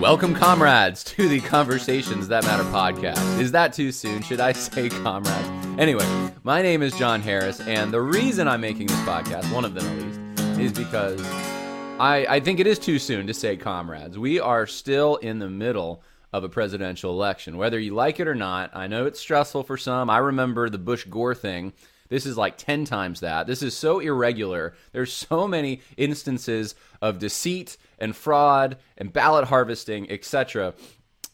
Welcome, 0.00 0.34
comrades, 0.34 1.02
to 1.04 1.26
the 1.26 1.40
Conversations 1.40 2.28
That 2.28 2.44
Matter 2.44 2.64
podcast. 2.64 3.40
Is 3.40 3.50
that 3.52 3.72
too 3.72 3.90
soon? 3.90 4.20
Should 4.20 4.40
I 4.40 4.52
say 4.52 4.90
comrades? 4.90 5.48
Anyway, 5.78 6.04
my 6.44 6.60
name 6.60 6.82
is 6.82 6.94
John 6.98 7.22
Harris, 7.22 7.60
and 7.60 7.90
the 7.90 8.02
reason 8.02 8.46
I'm 8.46 8.60
making 8.60 8.88
this 8.88 9.00
podcast, 9.00 9.50
one 9.54 9.64
of 9.64 9.72
them 9.72 9.86
at 9.86 10.04
least, 10.04 10.60
is 10.60 10.72
because 10.72 11.18
I, 11.98 12.26
I 12.28 12.40
think 12.40 12.60
it 12.60 12.66
is 12.66 12.78
too 12.78 12.98
soon 12.98 13.26
to 13.26 13.32
say 13.32 13.56
comrades. 13.56 14.18
We 14.18 14.38
are 14.38 14.66
still 14.66 15.16
in 15.16 15.38
the 15.38 15.48
middle 15.48 16.02
of 16.30 16.44
a 16.44 16.48
presidential 16.50 17.12
election. 17.12 17.56
Whether 17.56 17.78
you 17.78 17.94
like 17.94 18.20
it 18.20 18.28
or 18.28 18.34
not, 18.34 18.76
I 18.76 18.88
know 18.88 19.06
it's 19.06 19.18
stressful 19.18 19.62
for 19.62 19.78
some. 19.78 20.10
I 20.10 20.18
remember 20.18 20.68
the 20.68 20.76
Bush 20.76 21.04
Gore 21.04 21.34
thing. 21.34 21.72
This 22.08 22.26
is 22.26 22.36
like 22.36 22.56
10 22.56 22.84
times 22.84 23.20
that. 23.20 23.46
This 23.46 23.62
is 23.62 23.76
so 23.76 23.98
irregular. 23.98 24.74
There's 24.92 25.12
so 25.12 25.46
many 25.48 25.80
instances 25.96 26.74
of 27.00 27.18
deceit 27.18 27.76
and 27.98 28.14
fraud 28.14 28.78
and 28.96 29.12
ballot 29.12 29.48
harvesting, 29.48 30.10
etc., 30.10 30.74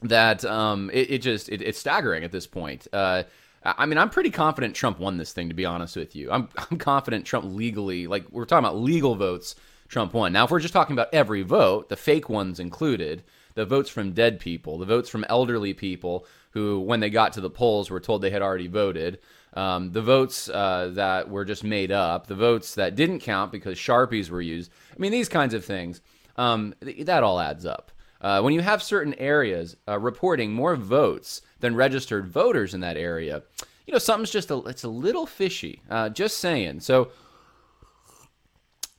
that 0.03 0.44
um, 0.44 0.90
it, 0.93 1.11
it 1.11 1.18
just 1.18 1.49
it, 1.49 1.63
it's 1.63 1.79
staggering 1.79 2.25
at 2.25 2.32
this 2.32 2.46
point. 2.46 2.89
Uh, 2.93 3.22
I 3.64 3.86
mean, 3.86 3.99
I'm 3.99 4.11
pretty 4.11 4.30
confident 4.30 4.75
Trump 4.75 4.99
won 4.99 5.16
this 5.16 5.32
thing. 5.32 5.49
To 5.49 5.54
be 5.54 5.64
honest 5.64 5.96
with 5.96 6.16
you, 6.16 6.30
I'm 6.30 6.49
I'm 6.71 6.79
confident 6.79 7.25
Trump 7.25 7.46
legally, 7.46 8.07
like 8.07 8.25
we're 8.30 8.44
talking 8.44 8.64
about 8.64 8.79
legal 8.79 9.14
votes, 9.14 9.54
Trump 9.89 10.14
won. 10.14 10.32
Now, 10.32 10.44
if 10.44 10.50
we're 10.50 10.61
just 10.61 10.75
talking 10.75 10.94
about 10.94 11.13
every 11.13 11.43
vote, 11.43 11.89
the 11.89 11.96
fake 11.96 12.29
ones 12.29 12.58
included, 12.58 13.22
the 13.54 13.64
votes 13.64 13.91
from 13.91 14.13
dead 14.13 14.41
people, 14.41 14.79
the 14.79 14.86
votes 14.86 15.08
from 15.08 15.25
elderly 15.29 15.75
people 15.75 16.27
who, 16.50 16.80
when 16.80 17.00
they 17.00 17.11
got 17.11 17.32
to 17.35 17.41
the 17.41 17.50
polls, 17.50 17.91
were 17.91 18.00
told 18.00 18.22
they 18.22 18.30
had 18.30 18.43
already 18.43 18.68
voted. 18.68 19.18
Um, 19.54 19.92
the 19.92 20.02
votes 20.02 20.48
uh, 20.48 20.90
that 20.94 21.29
were 21.29 21.44
just 21.44 21.62
made 21.62 21.93
up, 21.93 22.26
the 22.26 22.34
votes 22.34 22.74
that 22.76 22.96
didn't 22.96 23.20
count 23.20 23.52
because 23.52 23.76
sharpies 23.76 24.30
were 24.30 24.40
used. 24.40 24.70
I 24.90 24.98
mean, 24.98 25.12
these 25.12 25.29
kinds 25.29 25.54
of 25.54 25.64
things. 25.64 26.00
Um, 26.36 26.74
th- 26.82 27.04
that 27.06 27.22
all 27.22 27.38
adds 27.38 27.66
up. 27.66 27.93
Uh, 28.20 28.40
when 28.40 28.54
you 28.54 28.60
have 28.60 28.82
certain 28.82 29.14
areas 29.14 29.76
uh, 29.88 29.98
reporting 29.98 30.52
more 30.52 30.76
votes 30.76 31.43
than 31.60 31.74
registered 31.74 32.28
voters 32.28 32.72
in 32.72 32.80
that 32.80 32.96
area, 32.96 33.42
you 33.86 33.92
know 33.92 33.98
something's 33.98 34.30
just 34.30 34.50
a, 34.50 34.58
it's 34.60 34.84
a 34.84 34.88
little 34.88 35.27
fishy. 35.27 35.82
Uh, 35.90 36.08
just 36.08 36.38
saying. 36.38 36.80
So 36.80 37.10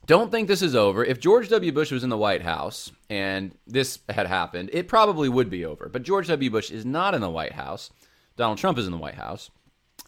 don't 0.06 0.30
think 0.30 0.48
this 0.48 0.60
is 0.60 0.76
over. 0.76 1.02
If 1.02 1.18
George 1.18 1.48
W. 1.48 1.72
Bush 1.72 1.90
was 1.90 2.04
in 2.04 2.10
the 2.10 2.18
White 2.18 2.42
House 2.42 2.92
and 3.08 3.56
this 3.66 4.00
had 4.10 4.26
happened, 4.26 4.70
it 4.72 4.86
probably 4.86 5.30
would 5.30 5.48
be 5.48 5.64
over. 5.64 5.88
But 5.88 6.02
George 6.02 6.28
W. 6.28 6.50
Bush 6.50 6.70
is 6.70 6.84
not 6.84 7.14
in 7.14 7.22
the 7.22 7.30
White 7.30 7.52
House. 7.52 7.90
Donald 8.36 8.58
Trump 8.58 8.76
is 8.78 8.86
in 8.86 8.92
the 8.92 8.98
White 8.98 9.14
House. 9.14 9.50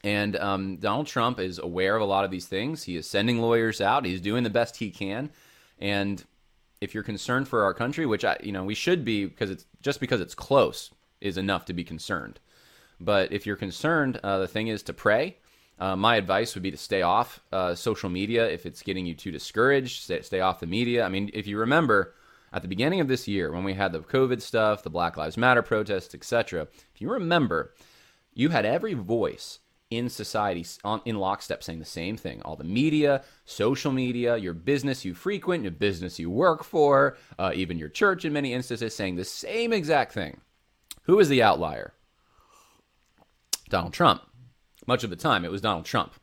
And 0.06 0.36
um, 0.36 0.76
Donald 0.76 1.08
Trump 1.08 1.40
is 1.40 1.58
aware 1.58 1.96
of 1.96 2.00
a 2.00 2.04
lot 2.04 2.24
of 2.24 2.30
these 2.30 2.46
things. 2.46 2.84
He 2.84 2.94
is 2.94 3.08
sending 3.08 3.40
lawyers 3.40 3.80
out. 3.80 4.04
He's 4.04 4.20
doing 4.20 4.44
the 4.44 4.50
best 4.50 4.76
he 4.76 4.92
can. 4.92 5.30
And 5.80 6.24
if 6.80 6.94
you're 6.94 7.02
concerned 7.02 7.48
for 7.48 7.64
our 7.64 7.74
country, 7.74 8.06
which 8.06 8.24
I, 8.24 8.36
you 8.40 8.52
know, 8.52 8.62
we 8.62 8.76
should 8.76 9.04
be, 9.04 9.24
because 9.24 9.50
it's 9.50 9.66
just 9.82 9.98
because 9.98 10.20
it's 10.20 10.32
close 10.32 10.92
is 11.20 11.36
enough 11.36 11.64
to 11.64 11.72
be 11.72 11.82
concerned. 11.82 12.38
But 13.00 13.32
if 13.32 13.46
you're 13.46 13.56
concerned, 13.56 14.20
uh, 14.22 14.38
the 14.38 14.46
thing 14.46 14.68
is 14.68 14.84
to 14.84 14.92
pray. 14.92 15.38
Uh, 15.76 15.96
my 15.96 16.14
advice 16.14 16.54
would 16.54 16.62
be 16.62 16.70
to 16.70 16.76
stay 16.76 17.02
off 17.02 17.40
uh, 17.50 17.74
social 17.74 18.08
media 18.08 18.48
if 18.48 18.64
it's 18.64 18.82
getting 18.82 19.06
you 19.06 19.14
too 19.14 19.32
discouraged. 19.32 20.04
Stay, 20.04 20.22
stay 20.22 20.38
off 20.38 20.60
the 20.60 20.68
media. 20.68 21.04
I 21.04 21.08
mean, 21.08 21.32
if 21.34 21.48
you 21.48 21.58
remember 21.58 22.14
at 22.52 22.62
the 22.62 22.68
beginning 22.68 23.00
of 23.00 23.08
this 23.08 23.26
year 23.26 23.50
when 23.50 23.64
we 23.64 23.74
had 23.74 23.90
the 23.90 23.98
COVID 23.98 24.40
stuff, 24.40 24.84
the 24.84 24.88
Black 24.88 25.16
Lives 25.16 25.36
Matter 25.36 25.62
protests, 25.62 26.14
etc. 26.14 26.68
If 26.94 27.00
you 27.00 27.10
remember, 27.10 27.74
you 28.34 28.50
had 28.50 28.64
every 28.64 28.94
voice 28.94 29.58
in 29.90 30.08
society 30.08 30.66
on, 30.84 31.00
in 31.04 31.16
lockstep 31.16 31.62
saying 31.62 31.78
the 31.78 31.84
same 31.84 32.16
thing. 32.16 32.42
All 32.42 32.56
the 32.56 32.64
media, 32.64 33.22
social 33.44 33.92
media, 33.92 34.36
your 34.36 34.54
business 34.54 35.04
you 35.04 35.14
frequent, 35.14 35.62
your 35.62 35.72
business 35.72 36.18
you 36.18 36.30
work 36.30 36.64
for, 36.64 37.16
uh, 37.38 37.52
even 37.54 37.78
your 37.78 37.88
church 37.88 38.24
in 38.24 38.32
many 38.32 38.52
instances 38.52 38.94
saying 38.94 39.16
the 39.16 39.24
same 39.24 39.72
exact 39.72 40.12
thing. 40.12 40.40
Who 41.02 41.20
is 41.20 41.28
the 41.28 41.42
outlier? 41.42 41.92
Donald 43.68 43.92
Trump. 43.92 44.22
Much 44.86 45.04
of 45.04 45.10
the 45.10 45.16
time, 45.16 45.44
it 45.44 45.50
was 45.50 45.60
Donald 45.60 45.84
Trump. 45.84 46.14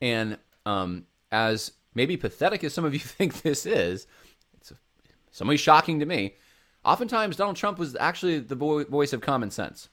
And 0.00 0.38
um, 0.66 1.06
as 1.30 1.72
maybe 1.94 2.16
pathetic 2.16 2.64
as 2.64 2.74
some 2.74 2.84
of 2.84 2.94
you 2.94 3.00
think 3.00 3.42
this 3.42 3.66
is, 3.66 4.06
it's 4.54 4.72
somewhat 5.30 5.60
shocking 5.60 5.98
to 6.00 6.06
me. 6.06 6.34
Oftentimes, 6.84 7.36
Donald 7.36 7.56
Trump 7.56 7.78
was 7.78 7.96
actually 7.96 8.40
the 8.40 8.56
vo- 8.56 8.84
voice 8.84 9.12
of 9.12 9.20
common 9.20 9.50
sense. 9.50 9.88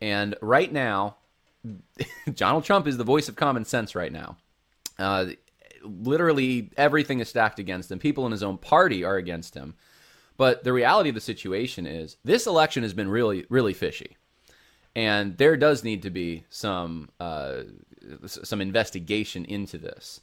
And 0.00 0.36
right 0.40 0.72
now, 0.72 1.16
Donald 2.34 2.64
Trump 2.64 2.86
is 2.86 2.96
the 2.96 3.04
voice 3.04 3.28
of 3.28 3.36
common 3.36 3.64
sense 3.64 3.94
right 3.94 4.12
now. 4.12 4.36
Uh, 4.98 5.26
literally 5.82 6.70
everything 6.76 7.20
is 7.20 7.28
stacked 7.28 7.58
against 7.58 7.90
him. 7.90 7.98
People 7.98 8.26
in 8.26 8.32
his 8.32 8.42
own 8.42 8.58
party 8.58 9.04
are 9.04 9.16
against 9.16 9.54
him. 9.54 9.74
But 10.36 10.64
the 10.64 10.72
reality 10.72 11.08
of 11.08 11.14
the 11.14 11.20
situation 11.20 11.86
is 11.86 12.16
this 12.24 12.46
election 12.46 12.82
has 12.82 12.92
been 12.92 13.08
really, 13.08 13.46
really 13.48 13.72
fishy. 13.72 14.16
And 14.94 15.36
there 15.38 15.56
does 15.56 15.84
need 15.84 16.02
to 16.02 16.10
be 16.10 16.44
some 16.50 17.10
uh, 17.20 17.62
some 18.26 18.60
investigation 18.60 19.44
into 19.44 19.78
this. 19.78 20.20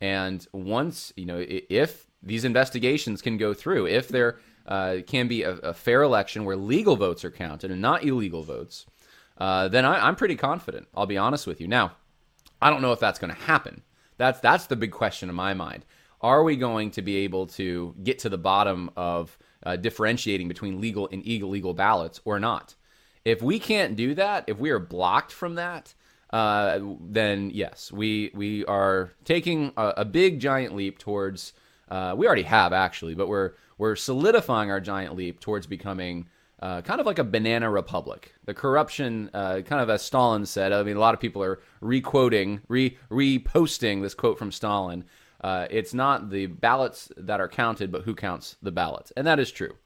And 0.00 0.46
once, 0.52 1.12
you 1.16 1.26
know, 1.26 1.44
if 1.48 2.06
these 2.22 2.44
investigations 2.44 3.22
can 3.22 3.36
go 3.38 3.54
through, 3.54 3.86
if 3.86 4.08
there 4.08 4.38
uh, 4.66 4.98
can 5.06 5.28
be 5.28 5.42
a, 5.42 5.52
a 5.56 5.74
fair 5.74 6.02
election 6.02 6.44
where 6.44 6.56
legal 6.56 6.96
votes 6.96 7.24
are 7.24 7.30
counted 7.30 7.70
and 7.70 7.80
not 7.80 8.04
illegal 8.04 8.42
votes, 8.42 8.86
uh, 9.38 9.68
then 9.68 9.84
I, 9.84 10.08
am 10.08 10.16
pretty 10.16 10.36
confident. 10.36 10.88
I'll 10.94 11.06
be 11.06 11.18
honest 11.18 11.46
with 11.46 11.60
you. 11.60 11.68
Now, 11.68 11.96
I 12.62 12.70
don't 12.70 12.82
know 12.82 12.92
if 12.92 13.00
that's 13.00 13.18
going 13.18 13.34
to 13.34 13.40
happen. 13.40 13.82
That's 14.16 14.40
that's 14.40 14.66
the 14.66 14.76
big 14.76 14.92
question 14.92 15.28
in 15.28 15.34
my 15.34 15.54
mind. 15.54 15.84
Are 16.20 16.42
we 16.42 16.56
going 16.56 16.90
to 16.92 17.02
be 17.02 17.16
able 17.16 17.46
to 17.48 17.94
get 18.02 18.20
to 18.20 18.28
the 18.28 18.38
bottom 18.38 18.90
of 18.96 19.36
uh, 19.64 19.76
differentiating 19.76 20.48
between 20.48 20.80
legal 20.80 21.08
and 21.10 21.26
illegal 21.26 21.74
ballots 21.74 22.20
or 22.24 22.38
not? 22.38 22.74
If 23.24 23.42
we 23.42 23.58
can't 23.58 23.96
do 23.96 24.14
that, 24.14 24.44
if 24.46 24.58
we 24.58 24.70
are 24.70 24.78
blocked 24.78 25.32
from 25.32 25.56
that, 25.56 25.94
uh, 26.30 26.80
then 27.00 27.50
yes, 27.50 27.90
we 27.92 28.30
we 28.34 28.64
are 28.66 29.12
taking 29.24 29.72
a, 29.76 29.94
a 29.98 30.04
big 30.04 30.40
giant 30.40 30.74
leap 30.74 30.98
towards. 30.98 31.52
Uh, 31.88 32.14
we 32.16 32.26
already 32.26 32.42
have 32.42 32.72
actually, 32.72 33.14
but 33.14 33.28
we're 33.28 33.52
we're 33.78 33.96
solidifying 33.96 34.70
our 34.70 34.80
giant 34.80 35.16
leap 35.16 35.40
towards 35.40 35.66
becoming 35.66 36.28
uh, 36.64 36.80
kind 36.80 36.98
of 36.98 37.04
like 37.04 37.18
a 37.18 37.24
banana 37.24 37.68
republic. 37.68 38.32
The 38.46 38.54
corruption, 38.54 39.28
uh, 39.34 39.60
kind 39.60 39.82
of 39.82 39.90
as 39.90 40.00
Stalin 40.00 40.46
said. 40.46 40.72
I 40.72 40.82
mean, 40.82 40.96
a 40.96 41.00
lot 41.00 41.12
of 41.12 41.20
people 41.20 41.42
are 41.42 41.60
requoting, 41.82 42.62
re 42.68 42.96
reposting 43.10 44.00
this 44.00 44.14
quote 44.14 44.38
from 44.38 44.50
Stalin. 44.50 45.04
Uh, 45.42 45.66
it's 45.68 45.92
not 45.92 46.30
the 46.30 46.46
ballots 46.46 47.12
that 47.18 47.38
are 47.38 47.48
counted, 47.48 47.92
but 47.92 48.04
who 48.04 48.14
counts 48.14 48.56
the 48.62 48.72
ballots, 48.72 49.12
and 49.14 49.26
that 49.26 49.38
is 49.38 49.52
true. 49.52 49.76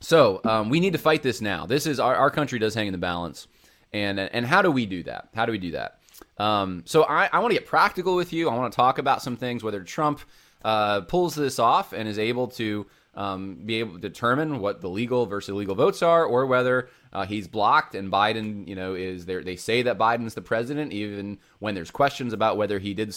So 0.00 0.40
um, 0.42 0.68
we 0.68 0.80
need 0.80 0.94
to 0.94 0.98
fight 0.98 1.22
this 1.22 1.40
now. 1.40 1.64
This 1.64 1.86
is 1.86 2.00
our, 2.00 2.16
our 2.16 2.30
country 2.30 2.58
does 2.58 2.74
hang 2.74 2.88
in 2.88 2.92
the 2.92 2.98
balance, 2.98 3.46
and 3.92 4.18
and 4.18 4.44
how 4.44 4.62
do 4.62 4.72
we 4.72 4.84
do 4.84 5.04
that? 5.04 5.28
How 5.32 5.46
do 5.46 5.52
we 5.52 5.58
do 5.58 5.70
that? 5.72 6.00
Um, 6.38 6.82
so 6.86 7.04
I, 7.04 7.30
I 7.32 7.38
want 7.38 7.52
to 7.52 7.56
get 7.56 7.68
practical 7.68 8.16
with 8.16 8.32
you. 8.32 8.50
I 8.50 8.56
want 8.56 8.72
to 8.72 8.76
talk 8.76 8.98
about 8.98 9.22
some 9.22 9.36
things. 9.36 9.62
Whether 9.62 9.84
Trump 9.84 10.22
uh, 10.64 11.02
pulls 11.02 11.36
this 11.36 11.60
off 11.60 11.92
and 11.92 12.08
is 12.08 12.18
able 12.18 12.48
to 12.48 12.84
um, 13.18 13.56
be 13.66 13.80
able 13.80 13.94
to 13.94 13.98
determine 13.98 14.60
what 14.60 14.80
the 14.80 14.88
legal 14.88 15.26
versus 15.26 15.48
illegal 15.48 15.74
votes 15.74 16.02
are, 16.02 16.24
or 16.24 16.46
whether 16.46 16.88
uh, 17.12 17.26
he's 17.26 17.48
blocked 17.48 17.96
and 17.96 18.12
Biden, 18.12 18.66
you 18.68 18.76
know, 18.76 18.94
is 18.94 19.26
there. 19.26 19.42
They 19.42 19.56
say 19.56 19.82
that 19.82 19.98
Biden's 19.98 20.34
the 20.34 20.40
president, 20.40 20.92
even 20.92 21.38
when 21.58 21.74
there's 21.74 21.90
questions 21.90 22.32
about 22.32 22.56
whether 22.56 22.78
he 22.78 22.94
did 22.94 23.12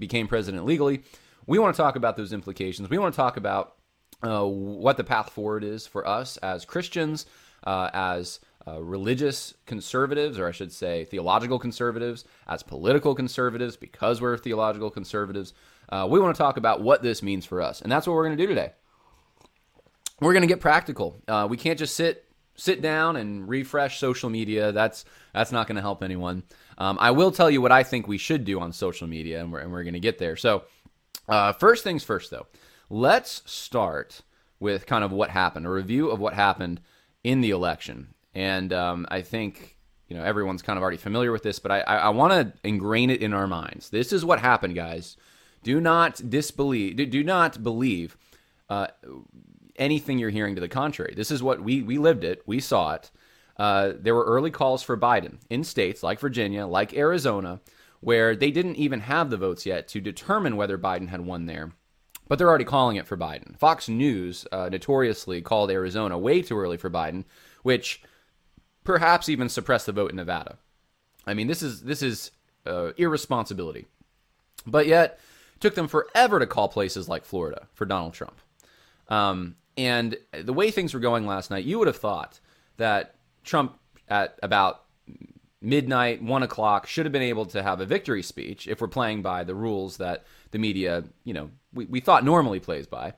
became 0.00 0.26
president 0.26 0.66
legally. 0.66 1.04
We 1.46 1.60
want 1.60 1.76
to 1.76 1.80
talk 1.80 1.94
about 1.94 2.16
those 2.16 2.32
implications. 2.32 2.90
We 2.90 2.98
want 2.98 3.14
to 3.14 3.16
talk 3.16 3.36
about 3.36 3.76
uh, 4.24 4.44
what 4.44 4.96
the 4.96 5.04
path 5.04 5.30
forward 5.30 5.62
is 5.62 5.86
for 5.86 6.06
us 6.06 6.36
as 6.38 6.64
Christians, 6.64 7.26
uh, 7.62 7.90
as 7.94 8.40
uh, 8.66 8.82
religious 8.82 9.54
conservatives, 9.66 10.36
or 10.36 10.48
I 10.48 10.52
should 10.52 10.72
say 10.72 11.04
theological 11.04 11.60
conservatives, 11.60 12.24
as 12.48 12.64
political 12.64 13.14
conservatives, 13.14 13.76
because 13.76 14.20
we're 14.20 14.36
theological 14.36 14.90
conservatives. 14.90 15.52
Uh, 15.90 16.08
we 16.10 16.18
want 16.18 16.34
to 16.34 16.42
talk 16.42 16.56
about 16.56 16.80
what 16.80 17.02
this 17.02 17.22
means 17.22 17.46
for 17.46 17.62
us. 17.62 17.82
And 17.82 17.92
that's 17.92 18.06
what 18.08 18.14
we're 18.14 18.24
going 18.24 18.36
to 18.36 18.42
do 18.42 18.48
today 18.48 18.72
we're 20.20 20.32
going 20.32 20.42
to 20.42 20.48
get 20.48 20.60
practical. 20.60 21.16
Uh, 21.26 21.46
we 21.48 21.56
can't 21.56 21.78
just 21.78 21.96
sit 21.96 22.24
sit 22.56 22.80
down 22.80 23.16
and 23.16 23.48
refresh 23.48 23.98
social 23.98 24.30
media. 24.30 24.72
That's 24.72 25.04
that's 25.32 25.52
not 25.52 25.66
going 25.66 25.76
to 25.76 25.82
help 25.82 26.02
anyone. 26.02 26.44
Um, 26.78 26.98
I 27.00 27.10
will 27.10 27.30
tell 27.30 27.50
you 27.50 27.60
what 27.60 27.72
I 27.72 27.82
think 27.82 28.06
we 28.06 28.18
should 28.18 28.44
do 28.44 28.60
on 28.60 28.72
social 28.72 29.06
media, 29.06 29.40
and 29.40 29.52
we're, 29.52 29.60
and 29.60 29.72
we're 29.72 29.82
going 29.82 29.94
to 29.94 30.00
get 30.00 30.18
there. 30.18 30.36
So, 30.36 30.64
uh, 31.28 31.52
first 31.52 31.84
things 31.84 32.04
first, 32.04 32.30
though, 32.30 32.46
let's 32.90 33.42
start 33.46 34.22
with 34.60 34.86
kind 34.86 35.04
of 35.04 35.12
what 35.12 35.30
happened, 35.30 35.66
a 35.66 35.70
review 35.70 36.10
of 36.10 36.20
what 36.20 36.34
happened 36.34 36.80
in 37.22 37.40
the 37.40 37.50
election. 37.50 38.08
And 38.34 38.72
um, 38.72 39.06
I 39.10 39.22
think 39.22 39.76
you 40.08 40.16
know 40.16 40.22
everyone's 40.22 40.62
kind 40.62 40.76
of 40.76 40.82
already 40.82 40.96
familiar 40.96 41.32
with 41.32 41.42
this, 41.42 41.58
but 41.58 41.72
I, 41.72 41.80
I, 41.80 41.96
I 41.96 42.08
want 42.10 42.32
to 42.32 42.68
ingrain 42.68 43.10
it 43.10 43.20
in 43.20 43.34
our 43.34 43.46
minds. 43.46 43.90
This 43.90 44.12
is 44.12 44.24
what 44.24 44.40
happened, 44.40 44.74
guys. 44.74 45.16
Do 45.62 45.80
not 45.80 46.20
disbelieve. 46.28 46.96
Do, 46.96 47.06
do 47.06 47.24
not 47.24 47.62
believe. 47.62 48.16
Uh, 48.68 48.86
anything 49.76 50.18
you're 50.18 50.30
hearing 50.30 50.54
to 50.54 50.60
the 50.60 50.68
contrary. 50.68 51.14
This 51.16 51.30
is 51.30 51.42
what 51.42 51.62
we 51.62 51.82
we 51.82 51.98
lived 51.98 52.24
it, 52.24 52.42
we 52.46 52.60
saw 52.60 52.94
it. 52.94 53.10
Uh, 53.56 53.92
there 53.98 54.14
were 54.14 54.24
early 54.24 54.50
calls 54.50 54.82
for 54.82 54.96
Biden 54.96 55.38
in 55.48 55.62
states 55.64 56.02
like 56.02 56.18
Virginia, 56.20 56.66
like 56.66 56.94
Arizona, 56.94 57.60
where 58.00 58.34
they 58.34 58.50
didn't 58.50 58.76
even 58.76 59.00
have 59.00 59.30
the 59.30 59.36
votes 59.36 59.64
yet 59.64 59.86
to 59.88 60.00
determine 60.00 60.56
whether 60.56 60.76
Biden 60.76 61.08
had 61.08 61.20
won 61.20 61.46
there. 61.46 61.72
but 62.28 62.38
they're 62.38 62.48
already 62.48 62.64
calling 62.64 62.96
it 62.96 63.06
for 63.06 63.16
Biden. 63.16 63.56
Fox 63.58 63.88
News 63.88 64.46
uh, 64.50 64.68
notoriously 64.70 65.42
called 65.42 65.70
Arizona 65.70 66.18
way 66.18 66.42
too 66.42 66.58
early 66.58 66.76
for 66.76 66.90
Biden, 66.90 67.24
which 67.62 68.02
perhaps 68.82 69.28
even 69.28 69.48
suppressed 69.48 69.86
the 69.86 69.92
vote 69.92 70.10
in 70.10 70.16
Nevada. 70.16 70.58
I 71.26 71.34
mean, 71.34 71.46
this 71.46 71.62
is 71.62 71.82
this 71.82 72.02
is 72.02 72.30
uh, 72.66 72.92
irresponsibility. 72.96 73.86
But 74.66 74.86
yet, 74.86 75.20
took 75.60 75.74
them 75.74 75.88
forever 75.88 76.38
to 76.38 76.46
call 76.46 76.68
places 76.68 77.08
like 77.08 77.24
Florida 77.24 77.66
for 77.74 77.84
Donald 77.84 78.14
Trump. 78.14 78.40
Um, 79.08 79.56
and 79.76 80.16
the 80.32 80.52
way 80.52 80.70
things 80.70 80.94
were 80.94 81.00
going 81.00 81.26
last 81.26 81.50
night, 81.50 81.64
you 81.64 81.78
would 81.78 81.88
have 81.88 81.96
thought 81.96 82.40
that 82.76 83.14
Trump 83.42 83.78
at 84.08 84.38
about 84.42 84.84
midnight, 85.60 86.22
one 86.22 86.42
o'clock, 86.42 86.86
should 86.86 87.06
have 87.06 87.12
been 87.12 87.22
able 87.22 87.46
to 87.46 87.62
have 87.62 87.80
a 87.80 87.86
victory 87.86 88.22
speech 88.22 88.68
if 88.68 88.80
we're 88.80 88.88
playing 88.88 89.22
by 89.22 89.44
the 89.44 89.54
rules 89.54 89.96
that 89.96 90.24
the 90.50 90.58
media, 90.58 91.04
you 91.24 91.32
know, 91.32 91.50
we, 91.72 91.86
we 91.86 92.00
thought 92.00 92.24
normally 92.24 92.60
plays 92.60 92.86
by. 92.86 93.14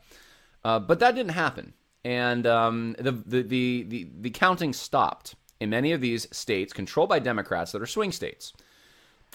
Uh, 0.65 0.79
but 0.79 1.01
that 1.01 1.15
didn't 1.15 1.33
happen. 1.33 1.73
And 2.05 2.47
um, 2.47 2.95
the, 2.99 3.13
the, 3.13 3.43
the, 3.43 3.83
the, 3.83 4.09
the 4.21 4.31
counting 4.31 4.73
stopped 4.73 5.35
in 5.61 5.71
many 5.71 5.93
of 5.93 6.01
these 6.01 6.29
states 6.37 6.73
controlled 6.73 7.09
by 7.09 7.19
Democrats 7.19 7.73
that 7.73 7.83
are 7.83 7.87
swing 7.87 8.13
states. 8.13 8.53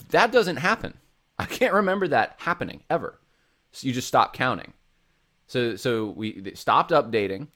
That 0.10 0.32
doesn't 0.32 0.58
happen. 0.58 0.96
I 1.40 1.46
can't 1.46 1.74
remember 1.74 2.08
that 2.08 2.36
happening 2.38 2.84
ever. 2.90 3.20
So 3.72 3.88
you 3.88 3.94
just 3.94 4.08
stop 4.08 4.34
counting. 4.34 4.74
So 5.52 5.76
so 5.76 6.06
we 6.06 6.54
stopped 6.56 6.92
updating, 6.92 7.48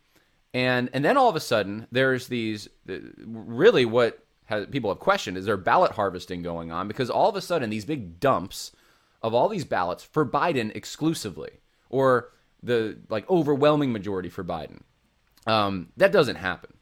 and 0.54 0.90
and 0.92 1.06
then 1.06 1.16
all 1.16 1.30
of 1.30 1.38
a 1.38 1.40
sudden 1.40 1.88
there's 1.94 2.28
these 2.28 2.68
really 2.86 3.86
what 3.86 4.20
has, 4.48 4.66
people 4.66 4.90
have 4.90 5.00
questioned 5.00 5.38
is 5.38 5.46
there 5.46 5.56
ballot 5.56 5.94
harvesting 5.94 6.42
going 6.42 6.74
on 6.74 6.90
because 6.90 7.10
all 7.10 7.30
of 7.30 7.38
a 7.38 7.42
sudden 7.42 7.70
these 7.70 7.86
big 7.86 8.20
dumps 8.20 8.74
of 9.24 9.34
all 9.34 9.48
these 9.48 9.64
ballots 9.64 10.04
for 10.04 10.26
Biden 10.26 10.76
exclusively 10.76 11.62
or 11.90 12.34
the 12.62 12.98
like 13.08 13.30
overwhelming 13.30 13.94
majority 13.94 14.28
for 14.28 14.44
Biden. 14.44 14.82
Um, 15.48 15.88
that 15.96 16.12
doesn't 16.12 16.36
happen. 16.36 16.74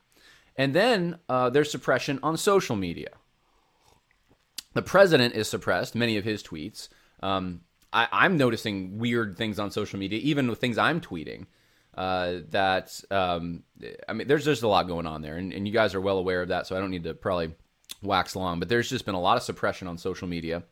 And 0.56 0.74
then 0.74 1.20
uh, 1.30 1.52
there's 1.52 1.70
suppression 1.70 2.20
on 2.24 2.38
social 2.38 2.76
media. 2.76 3.10
The 4.74 4.82
president 4.82 5.36
is 5.36 5.48
suppressed, 5.48 5.94
many 5.94 6.18
of 6.18 6.24
his 6.24 6.42
tweets. 6.42 6.90
Um, 7.22 7.62
I, 7.94 8.26
am 8.26 8.38
noticing 8.38 8.98
weird 8.98 9.38
things 9.38 9.60
on 9.60 9.72
social 9.72 10.00
media, 10.00 10.20
even 10.20 10.50
with 10.50 10.60
things 10.60 10.78
I'm 10.78 11.00
tweeting. 11.00 11.46
Uh, 11.96 12.40
that 12.50 13.00
um, 13.12 13.64
I 14.10 14.14
mean, 14.14 14.28
there's 14.28 14.46
just 14.46 14.64
a 14.64 14.68
lot 14.68 14.88
going 14.88 15.06
on 15.06 15.22
there, 15.22 15.38
and, 15.38 15.54
and 15.54 15.68
you 15.68 15.74
guys 15.74 15.94
are 15.94 16.02
well 16.02 16.18
aware 16.18 16.42
of 16.42 16.48
that, 16.48 16.66
so 16.66 16.76
I 16.76 16.80
don't 16.80 16.90
need 16.90 17.04
to 17.04 17.14
probably 17.14 17.54
wax 18.02 18.36
long. 18.36 18.60
But 18.60 18.70
there's 18.70 18.90
just 18.90 19.06
been 19.06 19.14
a 19.14 19.22
lot 19.22 19.38
of 19.38 19.44
suppression 19.44 19.88
on 19.88 20.00
social 20.00 20.28
media, 20.28 20.64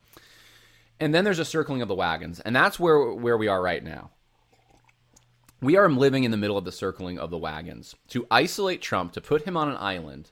and 1.00 1.14
then 1.14 1.24
there's 1.24 1.38
a 1.38 1.46
circling 1.46 1.84
of 1.84 1.88
the 1.88 1.96
wagons, 1.96 2.40
and 2.40 2.56
that's 2.56 2.80
where 2.80 3.14
where 3.14 3.38
we 3.38 3.48
are 3.48 3.62
right 3.62 3.84
now. 3.84 4.10
We 5.62 5.78
are 5.78 5.92
living 5.92 6.24
in 6.24 6.32
the 6.32 6.38
middle 6.38 6.58
of 6.58 6.66
the 6.66 6.72
circling 6.72 7.20
of 7.20 7.30
the 7.30 7.38
wagons 7.38 7.96
to 8.08 8.26
isolate 8.32 8.82
Trump, 8.82 9.14
to 9.14 9.22
put 9.22 9.44
him 9.44 9.56
on 9.56 9.70
an 9.70 9.78
island. 9.78 10.32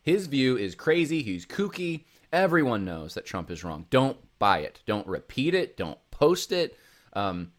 His 0.00 0.28
view 0.28 0.56
is 0.56 0.76
crazy. 0.76 1.22
He's 1.22 1.44
kooky. 1.44 2.04
Everyone 2.32 2.84
knows 2.84 3.14
that 3.14 3.26
Trump 3.26 3.50
is 3.50 3.64
wrong. 3.64 3.86
Don't 3.90 4.18
buy 4.38 4.60
it. 4.60 4.80
Don't 4.86 5.06
repeat 5.06 5.52
it. 5.52 5.76
Don't 5.76 5.98
post 6.18 6.52
it. 6.52 6.76
Um, 7.12 7.52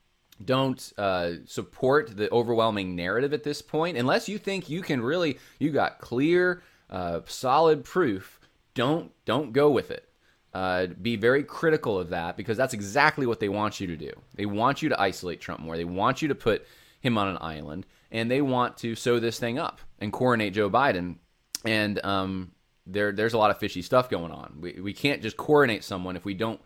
don't 0.44 0.94
uh, 0.98 1.32
support 1.46 2.16
the 2.16 2.32
overwhelming 2.32 2.96
narrative 2.96 3.34
at 3.34 3.44
this 3.44 3.62
point 3.62 3.98
unless 3.98 4.30
you 4.30 4.38
think 4.38 4.70
you 4.70 4.82
can 4.82 5.02
really 5.02 5.38
you 5.60 5.70
got 5.70 6.00
clear 6.00 6.64
uh, 6.90 7.20
solid 7.26 7.84
proof 7.84 8.40
don't 8.74 9.12
don't 9.26 9.52
go 9.52 9.70
with 9.70 9.92
it. 9.92 10.06
Uh, 10.54 10.88
be 11.02 11.16
very 11.16 11.44
critical 11.44 12.00
of 12.00 12.10
that 12.10 12.36
because 12.36 12.58
that's 12.58 12.74
exactly 12.74 13.28
what 13.28 13.40
they 13.40 13.50
want 13.50 13.80
you 13.80 13.86
to 13.88 13.98
do. 13.98 14.12
They 14.36 14.46
want 14.46 14.82
you 14.82 14.90
to 14.90 15.00
isolate 15.00 15.42
trump 15.42 15.60
more. 15.60 15.78
They 15.78 15.86
want 15.86 16.22
you 16.22 16.30
to 16.30 16.36
put 16.36 16.66
him 17.02 17.18
on 17.18 17.28
an 17.28 17.38
island 17.42 17.86
and 18.12 18.32
they 18.32 18.42
want 18.42 18.78
to 18.78 18.96
sew 18.96 19.20
this 19.20 19.38
thing 19.38 19.60
up 19.60 19.82
and 20.00 20.14
coronate 20.14 20.54
joe 20.54 20.70
biden. 20.70 21.18
And 21.66 22.04
um, 22.06 22.52
there 22.88 23.12
there's 23.12 23.34
a 23.34 23.38
lot 23.38 23.52
of 23.52 23.58
fishy 23.58 23.82
stuff 23.82 24.10
going 24.10 24.32
on. 24.32 24.58
We, 24.62 24.80
we 24.82 24.94
can't 24.94 25.22
just 25.22 25.38
coronate 25.38 25.84
someone 25.84 26.16
if 26.16 26.26
we 26.26 26.34
don't 26.34 26.62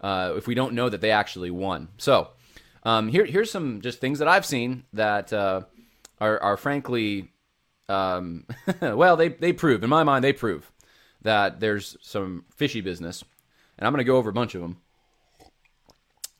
uh, 0.00 0.34
if 0.36 0.46
we 0.46 0.54
don't 0.54 0.74
know 0.74 0.88
that 0.88 1.00
they 1.00 1.10
actually 1.10 1.50
won. 1.50 1.88
So 1.98 2.28
um, 2.84 3.08
here, 3.08 3.24
here's 3.24 3.50
some 3.50 3.80
just 3.80 4.00
things 4.00 4.18
that 4.20 4.28
I've 4.28 4.46
seen 4.46 4.84
that 4.92 5.32
uh, 5.32 5.62
are, 6.20 6.40
are 6.40 6.56
frankly, 6.56 7.30
um, 7.88 8.46
well, 8.80 9.16
they, 9.16 9.28
they 9.28 9.52
prove, 9.52 9.82
in 9.82 9.90
my 9.90 10.04
mind, 10.04 10.24
they 10.24 10.32
prove 10.32 10.70
that 11.22 11.60
there's 11.60 11.96
some 12.00 12.44
fishy 12.54 12.80
business. 12.80 13.24
And 13.76 13.86
I'm 13.86 13.92
going 13.92 14.04
to 14.04 14.10
go 14.10 14.16
over 14.16 14.30
a 14.30 14.34
bunch 14.34 14.54
of 14.54 14.62
them. 14.62 14.78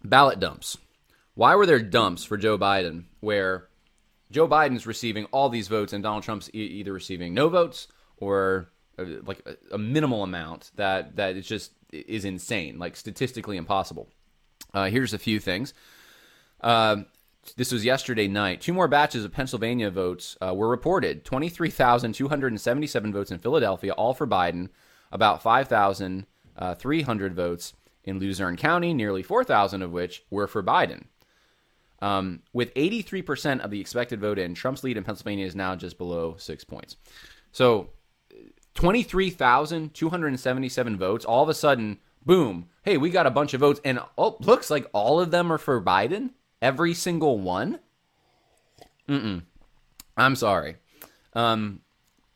Ballot 0.05 0.41
dumps. 0.41 0.77
Why 1.35 1.55
were 1.55 1.67
there 1.67 1.81
dumps 1.81 2.25
for 2.25 2.37
Joe 2.37 2.59
Biden 2.59 3.05
where 3.21 3.69
Joe 4.31 4.49
Biden's 4.49 4.87
receiving 4.87 5.27
all 5.27 5.49
these 5.49 5.69
votes 5.69 5.93
and 5.93 6.03
Donald 6.03 6.25
Trump's 6.25 6.51
e- 6.53 6.59
either 6.59 6.93
receiving 6.93 7.35
no 7.35 7.49
votes 7.49 7.89
or 8.17 8.71
uh, 8.99 9.05
like 9.25 9.43
a, 9.47 9.75
a 9.75 9.79
minimal 9.79 10.23
amount 10.23 10.71
that 10.77 11.17
that 11.17 11.37
is 11.37 11.47
just 11.47 11.73
is 11.91 12.25
insane, 12.25 12.79
like 12.79 12.97
statistically 12.97 13.57
impossible. 13.57 14.09
Uh, 14.75 14.87
here's 14.87 15.15
a 15.15 15.19
few 15.19 15.41
things. 15.41 15.75
Uh, 16.61 16.97
this 17.57 17.73
was 17.73 17.85
yesterday 17.85 18.29
night. 18.29 18.61
Two 18.61 18.73
more 18.73 18.89
batches 18.89 19.25
of 19.25 19.33
Pennsylvania 19.33 19.91
votes 19.91 20.37
uh, 20.41 20.55
were 20.55 20.69
reported 20.69 21.25
23,277 21.25 23.13
votes 23.13 23.31
in 23.31 23.39
Philadelphia, 23.39 23.93
all 23.93 24.15
for 24.15 24.27
Biden, 24.27 24.69
about 25.11 25.43
5,300 25.43 27.35
votes 27.35 27.73
in 28.05 28.19
Luzerne 28.19 28.57
County, 28.57 28.93
nearly 28.93 29.23
4,000 29.23 29.83
of 29.83 29.93
which 29.93 30.25
were 30.31 30.47
for 30.47 30.63
Biden. 30.63 31.05
Um, 32.01 32.43
with 32.53 32.73
83% 32.75 33.61
of 33.61 33.71
the 33.71 33.81
expected 33.81 34.21
vote 34.21 34.39
in, 34.39 34.55
Trump's 34.55 34.85
lead 34.85 34.97
in 34.97 35.05
Pennsylvania 35.05 35.47
is 35.47 35.57
now 35.57 35.75
just 35.75 35.99
below 35.99 36.37
six 36.39 36.65
points. 36.65 36.97
So 37.51 37.91
23,277 38.79 40.97
votes. 40.97 41.25
All 41.25 41.43
of 41.43 41.49
a 41.49 41.55
sudden, 41.55 41.99
boom, 42.25 42.69
hey, 42.83 42.97
we 42.97 43.11
got 43.11 43.27
a 43.27 43.31
bunch 43.31 43.53
of 43.53 43.59
votes. 43.59 43.81
And 43.85 43.99
oh, 44.17 44.37
looks 44.39 44.71
like 44.71 44.89
all 44.93 45.19
of 45.19 45.33
them 45.33 45.53
are 45.53 45.59
for 45.59 45.83
Biden. 45.83 46.31
Every 46.63 46.95
single 46.95 47.41
one. 47.41 47.81
Mm-mm. 49.09 49.43
I'm 50.17 50.37
sorry. 50.37 50.77
Um, 51.33 51.81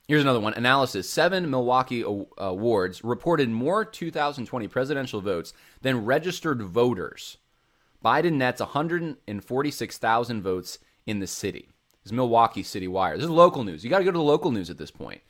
here's 0.09 0.23
another 0.23 0.41
one. 0.41 0.55
Analysis. 0.55 1.09
Seven 1.09 1.49
Milwaukee 1.49 2.03
awards 2.03 3.05
reported 3.05 3.49
more 3.49 3.85
2020 3.85 4.67
presidential 4.67 5.21
votes 5.21 5.53
than 5.83 6.05
registered 6.05 6.61
voters. 6.61 7.37
Biden 8.05 8.33
nets 8.33 8.61
146,000 8.61 10.43
votes 10.43 10.81
in 11.07 11.21
the 11.21 11.29
city. 11.29 11.69
This 12.03 12.07
is 12.07 12.13
Milwaukee 12.13 12.65
City 12.65 12.89
Wire. 12.89 13.15
This 13.15 13.27
is 13.27 13.31
local 13.31 13.63
news. 13.63 13.85
You 13.85 13.91
got 13.91 13.99
to 13.99 14.05
go 14.05 14.11
to 14.11 14.19
the 14.19 14.25
local 14.25 14.51
news 14.51 14.71
at 14.71 14.79
this 14.79 14.91
point. 14.91 15.21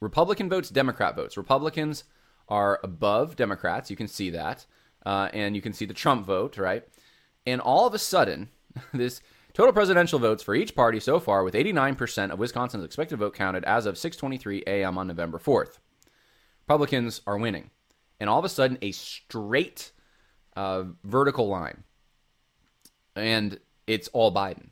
Republican 0.00 0.48
votes, 0.48 0.68
Democrat 0.68 1.16
votes. 1.16 1.36
Republicans 1.36 2.04
are 2.48 2.80
above 2.82 3.36
Democrats. 3.36 3.90
You 3.90 3.96
can 3.96 4.08
see 4.08 4.30
that. 4.30 4.66
Uh, 5.04 5.28
and 5.32 5.54
you 5.54 5.62
can 5.62 5.72
see 5.72 5.84
the 5.84 5.94
Trump 5.94 6.26
vote, 6.26 6.58
right? 6.58 6.84
And 7.46 7.60
all 7.60 7.86
of 7.86 7.94
a 7.94 7.98
sudden, 7.98 8.48
this 8.92 9.20
total 9.54 9.72
presidential 9.72 10.18
votes 10.18 10.42
for 10.42 10.54
each 10.54 10.74
party 10.74 11.00
so 11.00 11.20
far, 11.20 11.44
with 11.44 11.54
89% 11.54 12.30
of 12.30 12.38
Wisconsin's 12.38 12.84
expected 12.84 13.18
vote 13.18 13.34
counted 13.34 13.64
as 13.64 13.86
of 13.86 13.94
6:23 13.94 14.62
a.m. 14.66 14.98
on 14.98 15.06
November 15.06 15.38
4th. 15.38 15.78
Republicans 16.62 17.20
are 17.26 17.38
winning, 17.38 17.70
and 18.18 18.28
all 18.28 18.40
of 18.40 18.44
a 18.44 18.48
sudden, 18.48 18.76
a 18.82 18.90
straight 18.90 19.92
uh, 20.56 20.84
vertical 21.04 21.48
line, 21.48 21.84
and 23.14 23.60
it's 23.86 24.08
all 24.08 24.34
Biden. 24.34 24.70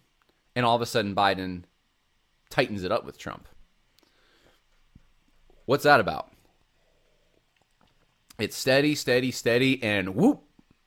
And 0.57 0.67
all 0.67 0.77
of 0.77 0.83
a 0.83 0.87
sudden, 0.87 1.15
Biden 1.15 1.65
tightens 2.51 2.85
it 2.85 2.93
up 2.93 3.05
with 3.05 3.19
Trump. 3.19 3.49
What's 5.67 5.85
that 5.85 6.01
about? 6.01 6.31
It's 8.39 8.57
steady, 8.57 8.95
steady, 8.95 9.31
steady, 9.31 9.83
and 9.83 10.15
whoop, 10.15 10.43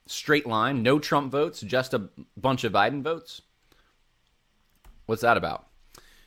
straight 0.06 0.46
line. 0.46 0.82
No 0.82 0.98
Trump 0.98 1.32
votes, 1.32 1.60
just 1.60 1.94
a 1.94 2.10
bunch 2.36 2.64
of 2.64 2.72
Biden 2.72 3.02
votes. 3.02 3.42
What's 5.06 5.22
that 5.22 5.36
about? 5.36 5.66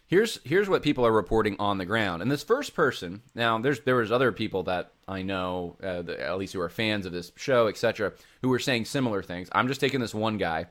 Here's 0.08 0.39
here's 0.43 0.67
what 0.67 0.84
people 0.84 1.05
are 1.05 1.12
reporting 1.12 1.55
on 1.58 1.77
the 1.77 1.86
ground. 1.86 2.22
And 2.22 2.29
this 2.29 2.43
first 2.43 2.75
person, 2.75 3.22
now 3.34 3.58
there's 3.60 3.79
there 3.81 3.96
was 3.96 4.12
other 4.12 4.34
people 4.34 4.63
that 4.63 4.91
I 5.08 5.22
know, 5.22 5.77
uh, 5.81 6.01
the, 6.01 6.22
at 6.22 6.38
least 6.38 6.53
who 6.53 6.60
are 6.60 6.70
fans 6.70 7.05
of 7.05 7.13
this 7.13 7.31
show, 7.38 7.67
etc., 7.67 8.12
who 8.41 8.50
were 8.50 8.60
saying 8.60 8.86
similar 8.86 9.24
things. 9.24 9.48
I'm 9.53 9.70
just 9.70 9.79
taking 9.79 10.01
this 10.01 10.13
one 10.13 10.38
guy. 10.38 10.65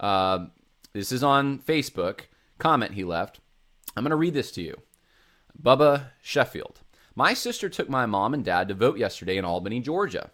Uh, 0.00 0.46
this 0.94 1.12
is 1.12 1.22
on 1.22 1.60
Facebook. 1.60 2.22
Comment 2.58 2.94
he 2.94 3.04
left. 3.04 3.38
I'm 3.96 4.02
going 4.02 4.10
to 4.10 4.16
read 4.16 4.34
this 4.34 4.50
to 4.52 4.62
you. 4.62 4.80
Bubba 5.60 6.06
Sheffield. 6.22 6.81
My 7.14 7.34
sister 7.34 7.68
took 7.68 7.88
my 7.88 8.06
mom 8.06 8.34
and 8.34 8.44
dad 8.44 8.68
to 8.68 8.74
vote 8.74 8.98
yesterday 8.98 9.36
in 9.36 9.44
Albany, 9.44 9.80
Georgia. 9.80 10.30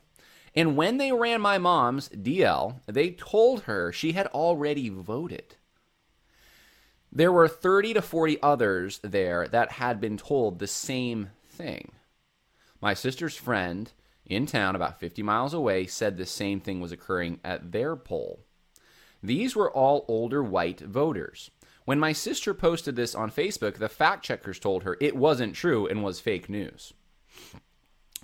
And 0.54 0.76
when 0.76 0.96
they 0.96 1.12
ran 1.12 1.40
my 1.40 1.58
mom's 1.58 2.08
DL, 2.08 2.80
they 2.86 3.10
told 3.10 3.62
her 3.62 3.92
she 3.92 4.12
had 4.12 4.26
already 4.28 4.88
voted. 4.88 5.56
There 7.10 7.32
were 7.32 7.48
30 7.48 7.94
to 7.94 8.02
40 8.02 8.42
others 8.42 9.00
there 9.02 9.48
that 9.48 9.72
had 9.72 10.00
been 10.00 10.16
told 10.16 10.58
the 10.58 10.66
same 10.66 11.30
thing. 11.48 11.92
My 12.80 12.94
sister's 12.94 13.36
friend 13.36 13.90
in 14.26 14.46
town, 14.46 14.76
about 14.76 15.00
50 15.00 15.22
miles 15.22 15.54
away, 15.54 15.86
said 15.86 16.16
the 16.16 16.26
same 16.26 16.60
thing 16.60 16.80
was 16.80 16.92
occurring 16.92 17.40
at 17.42 17.72
their 17.72 17.96
poll. 17.96 18.40
These 19.22 19.56
were 19.56 19.72
all 19.72 20.04
older 20.06 20.42
white 20.42 20.80
voters. 20.80 21.50
When 21.88 21.98
my 21.98 22.12
sister 22.12 22.52
posted 22.52 22.96
this 22.96 23.14
on 23.14 23.30
Facebook, 23.30 23.76
the 23.78 23.88
fact 23.88 24.22
checkers 24.22 24.58
told 24.58 24.82
her 24.82 24.98
it 25.00 25.16
wasn't 25.16 25.54
true 25.54 25.86
and 25.86 26.04
was 26.04 26.20
fake 26.20 26.50
news. 26.50 26.92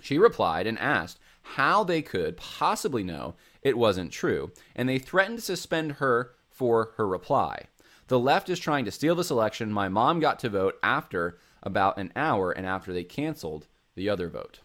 She 0.01 0.19
replied 0.19 0.67
and 0.67 0.77
asked 0.77 1.17
how 1.41 1.83
they 1.83 2.03
could 2.03 2.37
possibly 2.37 3.03
know 3.03 3.33
it 3.63 3.75
wasn't 3.75 4.11
true, 4.11 4.51
and 4.75 4.87
they 4.87 4.99
threatened 4.99 5.39
to 5.39 5.43
suspend 5.43 5.93
her 5.93 6.35
for 6.47 6.91
her 6.97 7.07
reply. 7.07 7.63
The 8.05 8.19
left 8.19 8.51
is 8.51 8.59
trying 8.59 8.85
to 8.85 8.91
steal 8.91 9.15
this 9.15 9.31
election. 9.31 9.71
My 9.71 9.89
mom 9.89 10.19
got 10.19 10.37
to 10.41 10.49
vote 10.49 10.75
after 10.83 11.39
about 11.63 11.97
an 11.97 12.13
hour 12.15 12.51
and 12.51 12.67
after 12.67 12.93
they 12.93 13.03
canceled 13.03 13.65
the 13.95 14.09
other 14.09 14.29
vote. 14.29 14.59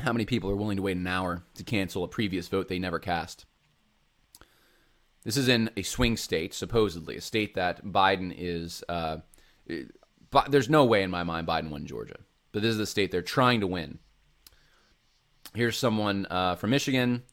How 0.00 0.12
many 0.12 0.26
people 0.26 0.50
are 0.50 0.56
willing 0.56 0.76
to 0.76 0.82
wait 0.82 0.98
an 0.98 1.06
hour 1.06 1.42
to 1.54 1.64
cancel 1.64 2.04
a 2.04 2.08
previous 2.08 2.48
vote 2.48 2.68
they 2.68 2.78
never 2.78 2.98
cast? 2.98 3.46
This 5.26 5.36
is 5.36 5.48
in 5.48 5.70
a 5.76 5.82
swing 5.82 6.16
state, 6.16 6.54
supposedly, 6.54 7.16
a 7.16 7.20
state 7.20 7.56
that 7.56 7.84
Biden 7.84 8.32
is. 8.38 8.84
Uh, 8.88 9.18
but 10.30 10.52
there's 10.52 10.70
no 10.70 10.84
way 10.84 11.02
in 11.02 11.10
my 11.10 11.24
mind 11.24 11.48
Biden 11.48 11.70
won 11.70 11.84
Georgia, 11.84 12.18
but 12.52 12.62
this 12.62 12.70
is 12.70 12.78
the 12.78 12.86
state 12.86 13.10
they're 13.10 13.22
trying 13.22 13.58
to 13.58 13.66
win. 13.66 13.98
Here's 15.52 15.76
someone 15.76 16.28
uh, 16.30 16.54
from 16.54 16.70
Michigan. 16.70 17.24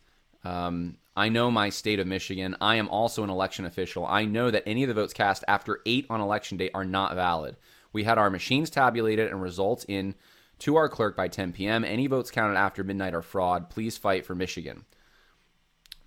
Um, 0.43 0.97
I 1.15 1.29
know 1.29 1.51
my 1.51 1.69
state 1.69 1.99
of 1.99 2.07
Michigan. 2.07 2.57
I 2.59 2.77
am 2.77 2.89
also 2.89 3.23
an 3.23 3.29
election 3.29 3.65
official. 3.65 4.07
I 4.07 4.25
know 4.25 4.49
that 4.49 4.63
any 4.65 4.81
of 4.81 4.87
the 4.87 4.95
votes 4.95 5.13
cast 5.13 5.43
after 5.47 5.79
8 5.85 6.07
on 6.09 6.19
election 6.19 6.57
day 6.57 6.71
are 6.73 6.85
not 6.85 7.13
valid. 7.13 7.57
We 7.91 8.05
had 8.05 8.17
our 8.17 8.31
machines 8.31 8.71
tabulated 8.71 9.29
and 9.29 9.39
results 9.39 9.85
in 9.87 10.15
to 10.59 10.77
our 10.77 10.89
clerk 10.89 11.15
by 11.15 11.27
10 11.27 11.53
p.m. 11.53 11.85
Any 11.85 12.07
votes 12.07 12.31
counted 12.31 12.57
after 12.57 12.83
midnight 12.83 13.13
are 13.13 13.21
fraud. 13.21 13.69
Please 13.69 13.99
fight 13.99 14.25
for 14.25 14.33
Michigan. 14.33 14.85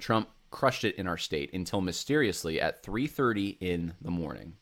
Trump 0.01 0.29
crushed 0.51 0.85
it 0.85 0.97
in 0.97 1.07
our 1.07 1.19
state 1.19 1.53
until 1.53 1.81
mysteriously 1.81 2.61
at 2.61 2.83
3:30 2.83 3.57
in 3.61 3.95
the 4.01 4.11
morning. 4.11 4.57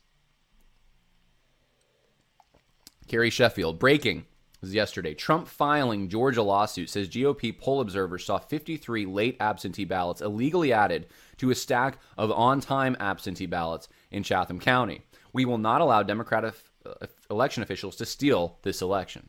Carrie 3.06 3.30
Sheffield 3.30 3.78
breaking 3.78 4.24
was 4.60 4.74
yesterday. 4.74 5.12
Trump 5.14 5.46
filing 5.46 6.08
Georgia 6.08 6.42
lawsuit 6.42 6.88
says 6.88 7.08
GOP 7.08 7.56
poll 7.56 7.80
observers 7.80 8.24
saw 8.24 8.38
53 8.38 9.04
late 9.06 9.36
absentee 9.40 9.84
ballots 9.84 10.22
illegally 10.22 10.72
added 10.72 11.06
to 11.36 11.50
a 11.50 11.54
stack 11.54 11.98
of 12.16 12.30
on-time 12.30 12.96
absentee 12.98 13.46
ballots 13.46 13.88
in 14.10 14.22
Chatham 14.22 14.58
County. 14.58 15.02
We 15.32 15.44
will 15.44 15.58
not 15.58 15.82
allow 15.82 16.02
Democratic 16.02 16.54
uh, 16.86 17.06
election 17.30 17.62
officials 17.62 17.96
to 17.96 18.06
steal 18.06 18.58
this 18.62 18.80
election. 18.80 19.28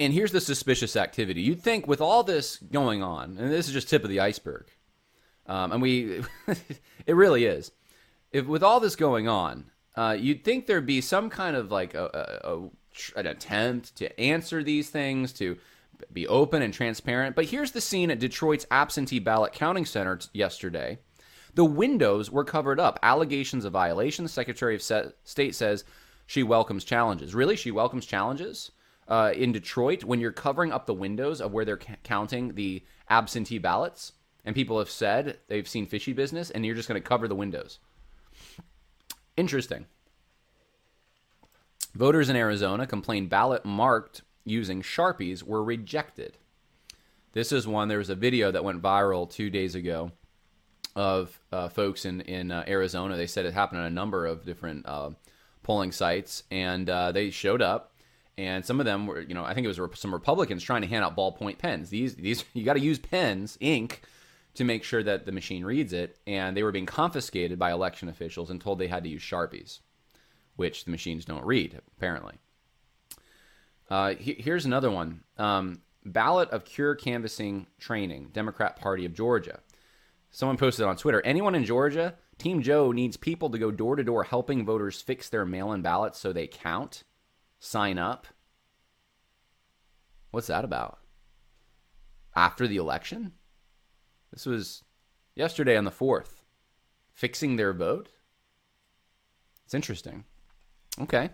And 0.00 0.12
here's 0.12 0.32
the 0.32 0.40
suspicious 0.40 0.96
activity. 0.96 1.40
You'd 1.42 1.62
think 1.62 1.86
with 1.86 2.00
all 2.00 2.24
this 2.24 2.56
going 2.56 3.02
on, 3.02 3.36
and 3.38 3.52
this 3.52 3.68
is 3.68 3.72
just 3.72 3.88
tip 3.88 4.02
of 4.02 4.10
the 4.10 4.20
iceberg, 4.20 4.66
um, 5.46 5.72
and 5.72 5.82
we, 5.82 6.22
it 7.06 7.14
really 7.14 7.44
is. 7.44 7.70
If 8.32 8.46
with 8.46 8.62
all 8.62 8.80
this 8.80 8.96
going 8.96 9.28
on, 9.28 9.70
uh, 9.96 10.16
you'd 10.18 10.42
think 10.42 10.66
there'd 10.66 10.86
be 10.86 11.00
some 11.00 11.30
kind 11.30 11.54
of 11.54 11.70
like 11.70 11.94
a, 11.94 12.40
a, 12.44 12.54
a, 12.54 12.70
an 13.20 13.26
attempt 13.26 13.94
to 13.96 14.20
answer 14.20 14.64
these 14.64 14.90
things, 14.90 15.32
to 15.34 15.56
be 16.12 16.26
open 16.26 16.62
and 16.62 16.74
transparent. 16.74 17.36
But 17.36 17.46
here's 17.46 17.70
the 17.70 17.80
scene 17.80 18.10
at 18.10 18.18
Detroit's 18.18 18.66
absentee 18.70 19.20
ballot 19.20 19.52
counting 19.52 19.84
center 19.84 20.16
t- 20.16 20.28
yesterday. 20.32 20.98
The 21.54 21.64
windows 21.64 22.32
were 22.32 22.44
covered 22.44 22.80
up. 22.80 22.98
Allegations 23.02 23.64
of 23.64 23.72
violation. 23.72 24.24
The 24.24 24.28
Secretary 24.28 24.74
of 24.74 24.82
State 24.82 25.54
says 25.54 25.84
she 26.26 26.42
welcomes 26.42 26.82
challenges. 26.84 27.34
Really, 27.34 27.54
she 27.54 27.70
welcomes 27.70 28.06
challenges 28.06 28.72
uh, 29.08 29.32
in 29.34 29.52
Detroit 29.52 30.04
when 30.04 30.20
you're 30.20 30.32
covering 30.32 30.72
up 30.72 30.86
the 30.86 30.94
windows 30.94 31.40
of 31.40 31.52
where 31.52 31.64
they're 31.64 31.76
ca- 31.76 31.96
counting 32.02 32.54
the 32.54 32.82
absentee 33.08 33.58
ballots, 33.58 34.12
and 34.44 34.54
people 34.54 34.78
have 34.78 34.90
said 34.90 35.38
they've 35.48 35.68
seen 35.68 35.86
fishy 35.86 36.12
business, 36.12 36.50
and 36.50 36.64
you're 36.64 36.74
just 36.74 36.88
going 36.88 37.00
to 37.00 37.08
cover 37.08 37.28
the 37.28 37.34
windows. 37.34 37.78
Interesting. 39.36 39.86
Voters 41.94 42.28
in 42.28 42.36
Arizona 42.36 42.86
complained 42.86 43.30
ballot 43.30 43.64
marked 43.64 44.22
using 44.44 44.82
Sharpies 44.82 45.42
were 45.42 45.62
rejected. 45.62 46.36
This 47.32 47.52
is 47.52 47.66
one, 47.66 47.88
there 47.88 47.98
was 47.98 48.10
a 48.10 48.14
video 48.14 48.50
that 48.50 48.64
went 48.64 48.82
viral 48.82 49.30
two 49.30 49.50
days 49.50 49.74
ago 49.74 50.12
of 50.94 51.40
uh, 51.50 51.68
folks 51.68 52.04
in, 52.04 52.20
in 52.22 52.50
uh, 52.50 52.64
Arizona. 52.68 53.16
They 53.16 53.26
said 53.26 53.46
it 53.46 53.54
happened 53.54 53.80
on 53.80 53.86
a 53.86 53.90
number 53.90 54.26
of 54.26 54.44
different 54.44 54.86
uh, 54.86 55.10
polling 55.62 55.92
sites, 55.92 56.44
and 56.50 56.88
uh, 56.88 57.10
they 57.10 57.30
showed 57.30 57.62
up 57.62 57.93
and 58.36 58.64
some 58.64 58.80
of 58.80 58.86
them 58.86 59.06
were, 59.06 59.20
you 59.20 59.34
know, 59.34 59.44
I 59.44 59.54
think 59.54 59.64
it 59.64 59.78
was 59.78 59.98
some 59.98 60.12
Republicans 60.12 60.62
trying 60.62 60.82
to 60.82 60.88
hand 60.88 61.04
out 61.04 61.16
ballpoint 61.16 61.58
pens. 61.58 61.90
These, 61.90 62.16
these, 62.16 62.44
you 62.52 62.64
got 62.64 62.74
to 62.74 62.80
use 62.80 62.98
pens, 62.98 63.56
ink, 63.60 64.02
to 64.54 64.64
make 64.64 64.84
sure 64.84 65.02
that 65.02 65.26
the 65.26 65.32
machine 65.32 65.64
reads 65.64 65.92
it, 65.92 66.18
and 66.26 66.56
they 66.56 66.62
were 66.62 66.72
being 66.72 66.86
confiscated 66.86 67.58
by 67.58 67.72
election 67.72 68.08
officials 68.08 68.50
and 68.50 68.60
told 68.60 68.78
they 68.78 68.86
had 68.86 69.04
to 69.04 69.10
use 69.10 69.22
sharpies, 69.22 69.80
which 70.56 70.84
the 70.84 70.90
machines 70.90 71.24
don't 71.24 71.44
read 71.44 71.80
apparently. 71.96 72.34
Uh, 73.90 74.14
he, 74.14 74.34
here's 74.34 74.64
another 74.64 74.90
one: 74.90 75.22
um, 75.38 75.80
ballot 76.04 76.50
of 76.50 76.64
cure 76.64 76.94
canvassing 76.94 77.66
training, 77.78 78.30
Democrat 78.32 78.76
Party 78.76 79.04
of 79.04 79.14
Georgia. 79.14 79.60
Someone 80.30 80.56
posted 80.56 80.86
on 80.86 80.96
Twitter: 80.96 81.20
Anyone 81.24 81.54
in 81.54 81.64
Georgia? 81.64 82.14
Team 82.38 82.62
Joe 82.62 82.90
needs 82.90 83.16
people 83.16 83.50
to 83.50 83.58
go 83.58 83.70
door 83.70 83.94
to 83.94 84.02
door 84.02 84.24
helping 84.24 84.64
voters 84.64 85.00
fix 85.00 85.28
their 85.28 85.44
mail-in 85.44 85.82
ballots 85.82 86.18
so 86.18 86.32
they 86.32 86.48
count 86.48 87.04
sign 87.64 87.98
up. 87.98 88.26
What's 90.30 90.48
that 90.48 90.64
about? 90.64 90.98
After 92.36 92.68
the 92.68 92.76
election? 92.76 93.32
This 94.32 94.46
was 94.46 94.82
yesterday 95.34 95.76
on 95.76 95.84
the 95.84 95.90
4th, 95.90 96.40
fixing 97.12 97.56
their 97.56 97.72
vote. 97.72 98.08
It's 99.64 99.74
interesting. 99.74 100.24
Okay. 101.00 101.30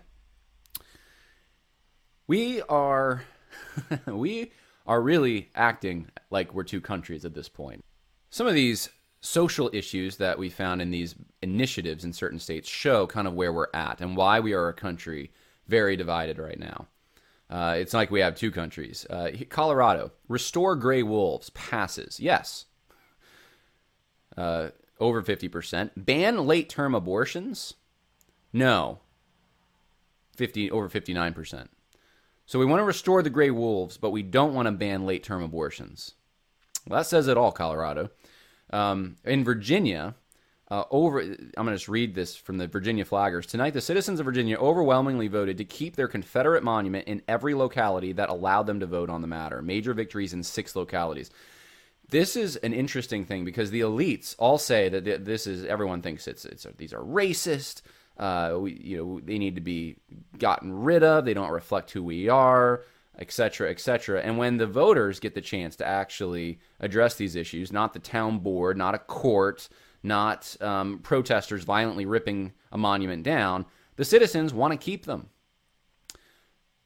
We 2.27 2.61
are 2.63 3.23
we 4.05 4.51
are 4.87 5.01
really 5.01 5.49
acting 5.53 6.07
like 6.29 6.53
we're 6.53 6.63
two 6.63 6.81
countries 6.81 7.25
at 7.25 7.33
this 7.33 7.49
point. 7.49 7.83
Some 8.29 8.47
of 8.47 8.53
these 8.53 8.89
social 9.19 9.69
issues 9.73 10.15
that 10.17 10.39
we 10.39 10.49
found 10.49 10.81
in 10.81 10.91
these 10.91 11.15
initiatives 11.41 12.05
in 12.05 12.13
certain 12.13 12.39
states 12.39 12.69
show 12.69 13.05
kind 13.05 13.27
of 13.27 13.33
where 13.33 13.51
we're 13.51 13.67
at 13.73 13.99
and 13.99 14.15
why 14.15 14.39
we 14.39 14.53
are 14.53 14.69
a 14.69 14.73
country 14.73 15.31
very 15.71 15.95
divided 15.95 16.37
right 16.37 16.59
now. 16.59 16.87
Uh, 17.49 17.75
it's 17.77 17.93
like 17.93 18.11
we 18.11 18.19
have 18.19 18.35
two 18.35 18.51
countries. 18.51 19.05
Uh, 19.09 19.31
Colorado, 19.49 20.11
restore 20.27 20.75
gray 20.75 21.01
wolves 21.01 21.49
passes. 21.51 22.19
Yes. 22.19 22.65
Uh, 24.37 24.69
over 24.99 25.23
50%. 25.23 25.91
Ban 25.97 26.45
late 26.45 26.69
term 26.69 26.93
abortions? 26.93 27.73
No. 28.53 28.99
50 30.35 30.69
over 30.71 30.89
59%. 30.89 31.67
So 32.45 32.59
we 32.59 32.65
want 32.65 32.81
to 32.81 32.85
restore 32.85 33.23
the 33.23 33.29
gray 33.29 33.49
wolves, 33.49 33.97
but 33.97 34.11
we 34.11 34.23
don't 34.23 34.53
want 34.53 34.67
to 34.67 34.71
ban 34.71 35.05
late 35.05 35.23
term 35.23 35.41
abortions. 35.41 36.15
Well, 36.87 36.99
that 36.99 37.07
says 37.07 37.27
it 37.27 37.37
all, 37.37 37.51
Colorado. 37.51 38.11
Um, 38.71 39.15
in 39.23 39.43
Virginia, 39.43 40.15
uh, 40.71 40.85
over 40.89 41.19
I'm 41.19 41.51
going 41.53 41.67
to 41.67 41.73
just 41.73 41.89
read 41.89 42.15
this 42.15 42.37
from 42.37 42.57
the 42.57 42.65
Virginia 42.65 43.03
Flaggers. 43.03 43.45
Tonight, 43.45 43.71
the 43.71 43.81
citizens 43.81 44.21
of 44.21 44.25
Virginia 44.25 44.57
overwhelmingly 44.57 45.27
voted 45.27 45.57
to 45.57 45.65
keep 45.65 45.97
their 45.97 46.07
Confederate 46.07 46.63
monument 46.63 47.09
in 47.09 47.21
every 47.27 47.53
locality 47.53 48.13
that 48.13 48.29
allowed 48.29 48.67
them 48.67 48.79
to 48.79 48.85
vote 48.85 49.09
on 49.09 49.21
the 49.21 49.27
matter. 49.27 49.61
Major 49.61 49.93
victories 49.93 50.31
in 50.31 50.41
six 50.43 50.73
localities. 50.73 51.29
This 52.07 52.37
is 52.37 52.55
an 52.55 52.71
interesting 52.71 53.25
thing 53.25 53.43
because 53.43 53.69
the 53.69 53.81
elites 53.81 54.33
all 54.39 54.57
say 54.57 54.87
that 54.87 55.25
this 55.25 55.45
is 55.45 55.65
everyone 55.65 56.01
thinks 56.01 56.25
it's 56.25 56.45
it's 56.45 56.65
these 56.77 56.93
are 56.93 57.03
racist. 57.03 57.81
Uh, 58.17 58.55
we, 58.57 58.79
you 58.81 58.97
know, 58.97 59.19
they 59.19 59.37
need 59.37 59.55
to 59.55 59.61
be 59.61 59.97
gotten 60.37 60.71
rid 60.73 61.03
of. 61.03 61.25
They 61.25 61.33
don't 61.33 61.51
reflect 61.51 61.91
who 61.91 62.03
we 62.03 62.29
are 62.29 62.83
etc., 63.19 63.69
etc. 63.69 64.21
And 64.21 64.37
when 64.37 64.57
the 64.57 64.65
voters 64.65 65.19
get 65.19 65.35
the 65.35 65.41
chance 65.41 65.75
to 65.75 65.85
actually 65.85 66.59
address 66.79 67.15
these 67.15 67.35
issues, 67.35 67.71
not 67.71 67.93
the 67.93 67.99
town 67.99 68.39
board, 68.39 68.77
not 68.77 68.95
a 68.95 68.99
court, 68.99 69.67
not 70.03 70.55
um, 70.61 70.99
protesters 70.99 71.63
violently 71.63 72.05
ripping 72.05 72.53
a 72.71 72.77
monument 72.77 73.23
down, 73.23 73.65
the 73.95 74.05
citizens 74.05 74.53
want 74.53 74.71
to 74.71 74.77
keep 74.77 75.05
them. 75.05 75.29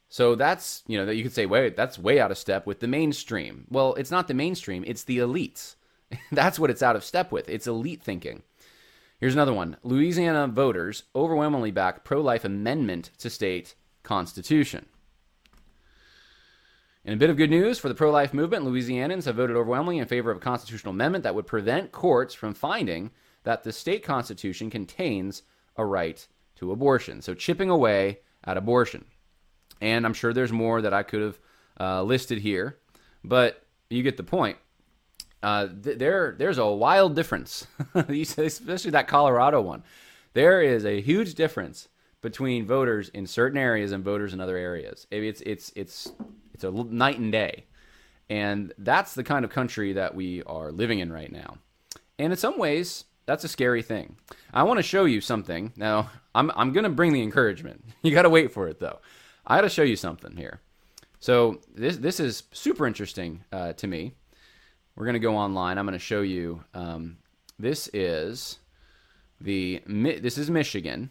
So 0.10 0.36
that's, 0.36 0.84
you 0.88 0.98
know, 0.98 1.06
that 1.06 1.16
you 1.16 1.24
could 1.24 1.34
say, 1.34 1.46
wait, 1.46 1.76
that's 1.76 2.00
way 2.00 2.20
out 2.20 2.32
of 2.32 2.38
step 2.38 2.66
with 2.66 2.80
the 2.80 2.88
mainstream. 2.88 3.66
Well, 3.70 3.96
it's 3.96 4.12
not 4.12 4.28
the 4.28 4.34
mainstream, 4.34 4.84
it's 4.88 5.04
the 5.04 5.18
elites. 5.18 5.76
that's 6.32 6.60
what 6.60 6.70
it's 6.70 6.84
out 6.84 6.96
of 6.96 7.04
step 7.04 7.32
with. 7.32 7.50
It's 7.50 7.68
elite 7.68 8.02
thinking. 8.02 8.44
Here's 9.20 9.34
another 9.34 9.54
one 9.54 9.78
Louisiana 9.84 10.48
voters 10.48 11.04
overwhelmingly 11.16 11.72
back 11.72 12.04
pro 12.04 12.22
life 12.22 12.46
amendment 12.46 13.12
to 13.20 13.30
state 13.30 13.76
constitution. 14.04 14.86
In 17.06 17.14
a 17.14 17.18
bit 17.18 17.30
of 17.30 17.38
good 17.38 17.52
news 17.52 17.78
for 17.78 17.88
the 17.88 17.94
pro 17.94 18.10
life 18.10 18.34
movement, 18.34 18.66
Louisianans 18.66 19.26
have 19.26 19.36
voted 19.36 19.56
overwhelmingly 19.56 20.00
in 20.00 20.08
favor 20.08 20.32
of 20.32 20.38
a 20.38 20.40
constitutional 20.40 20.92
amendment 20.92 21.24
that 21.24 21.36
would 21.36 21.46
prevent 21.46 21.92
courts 21.92 22.34
from 22.34 22.56
finding 22.56 23.12
that 23.44 23.62
the 23.62 23.72
state 23.72 24.04
constitution 24.04 24.72
contains 24.72 25.44
a 25.78 25.86
right 25.86 26.28
to 26.56 26.72
abortion. 26.72 27.22
So, 27.22 27.36
chipping 27.36 27.70
away 27.70 28.22
at 28.44 28.58
abortion. 28.58 29.06
And 29.82 30.04
I'm 30.04 30.16
sure 30.16 30.34
there's 30.34 30.52
more 30.52 30.82
that 30.82 30.96
I 30.96 31.04
could 31.04 31.22
have 31.22 31.40
uh, 31.80 32.04
listed 32.04 32.40
here, 32.40 32.80
but 33.24 33.64
you 33.92 34.02
get 34.02 34.18
the 34.18 34.24
point. 34.24 34.58
Uh, 35.44 35.68
th- 35.84 36.00
there, 36.00 36.34
there's 36.40 36.58
a 36.58 36.66
wild 36.66 37.16
difference, 37.16 37.68
especially 37.94 38.92
that 38.92 39.08
Colorado 39.08 39.62
one. 39.62 39.84
There 40.34 40.60
is 40.60 40.86
a 40.86 41.02
huge 41.02 41.36
difference 41.36 41.88
between 42.22 42.66
voters 42.66 43.10
in 43.10 43.28
certain 43.28 43.60
areas 43.60 43.92
and 43.92 44.04
voters 44.04 44.34
in 44.34 44.42
other 44.42 44.58
areas. 44.58 45.06
It's 45.12 45.42
it's 45.42 45.72
it's 45.76 46.12
it's 46.56 46.64
a 46.64 46.72
night 46.72 47.20
and 47.20 47.32
day. 47.32 47.66
And 48.30 48.74
that's 48.78 49.14
the 49.14 49.24
kind 49.24 49.46
of 49.46 49.52
country 49.52 49.94
that 49.94 50.16
we 50.16 50.42
are 50.44 50.72
living 50.72 51.00
in 51.00 51.12
right 51.12 51.32
now. 51.32 51.58
And 52.18 52.32
in 52.32 52.38
some 52.38 52.58
ways, 52.58 53.04
that's 53.26 53.44
a 53.44 53.50
scary 53.50 53.82
thing. 53.82 54.16
I 54.54 54.64
want 54.64 54.78
to 54.78 54.84
show 54.84 55.06
you 55.06 55.22
something. 55.22 55.74
Now, 55.76 56.10
I'm, 56.34 56.50
I'm 56.56 56.74
going 56.74 56.86
to 56.86 56.90
bring 56.90 57.14
the 57.14 57.22
encouragement. 57.22 57.84
You 58.02 58.14
got 58.14 58.22
to 58.22 58.30
wait 58.30 58.52
for 58.52 58.68
it, 58.68 58.80
though. 58.80 59.00
I 59.48 59.58
got 59.58 59.62
to 59.62 59.70
show 59.70 59.84
you 59.84 59.96
something 59.96 60.38
here. 60.38 60.62
So, 61.20 61.60
this, 61.74 61.98
this 61.98 62.20
is 62.20 62.44
super 62.52 62.86
interesting 62.86 63.44
uh, 63.52 63.74
to 63.74 63.88
me. 63.88 64.14
We're 64.96 65.06
going 65.06 65.14
to 65.14 65.20
go 65.20 65.36
online. 65.36 65.78
I'm 65.78 65.86
going 65.86 65.94
to 65.94 66.00
show 66.00 66.22
you. 66.22 66.64
Um, 66.74 67.18
this 67.58 67.90
is 67.94 68.60
the 69.42 69.82
this 69.88 70.38
is 70.38 70.50
Michigan, 70.50 71.10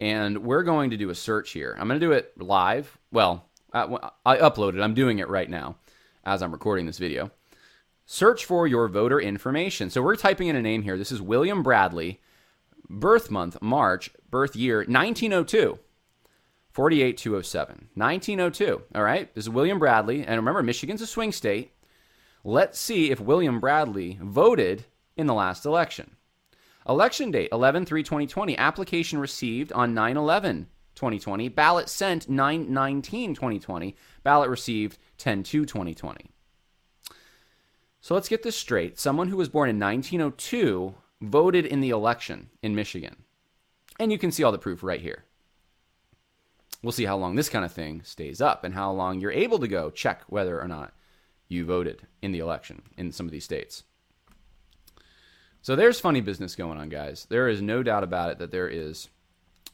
and 0.00 0.38
we're 0.38 0.62
going 0.62 0.90
to 0.90 0.96
do 0.96 1.10
a 1.10 1.14
search 1.14 1.50
here. 1.50 1.76
I'm 1.78 1.86
going 1.86 2.00
to 2.00 2.06
do 2.06 2.12
it 2.12 2.32
live. 2.40 2.98
Well, 3.12 3.44
uh, 3.72 4.10
I 4.24 4.36
uploaded. 4.38 4.82
I'm 4.82 4.94
doing 4.94 5.18
it 5.18 5.28
right 5.28 5.48
now 5.48 5.76
as 6.24 6.42
I'm 6.42 6.52
recording 6.52 6.86
this 6.86 6.98
video. 6.98 7.30
Search 8.06 8.44
for 8.44 8.66
your 8.66 8.88
voter 8.88 9.20
information. 9.20 9.90
So 9.90 10.02
we're 10.02 10.16
typing 10.16 10.48
in 10.48 10.56
a 10.56 10.62
name 10.62 10.82
here. 10.82 10.98
This 10.98 11.12
is 11.12 11.22
William 11.22 11.62
Bradley, 11.62 12.20
birth 12.88 13.30
month, 13.30 13.60
March, 13.62 14.10
birth 14.30 14.56
year, 14.56 14.78
1902. 14.78 15.78
48207. 16.72 17.88
1902. 17.94 18.82
All 18.94 19.02
right. 19.02 19.34
This 19.34 19.44
is 19.44 19.50
William 19.50 19.78
Bradley. 19.78 20.24
And 20.24 20.36
remember, 20.36 20.62
Michigan's 20.62 21.02
a 21.02 21.06
swing 21.06 21.32
state. 21.32 21.72
Let's 22.44 22.78
see 22.78 23.10
if 23.10 23.20
William 23.20 23.60
Bradley 23.60 24.18
voted 24.22 24.84
in 25.16 25.26
the 25.26 25.34
last 25.34 25.66
election. 25.66 26.16
Election 26.88 27.30
date 27.30 27.50
11 27.52 27.86
3 27.86 28.02
2020. 28.02 28.56
Application 28.56 29.18
received 29.18 29.72
on 29.72 29.94
9 29.94 30.16
11 30.16 30.68
2020. 31.00 31.48
Ballot 31.48 31.88
sent 31.88 32.28
9 32.28 32.72
19 32.72 33.34
2020. 33.34 33.96
Ballot 34.22 34.50
received 34.50 34.98
10 35.16 35.42
2 35.42 35.64
2020. 35.64 36.30
So 38.02 38.14
let's 38.14 38.28
get 38.28 38.42
this 38.42 38.56
straight. 38.56 38.98
Someone 38.98 39.28
who 39.28 39.38
was 39.38 39.48
born 39.48 39.70
in 39.70 39.80
1902 39.80 40.94
voted 41.22 41.64
in 41.64 41.80
the 41.80 41.88
election 41.88 42.50
in 42.62 42.74
Michigan. 42.74 43.24
And 43.98 44.12
you 44.12 44.18
can 44.18 44.30
see 44.30 44.44
all 44.44 44.52
the 44.52 44.58
proof 44.58 44.82
right 44.82 45.00
here. 45.00 45.24
We'll 46.82 46.92
see 46.92 47.06
how 47.06 47.16
long 47.16 47.34
this 47.34 47.48
kind 47.48 47.64
of 47.64 47.72
thing 47.72 48.02
stays 48.04 48.42
up 48.42 48.62
and 48.62 48.74
how 48.74 48.92
long 48.92 49.20
you're 49.20 49.32
able 49.32 49.58
to 49.58 49.68
go 49.68 49.90
check 49.90 50.22
whether 50.28 50.60
or 50.60 50.68
not 50.68 50.92
you 51.48 51.64
voted 51.64 52.06
in 52.20 52.32
the 52.32 52.38
election 52.38 52.82
in 52.98 53.10
some 53.10 53.26
of 53.26 53.32
these 53.32 53.44
states. 53.44 53.84
So 55.62 55.76
there's 55.76 56.00
funny 56.00 56.20
business 56.20 56.56
going 56.56 56.78
on, 56.78 56.88
guys. 56.88 57.26
There 57.28 57.48
is 57.48 57.60
no 57.60 57.82
doubt 57.82 58.04
about 58.04 58.30
it 58.30 58.38
that 58.38 58.50
there 58.50 58.68
is 58.68 59.08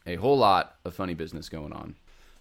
a 0.07 0.17
whole 0.17 0.39
lot 0.39 0.77
of 0.85 0.95
funny 0.95 1.15
business 1.15 1.49
going 1.49 1.73
on. 1.73 1.95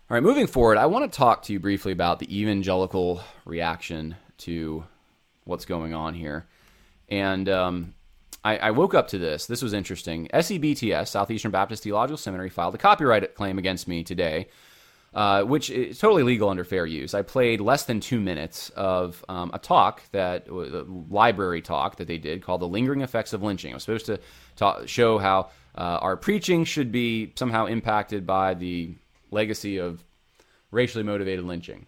All 0.08 0.16
right, 0.16 0.24
moving 0.24 0.46
forward, 0.46 0.78
I 0.78 0.86
want 0.86 1.12
to 1.12 1.18
talk 1.18 1.44
to 1.44 1.54
you 1.54 1.60
briefly 1.60 1.92
about 1.92 2.20
the 2.20 2.40
evangelical 2.40 3.22
reaction 3.44 4.16
to 4.40 4.84
what's 5.46 5.66
going 5.66 5.94
on 5.96 6.14
here. 6.14 6.46
And 7.10 7.50
um, 7.50 7.96
I, 8.44 8.58
I, 8.58 8.72
woke 8.72 8.94
up 8.94 9.08
to 9.10 9.18
this. 9.18 9.48
This 9.48 9.62
was 9.62 9.74
interesting. 9.74 10.28
SEBTS, 10.34 11.08
Southeastern 11.08 11.52
Baptist 11.52 11.84
Theological 11.84 12.18
Seminary, 12.18 12.50
filed 12.50 12.76
a 12.76 12.78
copyright 12.78 13.34
claim 13.36 13.58
against 13.58 13.88
me 13.88 14.04
today, 14.04 14.48
uh, 15.14 15.44
which 15.44 15.70
is 15.70 15.98
totally 15.98 16.24
legal 16.24 16.50
under 16.50 16.64
fair 16.64 16.86
use. 16.86 17.14
I 17.14 17.22
played 17.22 17.62
less 17.62 17.86
than 17.86 18.00
two 18.00 18.20
minutes 18.20 18.70
of 18.72 19.24
um, 19.30 19.52
a 19.54 19.60
talk 19.60 20.04
that, 20.12 20.48
a 20.48 20.86
library 21.10 21.62
talk 21.62 21.98
that 21.98 22.08
they 22.08 22.18
did 22.18 22.44
called 22.44 22.62
The 22.62 22.68
Lingering 22.68 23.02
Effects 23.02 23.34
of 23.34 23.42
Lynching. 23.42 23.72
I 23.72 23.76
was 23.76 23.84
supposed 23.84 24.06
to 24.08 24.88
show 24.88 25.18
how 25.18 25.50
uh, 25.78 26.00
our 26.02 26.18
preaching 26.18 26.64
should 26.64 26.92
be 26.92 27.34
somehow 27.36 27.66
impacted 27.66 28.26
by 28.26 28.54
the 28.54 28.96
legacy 29.32 29.78
of 29.78 30.04
racially 30.72 31.04
motivated 31.04 31.46
lynching. 31.46 31.86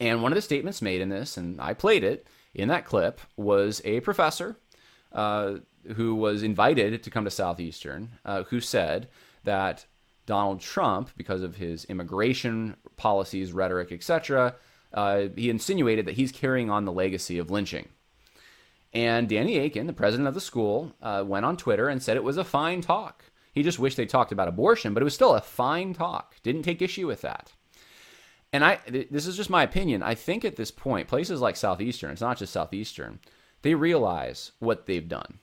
And 0.00 0.22
one 0.22 0.32
of 0.32 0.36
the 0.36 0.42
statements 0.42 0.82
made 0.82 1.00
in 1.00 1.10
this, 1.10 1.36
and 1.36 1.60
I 1.60 1.74
played 1.74 2.04
it 2.04 2.26
in 2.54 2.68
that 2.68 2.84
clip, 2.84 3.20
was 3.36 3.80
a 3.84 4.00
professor 4.00 4.56
uh, 5.12 5.56
who 5.96 6.14
was 6.14 6.42
invited 6.42 7.02
to 7.02 7.10
come 7.10 7.24
to 7.24 7.30
Southeastern, 7.30 8.10
uh, 8.24 8.44
who 8.44 8.60
said 8.60 9.08
that 9.44 9.86
Donald 10.26 10.60
Trump, 10.60 11.10
because 11.16 11.42
of 11.42 11.56
his 11.56 11.84
immigration 11.86 12.76
policies, 12.96 13.52
rhetoric, 13.52 13.92
etc., 13.92 14.54
uh, 14.94 15.28
he 15.36 15.50
insinuated 15.50 16.06
that 16.06 16.14
he's 16.14 16.32
carrying 16.32 16.70
on 16.70 16.84
the 16.84 16.92
legacy 16.92 17.38
of 17.38 17.50
lynching. 17.50 17.88
And 18.94 19.28
Danny 19.28 19.58
Akin, 19.58 19.86
the 19.86 19.92
president 19.92 20.28
of 20.28 20.34
the 20.34 20.40
school, 20.40 20.94
uh, 21.00 21.24
went 21.26 21.46
on 21.46 21.56
Twitter 21.56 21.88
and 21.88 22.02
said 22.02 22.16
it 22.16 22.24
was 22.24 22.36
a 22.36 22.44
fine 22.44 22.82
talk. 22.82 23.24
He 23.52 23.62
just 23.62 23.78
wished 23.78 23.96
they 23.96 24.06
talked 24.06 24.32
about 24.32 24.48
abortion, 24.48 24.94
but 24.94 25.02
it 25.02 25.04
was 25.04 25.14
still 25.14 25.34
a 25.34 25.40
fine 25.40 25.94
talk. 25.94 26.36
Didn't 26.42 26.62
take 26.62 26.82
issue 26.82 27.06
with 27.06 27.22
that. 27.22 27.52
And 28.52 28.64
I, 28.64 28.80
this 28.86 29.26
is 29.26 29.36
just 29.36 29.48
my 29.48 29.62
opinion. 29.62 30.02
I 30.02 30.14
think 30.14 30.44
at 30.44 30.56
this 30.56 30.70
point, 30.70 31.08
places 31.08 31.40
like 31.40 31.56
Southeastern, 31.56 32.10
it's 32.10 32.20
not 32.20 32.38
just 32.38 32.52
Southeastern, 32.52 33.18
they 33.62 33.74
realize 33.74 34.52
what 34.58 34.86
they've 34.86 35.08
done. 35.08 35.38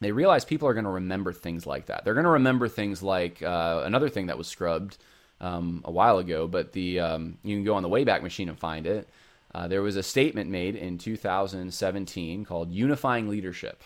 They 0.00 0.10
realize 0.10 0.44
people 0.44 0.66
are 0.66 0.74
going 0.74 0.84
to 0.84 0.90
remember 0.90 1.32
things 1.32 1.66
like 1.66 1.86
that. 1.86 2.04
They're 2.04 2.14
going 2.14 2.24
to 2.24 2.30
remember 2.30 2.66
things 2.66 3.02
like 3.02 3.40
uh, 3.42 3.82
another 3.84 4.08
thing 4.08 4.26
that 4.26 4.38
was 4.38 4.48
scrubbed 4.48 4.98
um, 5.40 5.82
a 5.84 5.92
while 5.92 6.18
ago, 6.18 6.48
but 6.48 6.72
the 6.72 6.98
um, 6.98 7.38
you 7.44 7.54
can 7.54 7.64
go 7.64 7.74
on 7.74 7.84
the 7.84 7.88
Wayback 7.88 8.22
Machine 8.22 8.48
and 8.48 8.58
find 8.58 8.86
it. 8.86 9.08
Uh, 9.54 9.68
there 9.68 9.82
was 9.82 9.96
a 9.96 10.02
statement 10.02 10.50
made 10.50 10.76
in 10.76 10.98
2017 10.98 12.44
called 12.44 12.72
Unifying 12.72 13.28
Leadership. 13.28 13.82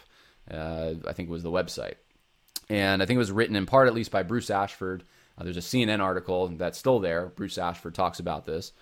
Uh, 0.50 0.94
I 1.07 1.12
think 1.12 1.29
it 1.29 1.33
was 1.33 1.42
the 1.42 1.50
website. 1.50 1.94
And 2.68 3.02
I 3.02 3.07
think 3.07 3.16
it 3.16 3.18
was 3.18 3.33
written 3.33 3.57
in 3.57 3.66
part, 3.66 3.88
at 3.88 3.94
least, 3.94 4.11
by 4.11 4.22
Bruce 4.22 4.50
Ashford. 4.50 5.05
Uh, 5.38 5.44
there's 5.44 5.57
a 5.57 5.61
CNN 5.61 6.00
article 6.00 6.48
that's 6.48 6.79
still 6.79 7.00
there. 7.00 7.26
Bruce 7.26 7.59
Ashford 7.59 7.94
talks 7.94 8.20
about 8.20 8.44
this. 8.46 8.72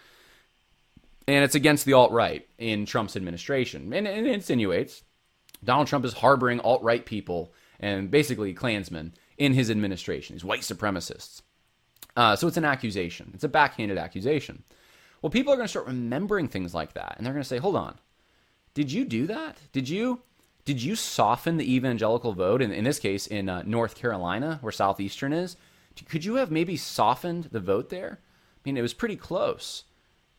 And 1.27 1.45
it's 1.45 1.55
against 1.55 1.87
the 1.87 1.95
alt 1.95 2.13
right 2.13 2.47
in 2.59 2.85
Trump's 2.85 3.17
administration. 3.17 3.93
And, 3.93 4.07
and 4.07 4.27
it 4.27 4.33
insinuates 4.33 5.03
Donald 5.65 5.89
Trump 5.89 6.05
is 6.05 6.13
harboring 6.13 6.61
alt 6.61 6.83
right 6.83 7.05
people 7.05 7.53
and 7.81 8.11
basically 8.11 8.53
Klansmen 8.53 9.15
in 9.39 9.53
his 9.53 9.71
administration, 9.71 10.35
these 10.35 10.45
white 10.45 10.61
supremacists. 10.61 11.43
Uh, 12.17 12.37
so 12.37 12.47
it's 12.47 12.57
an 12.57 12.65
accusation, 12.65 13.31
it's 13.35 13.45
a 13.45 13.49
backhanded 13.49 13.99
accusation. 13.99 14.63
Well, 15.25 15.31
people 15.31 15.55
are 15.55 15.57
going 15.57 15.65
to 15.65 15.71
start 15.71 15.87
remembering 15.87 16.49
things 16.49 16.75
like 16.75 16.93
that, 16.93 17.15
and 17.17 17.25
they're 17.25 17.33
going 17.33 17.43
to 17.43 17.49
say, 17.49 17.57
"Hold 17.57 17.77
on, 17.77 17.99
did 18.75 18.93
you 18.93 19.07
do 19.07 19.27
that? 19.29 19.57
Did 19.73 19.89
you 19.89 20.21
did 20.67 20.83
you 20.83 20.95
soften 20.95 21.57
the 21.57 21.75
evangelical 21.75 22.35
vote? 22.35 22.61
In, 22.61 22.71
in 22.71 22.85
this 22.85 22.99
case, 22.99 23.27
in 23.27 23.49
uh, 23.49 23.63
North 23.65 23.95
Carolina, 23.95 24.59
where 24.61 24.71
Southeastern 24.71 25.33
is, 25.33 25.57
could 26.11 26.27
you 26.27 26.35
have 26.35 26.51
maybe 26.51 26.77
softened 26.77 27.45
the 27.53 27.61
vote 27.61 27.89
there? 27.89 28.19
I 28.21 28.61
mean, 28.67 28.77
it 28.77 28.83
was 28.83 28.93
pretty 28.93 29.17
close. 29.17 29.85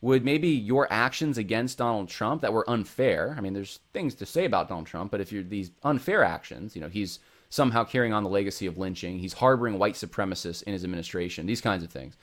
Would 0.02 0.24
maybe 0.24 0.50
your 0.50 0.86
actions 0.92 1.36
against 1.36 1.78
Donald 1.78 2.08
Trump 2.08 2.40
that 2.42 2.52
were 2.52 2.70
unfair? 2.70 3.34
I 3.36 3.40
mean, 3.40 3.54
there's 3.54 3.80
things 3.92 4.14
to 4.14 4.24
say 4.24 4.44
about 4.44 4.68
Donald 4.68 4.86
Trump, 4.86 5.10
but 5.10 5.20
if 5.20 5.32
you're 5.32 5.42
these 5.42 5.72
unfair 5.82 6.22
actions, 6.22 6.76
you 6.76 6.80
know, 6.80 6.88
he's 6.88 7.18
somehow 7.48 7.82
carrying 7.82 8.12
on 8.12 8.22
the 8.22 8.30
legacy 8.30 8.66
of 8.66 8.78
lynching, 8.78 9.18
he's 9.18 9.32
harboring 9.32 9.80
white 9.80 9.94
supremacists 9.94 10.62
in 10.62 10.74
his 10.74 10.84
administration, 10.84 11.46
these 11.46 11.60
kinds 11.60 11.82
of 11.82 11.90
things. 11.90 12.16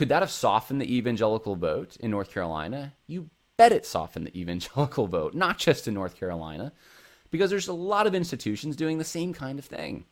Could 0.00 0.08
that 0.08 0.22
have 0.22 0.30
softened 0.30 0.80
the 0.80 0.96
evangelical 0.96 1.56
vote 1.56 1.98
in 2.00 2.10
North 2.10 2.32
Carolina? 2.32 2.94
You 3.06 3.28
bet 3.58 3.70
it 3.70 3.84
softened 3.84 4.28
the 4.28 4.40
evangelical 4.40 5.06
vote, 5.06 5.34
not 5.34 5.58
just 5.58 5.86
in 5.86 5.92
North 5.92 6.16
Carolina, 6.16 6.72
because 7.30 7.50
there's 7.50 7.68
a 7.68 7.74
lot 7.74 8.06
of 8.06 8.14
institutions 8.14 8.76
doing 8.76 8.96
the 8.96 9.04
same 9.04 9.34
kind 9.34 9.58
of 9.58 9.66
thing. 9.66 10.06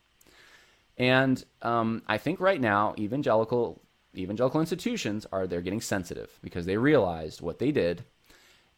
And 0.98 1.42
um, 1.62 2.02
I 2.06 2.18
think 2.18 2.38
right 2.38 2.60
now, 2.60 2.96
evangelical 2.98 3.80
evangelical 4.14 4.60
institutions 4.60 5.26
are 5.32 5.46
they're 5.46 5.62
getting 5.62 5.80
sensitive 5.80 6.38
because 6.42 6.66
they 6.66 6.76
realized 6.76 7.40
what 7.40 7.58
they 7.58 7.72
did, 7.72 8.04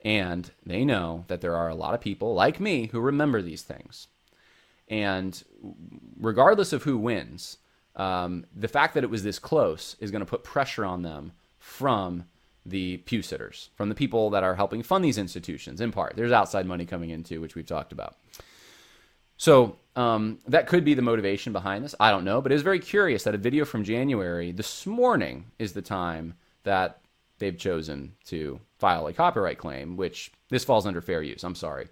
and 0.04 0.48
they 0.64 0.84
know 0.84 1.24
that 1.26 1.40
there 1.40 1.56
are 1.56 1.70
a 1.70 1.74
lot 1.74 1.94
of 1.94 2.00
people 2.00 2.34
like 2.34 2.60
me 2.60 2.86
who 2.86 3.00
remember 3.00 3.42
these 3.42 3.62
things. 3.62 4.06
And 4.86 5.42
regardless 6.20 6.72
of 6.72 6.84
who 6.84 6.96
wins, 6.96 7.56
um, 7.96 8.46
the 8.54 8.68
fact 8.68 8.94
that 8.94 9.04
it 9.04 9.10
was 9.10 9.22
this 9.22 9.38
close 9.38 9.96
is 10.00 10.10
going 10.10 10.20
to 10.20 10.26
put 10.26 10.44
pressure 10.44 10.84
on 10.84 11.02
them 11.02 11.32
from 11.58 12.24
the 12.66 12.98
pew 12.98 13.22
sitters, 13.22 13.70
from 13.74 13.88
the 13.88 13.94
people 13.94 14.30
that 14.30 14.42
are 14.42 14.54
helping 14.54 14.82
fund 14.82 15.04
these 15.04 15.18
institutions. 15.18 15.80
In 15.80 15.92
part, 15.92 16.14
there's 16.16 16.32
outside 16.32 16.66
money 16.66 16.86
coming 16.86 17.10
in 17.10 17.24
too, 17.24 17.40
which 17.40 17.54
we've 17.54 17.66
talked 17.66 17.92
about. 17.92 18.16
So 19.36 19.76
um, 19.96 20.38
that 20.46 20.66
could 20.66 20.84
be 20.84 20.94
the 20.94 21.02
motivation 21.02 21.52
behind 21.52 21.84
this. 21.84 21.94
I 21.98 22.10
don't 22.10 22.24
know, 22.24 22.42
but 22.42 22.52
it 22.52 22.54
was 22.54 22.62
very 22.62 22.78
curious 22.78 23.24
that 23.24 23.34
a 23.34 23.38
video 23.38 23.64
from 23.64 23.84
January 23.84 24.52
this 24.52 24.86
morning 24.86 25.46
is 25.58 25.72
the 25.72 25.82
time 25.82 26.34
that 26.64 27.00
they've 27.38 27.56
chosen 27.56 28.12
to 28.26 28.60
file 28.78 29.06
a 29.06 29.12
copyright 29.12 29.58
claim, 29.58 29.96
which 29.96 30.30
this 30.50 30.64
falls 30.64 30.86
under 30.86 31.00
fair 31.00 31.22
use. 31.22 31.42
I'm 31.42 31.54
sorry. 31.54 31.88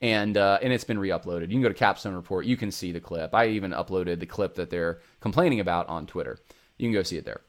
And, 0.00 0.36
uh, 0.36 0.58
and 0.60 0.72
it's 0.72 0.84
been 0.84 0.98
re-uploaded. 0.98 1.42
You 1.42 1.48
can 1.48 1.62
go 1.62 1.68
to 1.68 1.74
Capstone 1.74 2.14
Report. 2.14 2.44
You 2.44 2.56
can 2.56 2.70
see 2.70 2.92
the 2.92 3.00
clip. 3.00 3.34
I 3.34 3.48
even 3.48 3.70
uploaded 3.70 4.20
the 4.20 4.26
clip 4.26 4.56
that 4.56 4.68
they're 4.68 5.00
complaining 5.20 5.60
about 5.60 5.88
on 5.88 6.06
Twitter. 6.06 6.38
You 6.78 6.86
can 6.88 6.92
go 6.92 7.02
see 7.02 7.16
it 7.16 7.24
there. 7.24 7.40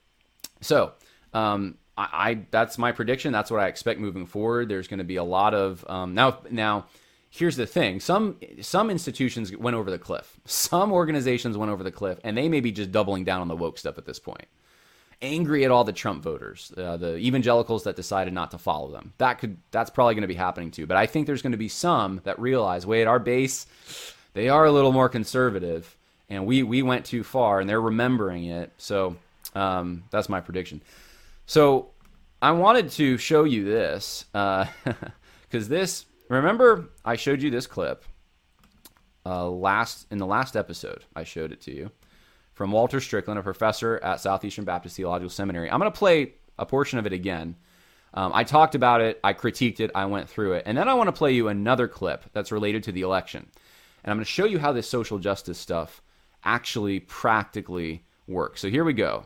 So 0.62 0.94
um, 1.34 1.78
I, 1.98 2.08
I, 2.12 2.46
that's 2.52 2.78
my 2.78 2.92
prediction. 2.92 3.34
That's 3.34 3.52
what 3.52 3.60
I 3.60 3.68
expect 3.68 4.00
moving 4.00 4.26
forward. 4.26 4.70
There's 4.70 4.88
going 4.88 5.00
to 5.00 5.04
be 5.04 5.18
a 5.18 5.24
lot 5.24 5.54
of 5.54 5.86
um, 5.90 6.14
now 6.14 6.40
now 6.50 6.86
here's 7.30 7.58
the 7.58 7.68
thing 7.68 8.00
some 8.00 8.38
some 8.62 8.90
institutions 8.90 9.56
went 9.58 9.76
over 9.76 9.92
the 9.92 10.00
cliff 10.00 10.40
some 10.46 10.92
organizations 10.92 11.58
went 11.58 11.72
over 11.72 11.84
the 11.84 11.92
cliff 11.92 12.18
and 12.24 12.38
they 12.38 12.48
may 12.48 12.62
be 12.62 12.72
just 12.72 12.92
doubling 12.92 13.26
down 13.26 13.42
on 13.42 13.48
the 13.48 13.56
woke 13.56 13.78
stuff 13.78 13.98
at 13.98 14.06
this 14.06 14.20
point 14.20 14.46
angry 15.22 15.66
at 15.66 15.72
all 15.72 15.84
the 15.84 15.94
trump 15.94 16.24
voters 16.24 16.72
uh, 16.78 16.98
the 16.98 17.18
evangelicals 17.18 17.84
that 17.84 17.96
decided 17.96 18.34
not 18.34 18.52
to 18.52 18.58
follow 18.58 18.92
them. 18.92 19.14
That 19.18 19.40
could 19.40 19.58
that's 19.72 19.90
probably 19.90 20.16
going 20.16 20.24
to 20.24 20.28
be 20.28 20.36
happening 20.36 20.72
too. 20.72 20.86
But 20.86 20.98
i 20.98 21.06
think 21.06 21.28
there's 21.28 21.42
going 21.42 21.52
to 21.52 21.58
be 21.58 21.70
some 21.70 22.22
that 22.24 22.40
realize 22.40 22.86
wait 22.86 23.06
our 23.06 23.20
base 23.20 23.68
they 24.34 24.50
are 24.50 24.66
a 24.66 24.72
little 24.72 24.92
more 24.92 25.10
conservative 25.10 25.96
and 26.30 26.46
we 26.46 26.64
we 26.64 26.82
went 26.82 27.06
too 27.06 27.24
far 27.24 27.60
and 27.60 27.70
they're 27.70 27.82
remembering 27.82 28.46
it. 28.46 28.72
So 28.78 29.16
um, 29.54 30.04
that's 30.12 30.30
my 30.30 30.42
prediction. 30.42 30.82
So 31.46 31.90
i 32.42 32.52
wanted 32.52 32.92
to 32.92 33.18
show 33.18 33.46
you 33.46 33.64
this 33.64 34.26
because 34.34 34.68
uh, 34.74 35.00
this 35.52 36.06
Remember, 36.30 36.90
I 37.04 37.16
showed 37.16 37.42
you 37.42 37.52
this 37.52 37.68
clip 37.68 38.04
uh, 39.26 39.48
last 39.48 40.08
in 40.12 40.18
the 40.18 40.26
last 40.26 40.56
episode. 40.56 41.04
I 41.16 41.24
showed 41.24 41.52
it 41.52 41.62
to 41.62 41.72
you 41.72 41.92
from 42.56 42.72
Walter 42.72 43.00
Strickland, 43.00 43.38
a 43.40 43.44
professor 43.44 44.00
at 44.02 44.22
Southeastern 44.22 44.66
Baptist 44.66 44.96
Theological 44.96 45.30
Seminary. 45.30 45.70
I'm 45.70 45.80
going 45.80 45.92
to 45.92 45.98
play 45.98 46.34
a 46.58 46.66
portion 46.66 46.98
of 46.98 47.06
it 47.06 47.14
again. 47.14 47.56
Um, 48.14 48.32
I 48.34 48.46
talked 48.46 48.76
about 48.76 49.02
it, 49.02 49.20
I 49.24 49.34
critiqued 49.34 49.82
it, 49.82 49.92
I 49.94 50.06
went 50.06 50.30
through 50.30 50.54
it, 50.54 50.64
and 50.66 50.78
then 50.78 50.88
I 50.88 50.94
want 50.94 51.10
to 51.10 51.12
play 51.12 51.34
you 51.34 51.50
another 51.50 51.88
clip 51.90 52.24
that's 52.32 52.50
related 52.50 52.84
to 52.84 52.94
the 52.94 53.02
election, 53.02 53.46
and 54.04 54.12
I'm 54.12 54.18
going 54.18 54.26
to 54.26 54.32
show 54.32 54.46
you 54.46 54.58
how 54.58 54.72
this 54.72 54.90
social 54.90 55.20
justice 55.20 55.60
stuff 55.60 56.02
actually 56.46 57.02
practically 57.02 58.06
works. 58.26 58.62
So 58.62 58.70
here 58.70 58.86
we 58.86 58.94
go. 58.94 59.26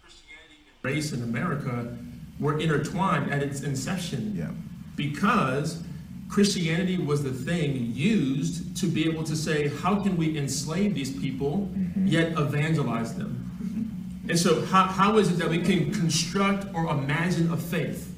Christianity 0.00 0.56
and 0.82 0.94
Race 0.94 1.12
in 1.12 1.22
America 1.22 1.98
were 2.40 2.58
intertwined 2.58 3.30
at 3.30 3.42
its 3.42 3.60
inception 3.60 4.34
yeah. 4.34 4.52
because 4.96 5.82
Christianity 6.28 6.98
was 6.98 7.22
the 7.22 7.32
thing 7.32 7.92
used 7.94 8.76
to 8.78 8.86
be 8.86 9.08
able 9.08 9.24
to 9.24 9.34
say, 9.34 9.68
how 9.68 10.02
can 10.02 10.16
we 10.16 10.36
enslave 10.36 10.94
these 10.94 11.10
people 11.10 11.70
mm-hmm. 11.72 12.06
yet 12.06 12.32
evangelize 12.38 13.14
them? 13.14 13.50
Mm-hmm. 13.62 14.30
And 14.30 14.38
so, 14.38 14.64
how, 14.66 14.84
how 14.84 15.18
is 15.18 15.30
it 15.30 15.38
that 15.38 15.48
we 15.48 15.62
can 15.62 15.92
construct 15.92 16.66
or 16.74 16.86
imagine 16.86 17.50
a 17.50 17.56
faith 17.56 18.14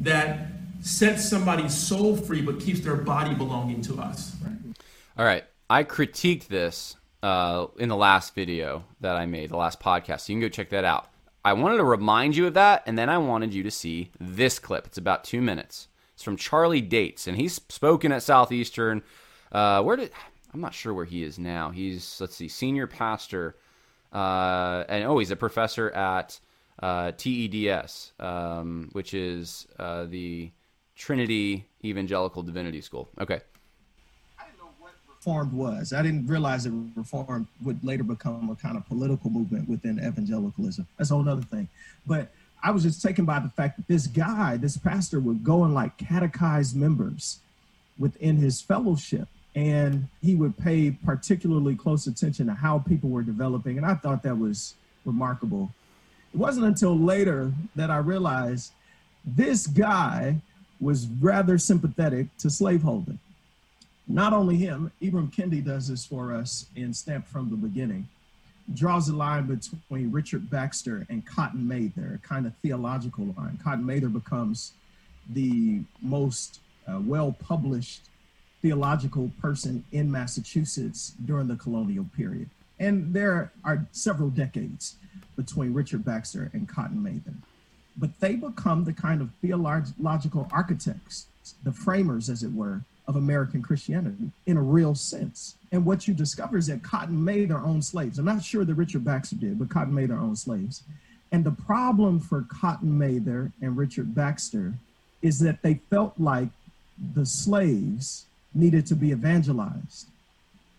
that 0.00 0.48
sets 0.82 1.28
somebody's 1.28 1.74
soul 1.74 2.16
free 2.16 2.42
but 2.42 2.60
keeps 2.60 2.80
their 2.80 2.96
body 2.96 3.34
belonging 3.34 3.80
to 3.82 4.00
us? 4.00 4.36
All 5.16 5.24
right. 5.24 5.44
I 5.68 5.84
critiqued 5.84 6.48
this 6.48 6.96
uh, 7.22 7.66
in 7.78 7.88
the 7.88 7.96
last 7.96 8.34
video 8.34 8.84
that 9.00 9.16
I 9.16 9.26
made, 9.26 9.50
the 9.50 9.56
last 9.56 9.80
podcast. 9.80 10.22
So 10.22 10.32
you 10.32 10.38
can 10.38 10.40
go 10.40 10.48
check 10.48 10.70
that 10.70 10.84
out. 10.84 11.08
I 11.44 11.52
wanted 11.52 11.78
to 11.78 11.84
remind 11.84 12.36
you 12.36 12.46
of 12.46 12.54
that, 12.54 12.82
and 12.86 12.98
then 12.98 13.08
I 13.08 13.18
wanted 13.18 13.54
you 13.54 13.62
to 13.62 13.70
see 13.70 14.10
this 14.18 14.58
clip. 14.58 14.86
It's 14.86 14.98
about 14.98 15.24
two 15.24 15.40
minutes. 15.40 15.88
It's 16.20 16.24
from 16.26 16.36
Charlie 16.36 16.82
Dates, 16.82 17.26
and 17.26 17.34
he's 17.34 17.54
spoken 17.70 18.12
at 18.12 18.22
Southeastern. 18.22 19.00
Uh, 19.50 19.82
where 19.82 19.96
did 19.96 20.10
I'm 20.52 20.60
not 20.60 20.74
sure 20.74 20.92
where 20.92 21.06
he 21.06 21.22
is 21.22 21.38
now. 21.38 21.70
He's 21.70 22.20
let's 22.20 22.36
see, 22.36 22.46
senior 22.46 22.86
pastor, 22.86 23.56
uh, 24.12 24.84
and 24.90 25.04
oh, 25.04 25.18
he's 25.18 25.30
a 25.30 25.36
professor 25.36 25.90
at 25.92 26.38
uh, 26.82 27.12
TEDS, 27.12 28.12
um, 28.20 28.90
which 28.92 29.14
is 29.14 29.66
uh, 29.78 30.04
the 30.04 30.50
Trinity 30.94 31.64
Evangelical 31.82 32.42
Divinity 32.42 32.82
School. 32.82 33.08
Okay. 33.18 33.40
I 34.38 34.44
didn't 34.44 34.58
know 34.58 34.72
what 34.78 34.92
Reformed 35.08 35.54
was. 35.54 35.94
I 35.94 36.02
didn't 36.02 36.26
realize 36.26 36.64
that 36.64 36.90
Reformed 36.96 37.46
would 37.64 37.82
later 37.82 38.04
become 38.04 38.50
a 38.50 38.56
kind 38.56 38.76
of 38.76 38.86
political 38.86 39.30
movement 39.30 39.70
within 39.70 39.98
evangelicalism. 39.98 40.86
That's 40.98 41.10
a 41.12 41.14
whole 41.14 41.26
other 41.26 41.40
thing. 41.40 41.66
But 42.06 42.30
I 42.62 42.70
was 42.70 42.82
just 42.82 43.02
taken 43.02 43.24
by 43.24 43.38
the 43.38 43.48
fact 43.48 43.76
that 43.76 43.88
this 43.88 44.06
guy, 44.06 44.56
this 44.56 44.76
pastor, 44.76 45.20
would 45.20 45.42
go 45.42 45.64
and 45.64 45.74
like 45.74 45.96
catechize 45.98 46.74
members 46.74 47.40
within 47.98 48.36
his 48.36 48.60
fellowship. 48.60 49.28
And 49.54 50.08
he 50.22 50.36
would 50.36 50.56
pay 50.56 50.92
particularly 50.92 51.74
close 51.74 52.06
attention 52.06 52.46
to 52.46 52.54
how 52.54 52.78
people 52.78 53.10
were 53.10 53.22
developing. 53.22 53.78
And 53.78 53.86
I 53.86 53.94
thought 53.94 54.22
that 54.22 54.38
was 54.38 54.74
remarkable. 55.04 55.72
It 56.32 56.38
wasn't 56.38 56.66
until 56.66 56.96
later 56.96 57.52
that 57.74 57.90
I 57.90 57.98
realized 57.98 58.72
this 59.24 59.66
guy 59.66 60.36
was 60.80 61.08
rather 61.20 61.58
sympathetic 61.58 62.34
to 62.38 62.48
slaveholding. 62.48 63.18
Not 64.06 64.32
only 64.32 64.56
him, 64.56 64.92
Ibram 65.02 65.32
Kendi 65.32 65.64
does 65.64 65.88
this 65.88 66.04
for 66.04 66.32
us 66.32 66.66
in 66.76 66.94
Stamped 66.94 67.28
from 67.28 67.50
the 67.50 67.56
Beginning 67.56 68.08
draws 68.74 69.08
a 69.08 69.16
line 69.16 69.46
between 69.46 70.10
Richard 70.12 70.50
Baxter 70.50 71.06
and 71.08 71.26
Cotton 71.26 71.66
Mather, 71.66 72.20
a 72.22 72.26
kind 72.26 72.46
of 72.46 72.54
theological 72.62 73.34
line. 73.36 73.58
Cotton 73.62 73.84
Mather 73.84 74.08
becomes 74.08 74.72
the 75.28 75.80
most 76.00 76.60
uh, 76.88 77.00
well 77.00 77.32
published 77.32 78.02
theological 78.62 79.30
person 79.40 79.84
in 79.92 80.10
Massachusetts 80.10 81.14
during 81.24 81.48
the 81.48 81.56
colonial 81.56 82.06
period. 82.16 82.50
And 82.78 83.12
there 83.12 83.52
are 83.64 83.86
several 83.92 84.30
decades 84.30 84.96
between 85.36 85.74
Richard 85.74 86.04
Baxter 86.04 86.50
and 86.52 86.68
Cotton 86.68 87.02
Mather. 87.02 87.36
But 87.96 88.18
they 88.20 88.36
become 88.36 88.84
the 88.84 88.92
kind 88.92 89.20
of 89.20 89.30
theological 89.40 90.48
architects, 90.52 91.26
the 91.62 91.72
framers, 91.72 92.30
as 92.30 92.42
it 92.42 92.52
were, 92.52 92.82
of 93.10 93.16
American 93.16 93.60
Christianity 93.60 94.30
in 94.46 94.56
a 94.56 94.62
real 94.62 94.94
sense. 94.94 95.56
And 95.72 95.84
what 95.84 96.06
you 96.06 96.14
discover 96.14 96.56
is 96.56 96.68
that 96.68 96.84
Cotton 96.84 97.22
Mather 97.22 97.58
owned 97.58 97.84
slaves. 97.84 98.20
I'm 98.20 98.24
not 98.24 98.44
sure 98.44 98.64
that 98.64 98.74
Richard 98.74 99.04
Baxter 99.04 99.34
did, 99.34 99.58
but 99.58 99.68
Cotton 99.68 99.92
Mather 99.92 100.14
owned 100.14 100.38
slaves. 100.38 100.84
And 101.32 101.42
the 101.42 101.50
problem 101.50 102.20
for 102.20 102.42
Cotton 102.42 102.96
Mather 102.96 103.50
and 103.60 103.76
Richard 103.76 104.14
Baxter 104.14 104.74
is 105.22 105.40
that 105.40 105.60
they 105.62 105.74
felt 105.90 106.14
like 106.18 106.48
the 107.14 107.26
slaves 107.26 108.26
needed 108.54 108.86
to 108.86 108.94
be 108.94 109.10
evangelized. 109.10 110.06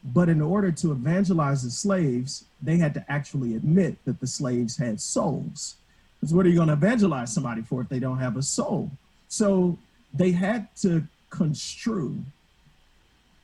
But 0.04 0.30
in 0.30 0.42
order 0.42 0.72
to 0.72 0.92
evangelize 0.94 1.64
the 1.64 1.70
slaves, 1.70 2.46
they 2.62 2.78
had 2.78 2.94
to 2.94 3.06
actually 3.10 3.56
admit 3.56 3.98
that 4.06 4.22
the 4.22 4.28
slaves 4.28 4.78
had 4.78 5.02
souls. 5.02 5.76
Because 6.20 6.34
what 6.34 6.46
are 6.46 6.50
you 6.50 6.56
going 6.56 6.70
to 6.70 6.74
evangelize 6.74 7.34
somebody 7.34 7.62
for 7.62 7.82
if 7.82 7.90
they 7.90 8.00
don't 8.00 8.20
have 8.20 8.38
a 8.38 8.42
soul? 8.42 8.90
So 9.28 9.78
they 10.14 10.32
had 10.32 10.74
to 10.78 11.04
construe 11.32 12.20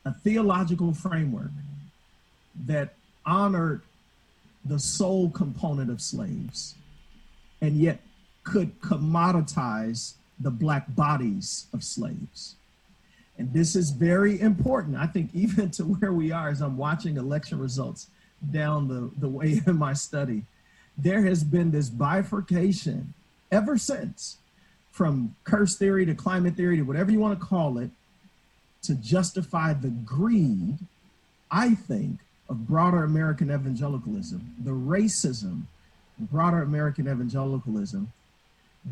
a 0.04 0.12
theological 0.12 0.94
framework 0.94 1.50
that 2.66 2.94
honored 3.26 3.82
the 4.64 4.78
soul 4.78 5.30
component 5.30 5.90
of 5.90 6.00
slaves 6.00 6.76
and 7.60 7.76
yet 7.76 8.00
could 8.44 8.80
commoditize 8.80 10.14
the 10.40 10.50
black 10.50 10.94
bodies 10.94 11.66
of 11.74 11.82
slaves. 11.82 12.54
And 13.36 13.52
this 13.52 13.76
is 13.76 13.90
very 13.90 14.40
important. 14.40 14.96
I 14.96 15.06
think 15.06 15.30
even 15.34 15.70
to 15.72 15.84
where 15.84 16.12
we 16.12 16.32
are 16.32 16.48
as 16.48 16.60
I'm 16.60 16.76
watching 16.76 17.16
election 17.16 17.58
results 17.58 18.08
down 18.50 18.88
the, 18.88 19.10
the 19.18 19.28
way 19.28 19.60
in 19.66 19.76
my 19.76 19.92
study, 19.92 20.44
there 20.96 21.22
has 21.22 21.44
been 21.44 21.70
this 21.70 21.90
bifurcation 21.90 23.14
ever 23.50 23.78
since 23.78 24.38
from 24.98 25.32
curse 25.44 25.76
theory 25.76 26.04
to 26.04 26.12
climate 26.12 26.56
theory 26.56 26.76
to 26.76 26.82
whatever 26.82 27.12
you 27.12 27.20
want 27.20 27.38
to 27.38 27.46
call 27.46 27.78
it 27.78 27.88
to 28.82 28.96
justify 28.96 29.72
the 29.72 29.90
greed, 29.90 30.76
I 31.52 31.76
think, 31.76 32.18
of 32.48 32.66
broader 32.66 33.04
American 33.04 33.48
evangelicalism, 33.48 34.56
the 34.64 34.72
racism, 34.72 35.62
broader 36.18 36.62
American 36.62 37.06
evangelicalism 37.06 38.12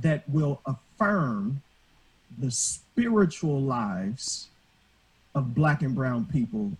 that 0.01 0.23
will 0.29 0.61
affirm 0.65 1.61
the 2.39 2.53
spiritual 2.53 3.61
lives 3.61 4.47
of 5.35 5.57
black 5.57 5.83
and 5.83 5.93
brown 5.93 6.25
people, 6.27 6.71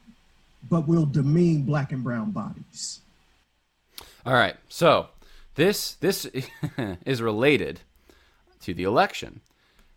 but 0.71 0.87
will 0.87 1.05
demean 1.05 1.65
black 1.65 1.91
and 1.91 2.05
brown 2.05 2.31
bodies. 2.31 3.01
All 4.25 4.35
right. 4.35 4.57
So 4.69 5.09
this 5.57 5.95
this 5.95 6.29
is 7.05 7.21
related 7.21 7.81
to 8.67 8.75
the 8.75 8.85
election. 8.85 9.41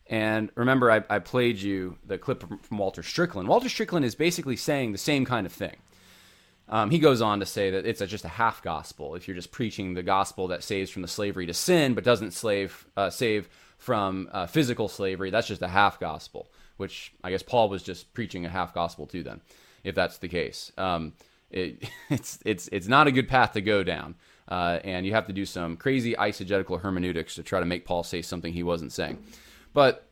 And 0.08 0.52
remember, 0.56 0.92
I, 0.92 1.04
I 1.10 1.20
played 1.20 1.58
you 1.58 1.98
the 2.06 2.18
clip 2.18 2.44
from 2.64 2.78
Walter 2.78 3.04
Strickland. 3.04 3.48
Walter 3.48 3.70
Strickland 3.70 4.06
is 4.06 4.16
basically 4.16 4.56
saying 4.56 4.92
the 4.92 4.98
same 4.98 5.26
kind 5.26 5.46
of 5.46 5.52
thing. 5.52 5.76
Um, 6.68 6.92
he 6.92 7.00
goes 7.00 7.22
on 7.22 7.40
to 7.40 7.48
say 7.48 7.72
that 7.72 7.86
it's 7.88 8.00
a, 8.00 8.08
just 8.08 8.26
a 8.26 8.30
half 8.30 8.62
gospel 8.62 9.16
if 9.16 9.28
you're 9.28 9.36
just 9.36 9.52
preaching 9.52 9.96
the 9.96 10.04
gospel 10.04 10.48
that 10.50 10.64
saves 10.64 10.92
from 10.92 11.02
the 11.02 11.08
slavery 11.08 11.48
to 11.48 11.54
sin, 11.54 11.96
but 11.96 12.04
doesn't 12.04 12.32
slave 12.32 12.86
uh, 12.96 13.10
save 13.10 13.50
from 13.78 14.30
uh, 14.32 14.46
physical 14.46 14.88
slavery. 14.88 15.32
That's 15.32 15.48
just 15.48 15.64
a 15.64 15.68
half 15.68 16.00
gospel, 16.00 16.48
which 16.78 17.12
I 17.24 17.32
guess 17.32 17.42
Paul 17.42 17.70
was 17.70 17.82
just 17.82 18.14
preaching 18.14 18.46
a 18.46 18.50
half 18.50 18.74
gospel 18.74 19.08
too. 19.08 19.24
Then, 19.24 19.42
if 19.84 19.96
that's 19.96 20.20
the 20.20 20.28
case, 20.28 20.72
um, 20.78 21.14
it, 21.50 21.90
it's 22.10 22.38
it's 22.46 22.70
it's 22.72 22.88
not 22.88 23.08
a 23.08 23.12
good 23.12 23.28
path 23.28 23.54
to 23.54 23.62
go 23.62 23.84
down, 23.84 24.14
uh, 24.50 24.80
and 24.84 25.06
you 25.06 25.14
have 25.14 25.28
to 25.28 25.34
do 25.34 25.46
some 25.46 25.78
crazy 25.78 26.14
eisegetical 26.16 26.82
hermeneutics 26.82 27.36
to 27.36 27.44
try 27.44 27.60
to 27.60 27.66
make 27.66 27.86
Paul 27.86 28.04
say 28.04 28.22
something 28.22 28.52
he 28.52 28.64
wasn't 28.64 28.92
saying. 28.92 29.24
But 29.74 30.08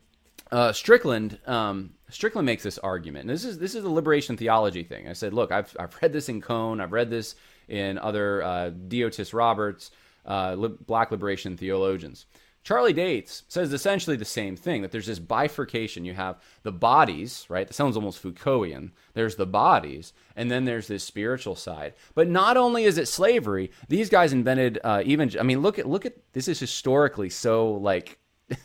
uh, 0.52 0.71
Strickland 0.71 1.39
um, 1.45 1.91
Strickland 2.10 2.45
makes 2.45 2.63
this 2.63 2.78
argument. 2.78 3.23
And 3.23 3.30
this 3.30 3.43
is 3.43 3.58
this 3.58 3.76
is 3.76 3.84
a 3.84 3.89
liberation 3.89 4.38
theology 4.38 4.84
thing. 4.84 5.08
I 5.08 5.13
said, 5.13 5.34
look, 5.34 5.52
I've 5.52 5.76
I've 5.80 5.95
read 6.02 6.13
this 6.13 6.30
in 6.30 6.41
Cone. 6.41 6.80
I've 6.80 6.93
read 6.93 7.10
this 7.10 7.36
in 7.67 7.97
other 7.97 8.43
uh, 8.43 8.71
Deotis 8.71 9.34
Roberts, 9.34 9.91
uh, 10.26 10.56
li- 10.58 10.78
Black 10.86 11.12
liberation 11.12 11.58
theologians. 11.58 12.26
Charlie 12.67 12.91
Dates 12.91 13.43
says 13.47 13.71
essentially 13.71 14.17
the 14.17 14.25
same 14.25 14.58
thing 14.58 14.82
that 14.82 14.91
there's 14.91 15.06
this 15.06 15.19
bifurcation. 15.19 16.03
You 16.03 16.15
have 16.15 16.41
the 16.63 16.71
bodies, 16.73 17.45
right? 17.47 17.65
That 17.65 17.73
sounds 17.73 17.95
almost 17.95 18.19
Foucaultian. 18.19 18.91
There's 19.13 19.38
the 19.38 19.45
bodies, 19.45 20.12
and 20.36 20.51
then 20.51 20.65
there's 20.65 20.89
this 20.89 21.06
spiritual 21.06 21.56
side. 21.56 21.93
But 22.13 22.27
not 22.27 22.58
only 22.58 22.84
is 22.84 22.97
it 22.97 23.08
slavery, 23.08 23.71
these 23.88 24.10
guys 24.10 24.34
invented 24.34 24.80
uh, 24.84 25.01
even. 25.06 25.32
I 25.39 25.43
mean, 25.43 25.62
look 25.62 25.80
at 25.80 25.88
look 25.88 26.06
at 26.06 26.15
this 26.34 26.49
is 26.49 26.60
historically 26.60 27.30
so 27.30 27.71
like 27.71 28.19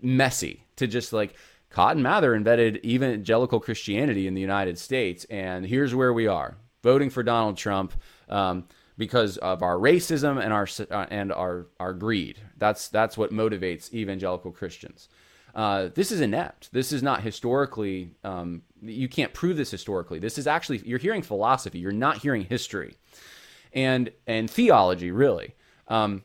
messy 0.00 0.64
to 0.76 0.86
just 0.86 1.12
like 1.12 1.34
Cotton 1.68 2.00
Mather 2.00 2.34
invented 2.34 2.82
evangelical 2.86 3.60
Christianity 3.60 4.26
in 4.26 4.32
the 4.32 4.40
United 4.40 4.78
States, 4.78 5.26
and 5.26 5.66
here's 5.66 5.94
where 5.94 6.14
we 6.14 6.26
are 6.26 6.56
voting 6.82 7.10
for 7.10 7.22
Donald 7.22 7.58
Trump 7.58 7.92
um, 8.30 8.64
because 8.96 9.36
of 9.38 9.62
our 9.62 9.76
racism 9.76 10.42
and 10.42 10.52
our 10.52 10.68
uh, 10.90 11.06
and 11.10 11.32
our 11.32 11.66
our 11.80 11.92
greed. 11.92 12.40
That's 12.56 12.88
that's 12.88 13.16
what 13.16 13.32
motivates 13.32 13.92
evangelical 13.92 14.50
Christians. 14.52 15.08
Uh, 15.54 15.88
this 15.94 16.10
is 16.10 16.20
inept. 16.20 16.72
This 16.72 16.92
is 16.92 17.02
not 17.02 17.22
historically. 17.22 18.10
Um, 18.24 18.62
you 18.82 19.08
can't 19.08 19.32
prove 19.32 19.56
this 19.56 19.70
historically. 19.70 20.18
This 20.18 20.36
is 20.38 20.46
actually 20.46 20.82
you're 20.84 20.98
hearing 20.98 21.22
philosophy. 21.22 21.78
You're 21.78 21.92
not 21.92 22.18
hearing 22.18 22.42
history, 22.44 22.94
and 23.72 24.10
and 24.26 24.50
theology 24.50 25.10
really. 25.10 25.54
Um, 25.88 26.24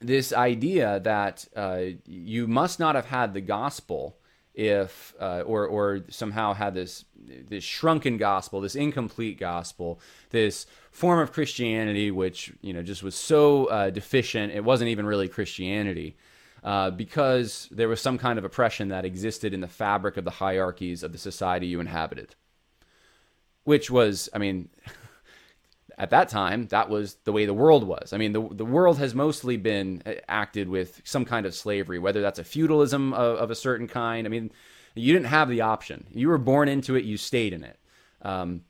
this 0.00 0.32
idea 0.32 1.00
that 1.00 1.46
uh, 1.56 1.82
you 2.04 2.46
must 2.46 2.78
not 2.78 2.94
have 2.94 3.06
had 3.06 3.34
the 3.34 3.40
gospel 3.40 4.18
if 4.56 5.14
uh, 5.20 5.42
or 5.46 5.66
or 5.66 6.00
somehow 6.08 6.54
had 6.54 6.74
this 6.74 7.04
this 7.14 7.62
shrunken 7.62 8.16
gospel, 8.16 8.60
this 8.60 8.74
incomplete 8.74 9.38
gospel, 9.38 10.00
this 10.30 10.66
form 10.90 11.20
of 11.20 11.30
Christianity 11.32 12.10
which 12.10 12.52
you 12.62 12.72
know 12.72 12.82
just 12.82 13.02
was 13.02 13.14
so 13.14 13.66
uh, 13.66 13.90
deficient, 13.90 14.52
it 14.52 14.64
wasn't 14.64 14.88
even 14.88 15.06
really 15.06 15.28
Christianity. 15.28 16.16
Uh, 16.64 16.90
because 16.90 17.68
there 17.70 17.86
was 17.86 18.00
some 18.00 18.18
kind 18.18 18.40
of 18.40 18.44
oppression 18.44 18.88
that 18.88 19.04
existed 19.04 19.54
in 19.54 19.60
the 19.60 19.68
fabric 19.68 20.16
of 20.16 20.24
the 20.24 20.32
hierarchies 20.32 21.04
of 21.04 21.12
the 21.12 21.18
society 21.18 21.68
you 21.68 21.78
inhabited. 21.78 22.34
Which 23.62 23.88
was, 23.88 24.28
I 24.34 24.38
mean, 24.38 24.68
at 25.98 26.10
that 26.10 26.28
time, 26.28 26.66
that 26.68 26.90
was 26.90 27.14
the 27.24 27.32
way 27.32 27.46
the 27.46 27.54
world 27.54 27.84
was. 27.84 28.12
I 28.12 28.18
mean, 28.18 28.32
the, 28.32 28.46
the 28.50 28.64
world 28.64 28.98
has 28.98 29.14
mostly 29.14 29.56
been 29.56 30.02
uh, 30.04 30.12
acted 30.28 30.68
with 30.68 31.00
some 31.04 31.24
kind 31.24 31.46
of 31.46 31.54
slavery, 31.54 31.98
whether 31.98 32.20
that's 32.20 32.38
a 32.38 32.44
feudalism 32.44 33.14
of, 33.14 33.38
of 33.38 33.50
a 33.50 33.54
certain 33.54 33.88
kind. 33.88 34.26
I 34.26 34.30
mean, 34.30 34.50
you 34.94 35.12
didn't 35.12 35.28
have 35.28 35.48
the 35.48 35.62
option. 35.62 36.06
You 36.12 36.28
were 36.28 36.38
born 36.38 36.68
into 36.68 36.96
it, 36.96 37.04
you 37.04 37.16
stayed 37.16 37.52
in 37.52 37.64
it. 37.64 37.78
Um, 38.22 38.62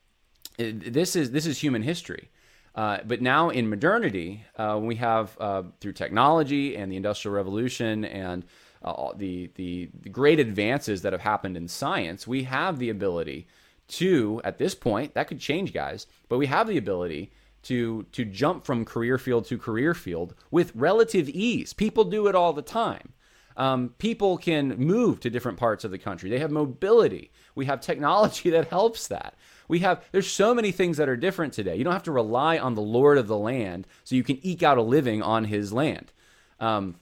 this 0.58 1.16
is 1.16 1.32
this 1.32 1.46
is 1.46 1.58
human 1.58 1.82
history. 1.82 2.30
Uh, 2.74 2.98
but 3.06 3.22
now 3.22 3.48
in 3.48 3.68
modernity, 3.68 4.44
uh, 4.56 4.78
we 4.80 4.96
have 4.96 5.36
uh, 5.40 5.62
through 5.80 5.94
technology 5.94 6.76
and 6.76 6.92
the 6.92 6.96
Industrial 6.96 7.34
Revolution 7.34 8.04
and 8.04 8.44
uh, 8.82 9.12
the, 9.16 9.50
the, 9.54 9.88
the 10.02 10.10
great 10.10 10.38
advances 10.38 11.00
that 11.02 11.12
have 11.12 11.22
happened 11.22 11.56
in 11.56 11.66
science, 11.66 12.26
we 12.26 12.44
have 12.44 12.78
the 12.78 12.90
ability 12.90 13.46
to 13.88 14.40
at 14.44 14.58
this 14.58 14.74
point 14.74 15.14
that 15.14 15.28
could 15.28 15.40
change 15.40 15.72
guys 15.72 16.06
but 16.28 16.38
we 16.38 16.46
have 16.46 16.66
the 16.66 16.78
ability 16.78 17.30
to 17.66 18.04
to 18.12 18.24
jump 18.24 18.64
from 18.64 18.84
career 18.84 19.18
field 19.18 19.44
to 19.44 19.58
career 19.58 19.92
field 19.92 20.34
with 20.52 20.74
relative 20.76 21.28
ease. 21.28 21.72
People 21.72 22.04
do 22.04 22.28
it 22.28 22.34
all 22.34 22.52
the 22.52 22.62
time. 22.62 23.12
Um, 23.56 23.94
people 23.98 24.36
can 24.38 24.76
move 24.76 25.18
to 25.20 25.30
different 25.30 25.58
parts 25.58 25.82
of 25.82 25.90
the 25.90 25.98
country. 25.98 26.30
They 26.30 26.38
have 26.38 26.50
mobility. 26.52 27.32
We 27.56 27.64
have 27.64 27.80
technology 27.80 28.50
that 28.50 28.68
helps 28.68 29.08
that. 29.08 29.34
We 29.66 29.80
have 29.80 30.04
there's 30.12 30.30
so 30.30 30.54
many 30.54 30.70
things 30.70 30.96
that 30.98 31.08
are 31.08 31.16
different 31.16 31.52
today. 31.52 31.74
You 31.74 31.82
don't 31.82 31.92
have 31.92 32.04
to 32.04 32.12
rely 32.12 32.56
on 32.56 32.76
the 32.76 32.82
lord 32.82 33.18
of 33.18 33.26
the 33.26 33.38
land 33.38 33.88
so 34.04 34.14
you 34.14 34.22
can 34.22 34.38
eke 34.46 34.62
out 34.62 34.78
a 34.78 34.82
living 34.82 35.20
on 35.20 35.44
his 35.44 35.72
land 35.72 36.12
um, 36.60 36.94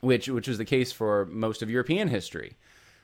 which 0.00 0.28
which 0.28 0.48
was 0.48 0.58
the 0.58 0.64
case 0.64 0.90
for 0.90 1.26
most 1.26 1.62
of 1.62 1.70
european 1.70 2.08
history. 2.08 2.56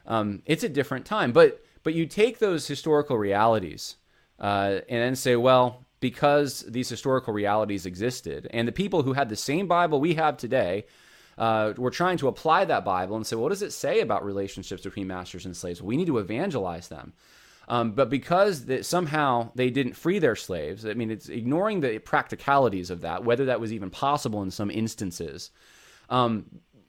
Um, 0.06 0.42
it's 0.44 0.64
a 0.64 0.68
different 0.68 1.06
time 1.06 1.30
but 1.30 1.64
but 1.86 1.94
you 1.94 2.04
take 2.04 2.40
those 2.40 2.66
historical 2.66 3.16
realities 3.16 3.94
uh, 4.40 4.80
and 4.88 5.02
then 5.02 5.14
say, 5.14 5.36
well, 5.36 5.84
because 6.00 6.64
these 6.66 6.88
historical 6.88 7.32
realities 7.32 7.86
existed, 7.86 8.48
and 8.50 8.66
the 8.66 8.72
people 8.72 9.04
who 9.04 9.12
had 9.12 9.28
the 9.28 9.36
same 9.36 9.68
Bible 9.68 10.00
we 10.00 10.14
have 10.14 10.36
today 10.36 10.84
uh, 11.38 11.74
were 11.76 11.92
trying 11.92 12.16
to 12.16 12.26
apply 12.26 12.64
that 12.64 12.84
Bible 12.84 13.14
and 13.14 13.24
say, 13.24 13.36
what 13.36 13.50
does 13.50 13.62
it 13.62 13.72
say 13.72 14.00
about 14.00 14.24
relationships 14.24 14.82
between 14.82 15.06
masters 15.06 15.46
and 15.46 15.56
slaves? 15.56 15.80
We 15.80 15.96
need 15.96 16.08
to 16.08 16.18
evangelize 16.18 16.88
them. 16.88 17.12
Um, 17.68 17.92
but 17.92 18.10
because 18.10 18.64
that 18.64 18.84
somehow 18.84 19.52
they 19.54 19.70
didn't 19.70 19.94
free 19.94 20.18
their 20.18 20.34
slaves, 20.34 20.84
I 20.84 20.94
mean, 20.94 21.12
it's 21.12 21.28
ignoring 21.28 21.82
the 21.82 22.00
practicalities 22.00 22.90
of 22.90 23.02
that, 23.02 23.22
whether 23.22 23.44
that 23.44 23.60
was 23.60 23.72
even 23.72 23.90
possible 23.90 24.42
in 24.42 24.50
some 24.50 24.72
instances. 24.72 25.52
Um, 26.10 26.46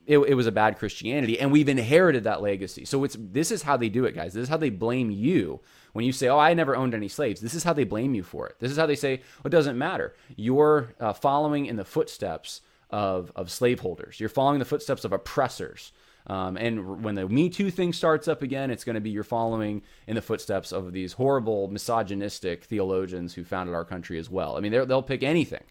it, 0.08 0.20
it, 0.20 0.34
was 0.36 0.48
a 0.48 0.52
bad 0.52 0.78
Christianity, 0.78 1.38
and 1.40 1.52
we've 1.52 1.68
inherited 1.68 2.24
that 2.24 2.42
legacy. 2.42 2.86
So 2.86 3.04
it's 3.04 3.18
this 3.20 3.52
is 3.52 3.62
how 3.62 3.76
they 3.76 3.90
do 3.90 4.06
it, 4.06 4.16
guys. 4.16 4.34
This 4.34 4.44
is 4.44 4.50
how 4.50 4.58
they 4.58 4.70
blame 4.70 5.12
you 5.12 5.60
when 5.92 6.06
you 6.06 6.14
say, 6.14 6.30
"Oh, 6.30 6.40
I 6.40 6.54
never 6.54 6.76
owned 6.76 6.96
any 6.96 7.10
slaves." 7.10 7.42
This 7.42 7.54
is 7.54 7.66
how 7.66 7.74
they 7.74 7.84
blame 7.84 8.16
you 8.16 8.24
for 8.24 8.48
it. 8.48 8.56
This 8.60 8.72
is 8.72 8.78
how 8.78 8.86
they 8.86 8.96
say, 8.96 9.18
"Well, 9.18 9.48
it 9.48 9.50
doesn't 9.50 9.78
matter. 9.78 10.16
You're 10.38 10.96
uh, 11.00 11.12
following 11.12 11.66
in 11.66 11.76
the 11.76 11.86
footsteps 11.86 12.62
of 12.90 13.34
of 13.36 13.52
slaveholders. 13.52 14.20
You're 14.20 14.30
following 14.30 14.60
the 14.60 14.66
footsteps 14.66 15.04
of 15.04 15.12
oppressors." 15.12 15.92
Um, 16.28 16.58
and 16.58 17.04
when 17.04 17.16
the 17.16 17.28
Me 17.28 17.50
Too 17.50 17.72
thing 17.72 17.94
starts 17.94 18.28
up 18.28 18.42
again, 18.42 18.70
it's 18.72 18.84
going 18.84 18.96
to 18.96 19.02
be 19.02 19.10
you're 19.10 19.24
following 19.24 19.82
in 20.08 20.16
the 20.16 20.22
footsteps 20.22 20.72
of 20.72 20.92
these 20.92 21.14
horrible 21.14 21.70
misogynistic 21.70 22.66
theologians 22.66 23.34
who 23.34 23.44
founded 23.44 23.74
our 23.74 23.86
country 23.86 24.20
as 24.20 24.30
well. 24.30 24.58
I 24.58 24.60
mean, 24.60 24.72
they'll 24.72 25.04
pick 25.04 25.24
anything 25.24 25.64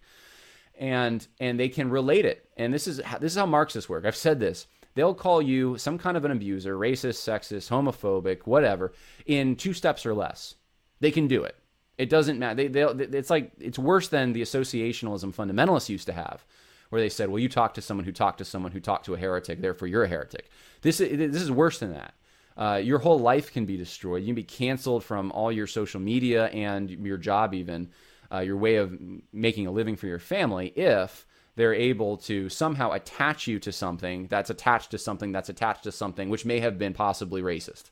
and 0.78 1.26
and 1.40 1.58
they 1.58 1.68
can 1.68 1.90
relate 1.90 2.24
it. 2.24 2.48
And 2.56 2.72
this 2.72 2.86
is 2.86 2.98
this 3.20 3.32
is 3.32 3.38
how 3.38 3.46
Marxists 3.46 3.88
work. 3.88 4.04
I've 4.04 4.16
said 4.16 4.40
this. 4.40 4.66
they'll 4.94 5.14
call 5.14 5.40
you 5.40 5.78
some 5.78 5.98
kind 5.98 6.16
of 6.16 6.24
an 6.24 6.32
abuser, 6.32 6.74
racist, 6.76 7.20
sexist, 7.22 7.68
homophobic, 7.68 8.40
whatever, 8.46 8.92
in 9.26 9.54
two 9.54 9.72
steps 9.72 10.04
or 10.04 10.14
less. 10.14 10.54
They 11.00 11.10
can 11.10 11.28
do 11.28 11.44
it. 11.44 11.54
It 11.98 12.10
doesn't 12.10 12.38
matter. 12.38 12.56
They, 12.56 12.68
they, 12.68 12.82
it's 13.16 13.30
like 13.30 13.52
it's 13.58 13.78
worse 13.78 14.08
than 14.08 14.32
the 14.32 14.42
associationalism 14.42 15.34
fundamentalists 15.34 15.88
used 15.88 16.06
to 16.06 16.12
have, 16.12 16.44
where 16.90 17.00
they 17.00 17.08
said, 17.08 17.28
"Well, 17.28 17.38
you 17.38 17.48
talk 17.48 17.74
to 17.74 17.82
someone 17.82 18.04
who 18.04 18.12
talked 18.12 18.38
to 18.38 18.44
someone 18.44 18.72
who 18.72 18.80
talked 18.80 19.06
to 19.06 19.14
a 19.14 19.18
heretic, 19.18 19.60
therefore 19.60 19.88
you're 19.88 20.04
a 20.04 20.08
heretic." 20.08 20.50
This 20.82 21.00
is 21.00 21.32
this 21.32 21.42
is 21.42 21.50
worse 21.50 21.78
than 21.78 21.92
that. 21.92 22.14
Uh, 22.56 22.76
your 22.76 22.98
whole 22.98 23.18
life 23.18 23.52
can 23.52 23.66
be 23.66 23.76
destroyed. 23.76 24.22
You 24.22 24.28
can 24.28 24.34
be 24.34 24.42
canceled 24.42 25.04
from 25.04 25.30
all 25.32 25.52
your 25.52 25.66
social 25.66 26.00
media 26.00 26.46
and 26.46 26.90
your 26.90 27.18
job, 27.18 27.52
even 27.52 27.90
uh, 28.32 28.40
your 28.40 28.56
way 28.56 28.76
of 28.76 28.98
making 29.32 29.66
a 29.66 29.70
living 29.70 29.96
for 29.96 30.06
your 30.06 30.18
family, 30.18 30.68
if 30.68 31.26
they're 31.56 31.74
able 31.74 32.18
to 32.18 32.48
somehow 32.48 32.92
attach 32.92 33.46
you 33.46 33.58
to 33.60 33.72
something 33.72 34.26
that's 34.28 34.50
attached 34.50 34.90
to 34.90 34.98
something 34.98 35.32
that's 35.32 35.48
attached 35.48 35.84
to 35.84 35.92
something 35.92 36.28
which 36.28 36.44
may 36.44 36.60
have 36.60 36.78
been 36.78 36.92
possibly 36.92 37.42
racist. 37.42 37.84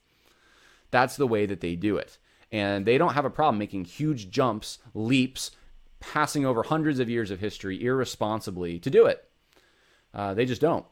That's 0.91 1.17
the 1.17 1.27
way 1.27 1.47
that 1.47 1.61
they 1.61 1.75
do 1.75 1.97
it. 1.97 2.19
And 2.53 2.87
they 2.87 2.99
don't 2.99 3.15
have 3.15 3.25
a 3.25 3.31
problem 3.31 3.59
making 3.59 3.87
huge 3.87 4.31
jumps, 4.31 4.79
leaps, 4.93 5.51
passing 5.99 6.45
over 6.45 6.63
hundreds 6.63 7.01
of 7.01 7.09
years 7.09 7.31
of 7.31 7.41
history 7.41 7.83
irresponsibly 7.83 8.79
to 8.79 8.91
do 8.91 9.07
it. 9.07 9.29
Uh, 10.13 10.35
they 10.35 10.45
just 10.45 10.61
don't. 10.61 10.85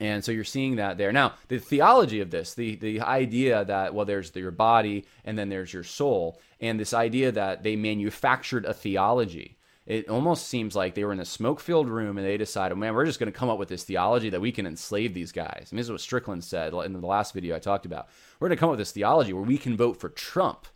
And 0.00 0.24
so 0.24 0.32
you're 0.32 0.44
seeing 0.44 0.76
that 0.76 0.96
there. 0.96 1.12
Now, 1.12 1.34
the 1.48 1.58
theology 1.58 2.20
of 2.20 2.30
this, 2.30 2.54
the, 2.54 2.76
the 2.76 3.00
idea 3.00 3.64
that, 3.64 3.94
well, 3.94 4.06
there's 4.06 4.34
your 4.34 4.50
body 4.50 5.06
and 5.24 5.38
then 5.38 5.48
there's 5.48 5.72
your 5.72 5.84
soul, 5.84 6.40
and 6.60 6.78
this 6.78 6.94
idea 6.94 7.32
that 7.32 7.62
they 7.62 7.76
manufactured 7.76 8.64
a 8.64 8.74
theology. 8.74 9.56
It 9.86 10.08
almost 10.08 10.48
seems 10.48 10.76
like 10.76 10.94
they 10.94 11.04
were 11.04 11.14
in 11.14 11.20
a 11.20 11.24
smoke 11.24 11.60
filled 11.60 11.88
room 11.88 12.18
and 12.18 12.26
they 12.26 12.36
decided, 12.36 12.76
man, 12.76 12.94
we're 12.94 13.06
just 13.06 13.18
going 13.18 13.32
to 13.32 13.38
come 13.38 13.48
up 13.48 13.58
with 13.58 13.70
this 13.70 13.84
theology 13.84 14.28
that 14.28 14.40
we 14.40 14.52
can 14.52 14.66
enslave 14.66 15.14
these 15.14 15.32
guys. 15.32 15.68
I 15.72 15.74
mean, 15.74 15.78
this 15.78 15.86
is 15.86 15.90
what 15.90 16.02
Strickland 16.02 16.44
said 16.44 16.74
in 16.74 16.92
the 16.92 17.06
last 17.06 17.32
video 17.32 17.56
I 17.56 17.58
talked 17.58 17.86
about. 17.86 18.08
We're 18.38 18.48
going 18.48 18.56
to 18.56 18.60
come 18.60 18.68
up 18.68 18.72
with 18.72 18.80
this 18.80 18.92
theology 18.92 19.32
where 19.32 19.42
we 19.42 19.56
can 19.56 19.76
vote 19.76 19.98
for 19.98 20.10
Trump 20.10 20.66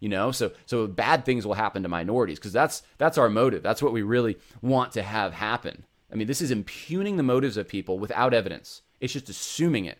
you 0.00 0.08
know 0.08 0.30
so 0.30 0.52
so 0.66 0.86
bad 0.86 1.24
things 1.24 1.46
will 1.46 1.54
happen 1.54 1.82
to 1.82 1.88
minorities 1.88 2.38
because 2.38 2.52
that's 2.52 2.82
that's 2.98 3.18
our 3.18 3.28
motive 3.28 3.62
that's 3.62 3.82
what 3.82 3.92
we 3.92 4.02
really 4.02 4.38
want 4.62 4.92
to 4.92 5.02
have 5.02 5.32
happen 5.32 5.84
I 6.12 6.16
mean, 6.16 6.26
this 6.26 6.40
is 6.40 6.50
impugning 6.50 7.16
the 7.16 7.22
motives 7.22 7.56
of 7.56 7.68
people 7.68 7.98
without 7.98 8.34
evidence. 8.34 8.82
It's 9.00 9.12
just 9.12 9.28
assuming 9.28 9.84
it. 9.84 9.98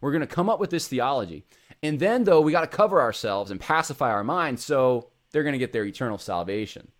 We're 0.00 0.12
going 0.12 0.20
to 0.20 0.26
come 0.26 0.50
up 0.50 0.60
with 0.60 0.70
this 0.70 0.88
theology. 0.88 1.44
And 1.82 1.98
then, 1.98 2.24
though, 2.24 2.40
we 2.40 2.52
got 2.52 2.60
to 2.70 2.76
cover 2.76 3.00
ourselves 3.00 3.50
and 3.50 3.60
pacify 3.60 4.10
our 4.10 4.24
minds 4.24 4.64
so 4.64 5.10
they're 5.30 5.42
going 5.42 5.54
to 5.54 5.58
get 5.58 5.72
their 5.72 5.84
eternal 5.84 6.18
salvation. 6.18 6.90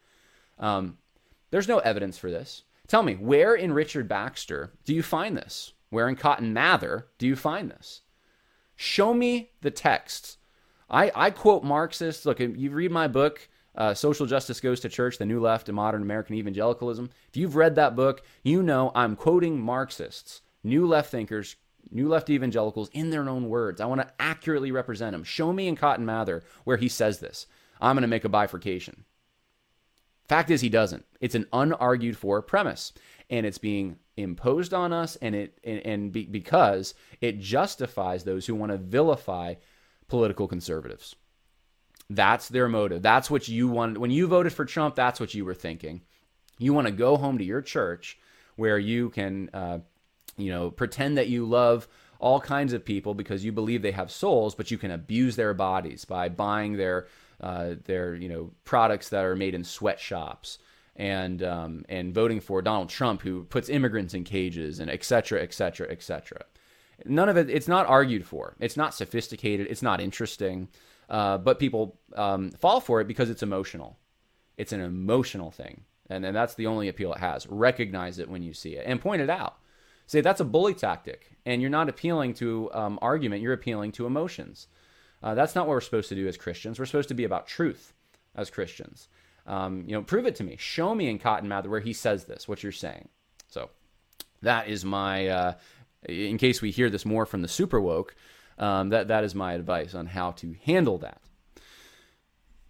Um, 0.58 0.98
there's 1.50 1.68
no 1.68 1.78
evidence 1.78 2.16
for 2.18 2.30
this. 2.30 2.62
Tell 2.86 3.02
me, 3.02 3.14
where 3.14 3.54
in 3.54 3.72
Richard 3.72 4.08
Baxter 4.08 4.72
do 4.84 4.94
you 4.94 5.02
find 5.02 5.36
this? 5.36 5.72
Where 5.90 6.08
in 6.08 6.16
Cotton 6.16 6.52
Mather 6.52 7.06
do 7.18 7.26
you 7.26 7.36
find 7.36 7.70
this? 7.70 8.02
Show 8.76 9.14
me 9.14 9.50
the 9.62 9.70
texts. 9.70 10.38
I, 10.90 11.10
I 11.14 11.30
quote 11.30 11.64
Marxists. 11.64 12.26
Look, 12.26 12.40
you 12.40 12.70
read 12.70 12.90
my 12.90 13.08
book, 13.08 13.48
uh, 13.74 13.94
Social 13.94 14.26
Justice 14.26 14.60
Goes 14.60 14.80
to 14.80 14.88
Church, 14.88 15.18
The 15.18 15.26
New 15.26 15.40
Left 15.40 15.68
and 15.68 15.76
Modern 15.76 16.02
American 16.02 16.36
Evangelicalism. 16.36 17.10
If 17.28 17.36
you've 17.36 17.56
read 17.56 17.74
that 17.74 17.96
book, 17.96 18.22
you 18.42 18.62
know 18.62 18.92
I'm 18.94 19.16
quoting 19.16 19.60
Marxists, 19.60 20.42
new 20.62 20.86
left 20.86 21.10
thinkers, 21.10 21.56
new 21.90 22.08
left 22.08 22.30
evangelicals 22.30 22.90
in 22.92 23.10
their 23.10 23.28
own 23.28 23.48
words. 23.48 23.80
I 23.80 23.86
want 23.86 24.00
to 24.00 24.12
accurately 24.18 24.72
represent 24.72 25.12
them. 25.12 25.24
Show 25.24 25.52
me 25.52 25.68
in 25.68 25.76
Cotton 25.76 26.06
Mather 26.06 26.42
where 26.64 26.76
he 26.76 26.88
says 26.88 27.20
this. 27.20 27.46
I'm 27.80 27.96
going 27.96 28.02
to 28.02 28.08
make 28.08 28.24
a 28.24 28.28
bifurcation. 28.28 29.04
Fact 30.26 30.50
is, 30.50 30.62
he 30.62 30.70
doesn't. 30.70 31.04
It's 31.20 31.34
an 31.34 31.46
unargued 31.52 32.16
for 32.16 32.40
premise, 32.40 32.92
and 33.28 33.44
it's 33.44 33.58
being 33.58 33.98
imposed 34.16 34.72
on 34.72 34.92
us, 34.92 35.16
and 35.16 35.34
it 35.34 35.58
and, 35.62 35.80
and 35.80 36.12
be, 36.12 36.24
because 36.24 36.94
it 37.20 37.40
justifies 37.40 38.24
those 38.24 38.46
who 38.46 38.54
want 38.54 38.72
to 38.72 38.78
vilify 38.78 39.54
political 40.08 40.48
conservatives. 40.48 41.14
That's 42.10 42.48
their 42.48 42.68
motive. 42.68 43.02
That's 43.02 43.30
what 43.30 43.48
you 43.48 43.68
wanted. 43.68 43.98
When 43.98 44.10
you 44.10 44.26
voted 44.26 44.52
for 44.52 44.64
Trump, 44.64 44.94
that's 44.94 45.20
what 45.20 45.34
you 45.34 45.44
were 45.44 45.54
thinking. 45.54 46.02
You 46.58 46.72
want 46.72 46.86
to 46.86 46.92
go 46.92 47.16
home 47.16 47.38
to 47.38 47.44
your 47.44 47.62
church 47.62 48.18
where 48.56 48.78
you 48.78 49.10
can, 49.10 49.50
uh, 49.52 49.78
you 50.36 50.50
know, 50.50 50.70
pretend 50.70 51.18
that 51.18 51.28
you 51.28 51.46
love 51.46 51.88
all 52.20 52.40
kinds 52.40 52.72
of 52.72 52.84
people 52.84 53.14
because 53.14 53.44
you 53.44 53.52
believe 53.52 53.82
they 53.82 53.90
have 53.90 54.10
souls, 54.10 54.54
but 54.54 54.70
you 54.70 54.78
can 54.78 54.90
abuse 54.90 55.36
their 55.36 55.54
bodies 55.54 56.04
by 56.04 56.28
buying 56.28 56.76
their 56.76 57.06
uh, 57.40 57.74
their 57.84 58.14
you 58.14 58.28
know 58.28 58.50
products 58.64 59.08
that 59.08 59.24
are 59.24 59.36
made 59.36 59.54
in 59.54 59.64
sweatshops 59.64 60.58
and 60.96 61.42
um, 61.42 61.84
and 61.88 62.14
voting 62.14 62.40
for 62.40 62.62
Donald 62.62 62.88
Trump, 62.88 63.22
who 63.22 63.44
puts 63.44 63.68
immigrants 63.68 64.14
in 64.14 64.24
cages 64.24 64.78
and 64.78 64.90
et 64.90 65.04
cetera, 65.04 65.42
et 65.42 65.52
cetera, 65.52 65.86
et 65.90 66.02
cetera. 66.02 66.44
None 67.04 67.28
of 67.28 67.36
it. 67.36 67.50
It's 67.50 67.68
not 67.68 67.86
argued 67.86 68.24
for. 68.24 68.54
It's 68.60 68.76
not 68.76 68.94
sophisticated. 68.94 69.66
It's 69.68 69.82
not 69.82 70.00
interesting. 70.00 70.68
Uh, 71.08 71.38
but 71.38 71.58
people 71.58 71.98
um, 72.14 72.50
fall 72.52 72.80
for 72.80 73.00
it 73.00 73.08
because 73.08 73.30
it's 73.30 73.42
emotional. 73.42 73.98
It's 74.56 74.72
an 74.72 74.80
emotional 74.80 75.50
thing. 75.50 75.82
And, 76.08 76.24
and 76.24 76.36
that's 76.36 76.54
the 76.54 76.66
only 76.66 76.88
appeal 76.88 77.12
it 77.12 77.20
has. 77.20 77.46
Recognize 77.46 78.18
it 78.18 78.28
when 78.28 78.42
you 78.42 78.52
see 78.52 78.74
it 78.76 78.84
and 78.86 79.00
point 79.00 79.22
it 79.22 79.30
out. 79.30 79.56
Say 80.06 80.20
that's 80.20 80.40
a 80.40 80.44
bully 80.44 80.74
tactic. 80.74 81.30
And 81.46 81.60
you're 81.60 81.70
not 81.70 81.88
appealing 81.88 82.34
to 82.34 82.70
um, 82.74 82.98
argument, 83.00 83.42
you're 83.42 83.54
appealing 83.54 83.92
to 83.92 84.06
emotions. 84.06 84.68
Uh, 85.22 85.34
that's 85.34 85.54
not 85.54 85.66
what 85.66 85.74
we're 85.74 85.80
supposed 85.80 86.10
to 86.10 86.14
do 86.14 86.28
as 86.28 86.36
Christians. 86.36 86.78
We're 86.78 86.84
supposed 86.84 87.08
to 87.08 87.14
be 87.14 87.24
about 87.24 87.46
truth 87.46 87.94
as 88.34 88.50
Christians. 88.50 89.08
Um, 89.46 89.84
you 89.86 89.92
know, 89.92 90.02
prove 90.02 90.26
it 90.26 90.36
to 90.36 90.44
me. 90.44 90.56
Show 90.58 90.94
me 90.94 91.08
in 91.08 91.18
Cotton 91.18 91.48
Mather 91.48 91.70
where 91.70 91.80
he 91.80 91.92
says 91.94 92.24
this, 92.24 92.46
what 92.46 92.62
you're 92.62 92.72
saying. 92.72 93.08
So 93.48 93.70
that 94.42 94.68
is 94.68 94.84
my, 94.84 95.28
uh, 95.28 95.52
in 96.06 96.36
case 96.36 96.60
we 96.60 96.70
hear 96.70 96.90
this 96.90 97.06
more 97.06 97.24
from 97.24 97.42
the 97.42 97.48
super 97.48 97.80
woke, 97.80 98.14
um, 98.58 98.90
that 98.90 99.08
that 99.08 99.24
is 99.24 99.34
my 99.34 99.54
advice 99.54 99.94
on 99.94 100.06
how 100.06 100.32
to 100.32 100.54
handle 100.64 100.98
that. 100.98 101.20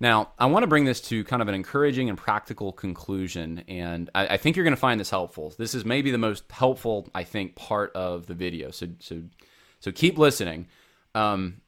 Now, 0.01 0.33
I 0.39 0.47
want 0.47 0.65
to 0.65 0.67
bring 0.67 0.85
this 0.85 1.01
to 1.03 1.25
kind 1.25 1.41
of 1.41 1.49
an 1.49 1.55
encouraging 1.55 2.09
and 2.09 2.19
practical 2.19 2.73
conclusion, 2.73 3.65
and 3.69 4.11
I, 4.15 4.27
I 4.29 4.37
think 4.37 4.57
you're 4.57 4.65
going 4.65 4.75
to 4.75 4.81
find 4.81 4.99
this 4.99 5.11
helpful. 5.11 5.55
This 5.57 5.75
is 5.75 5.85
maybe 5.85 6.11
the 6.11 6.19
most 6.19 6.45
helpful, 6.51 7.09
I 7.15 7.25
think, 7.25 7.55
part 7.55 7.93
of 7.95 8.27
the 8.27 8.35
video. 8.35 8.71
So, 8.71 8.89
so, 8.99 9.23
so 9.81 9.93
keep 9.93 10.19
listening. 10.19 10.67
Um, 11.15 11.61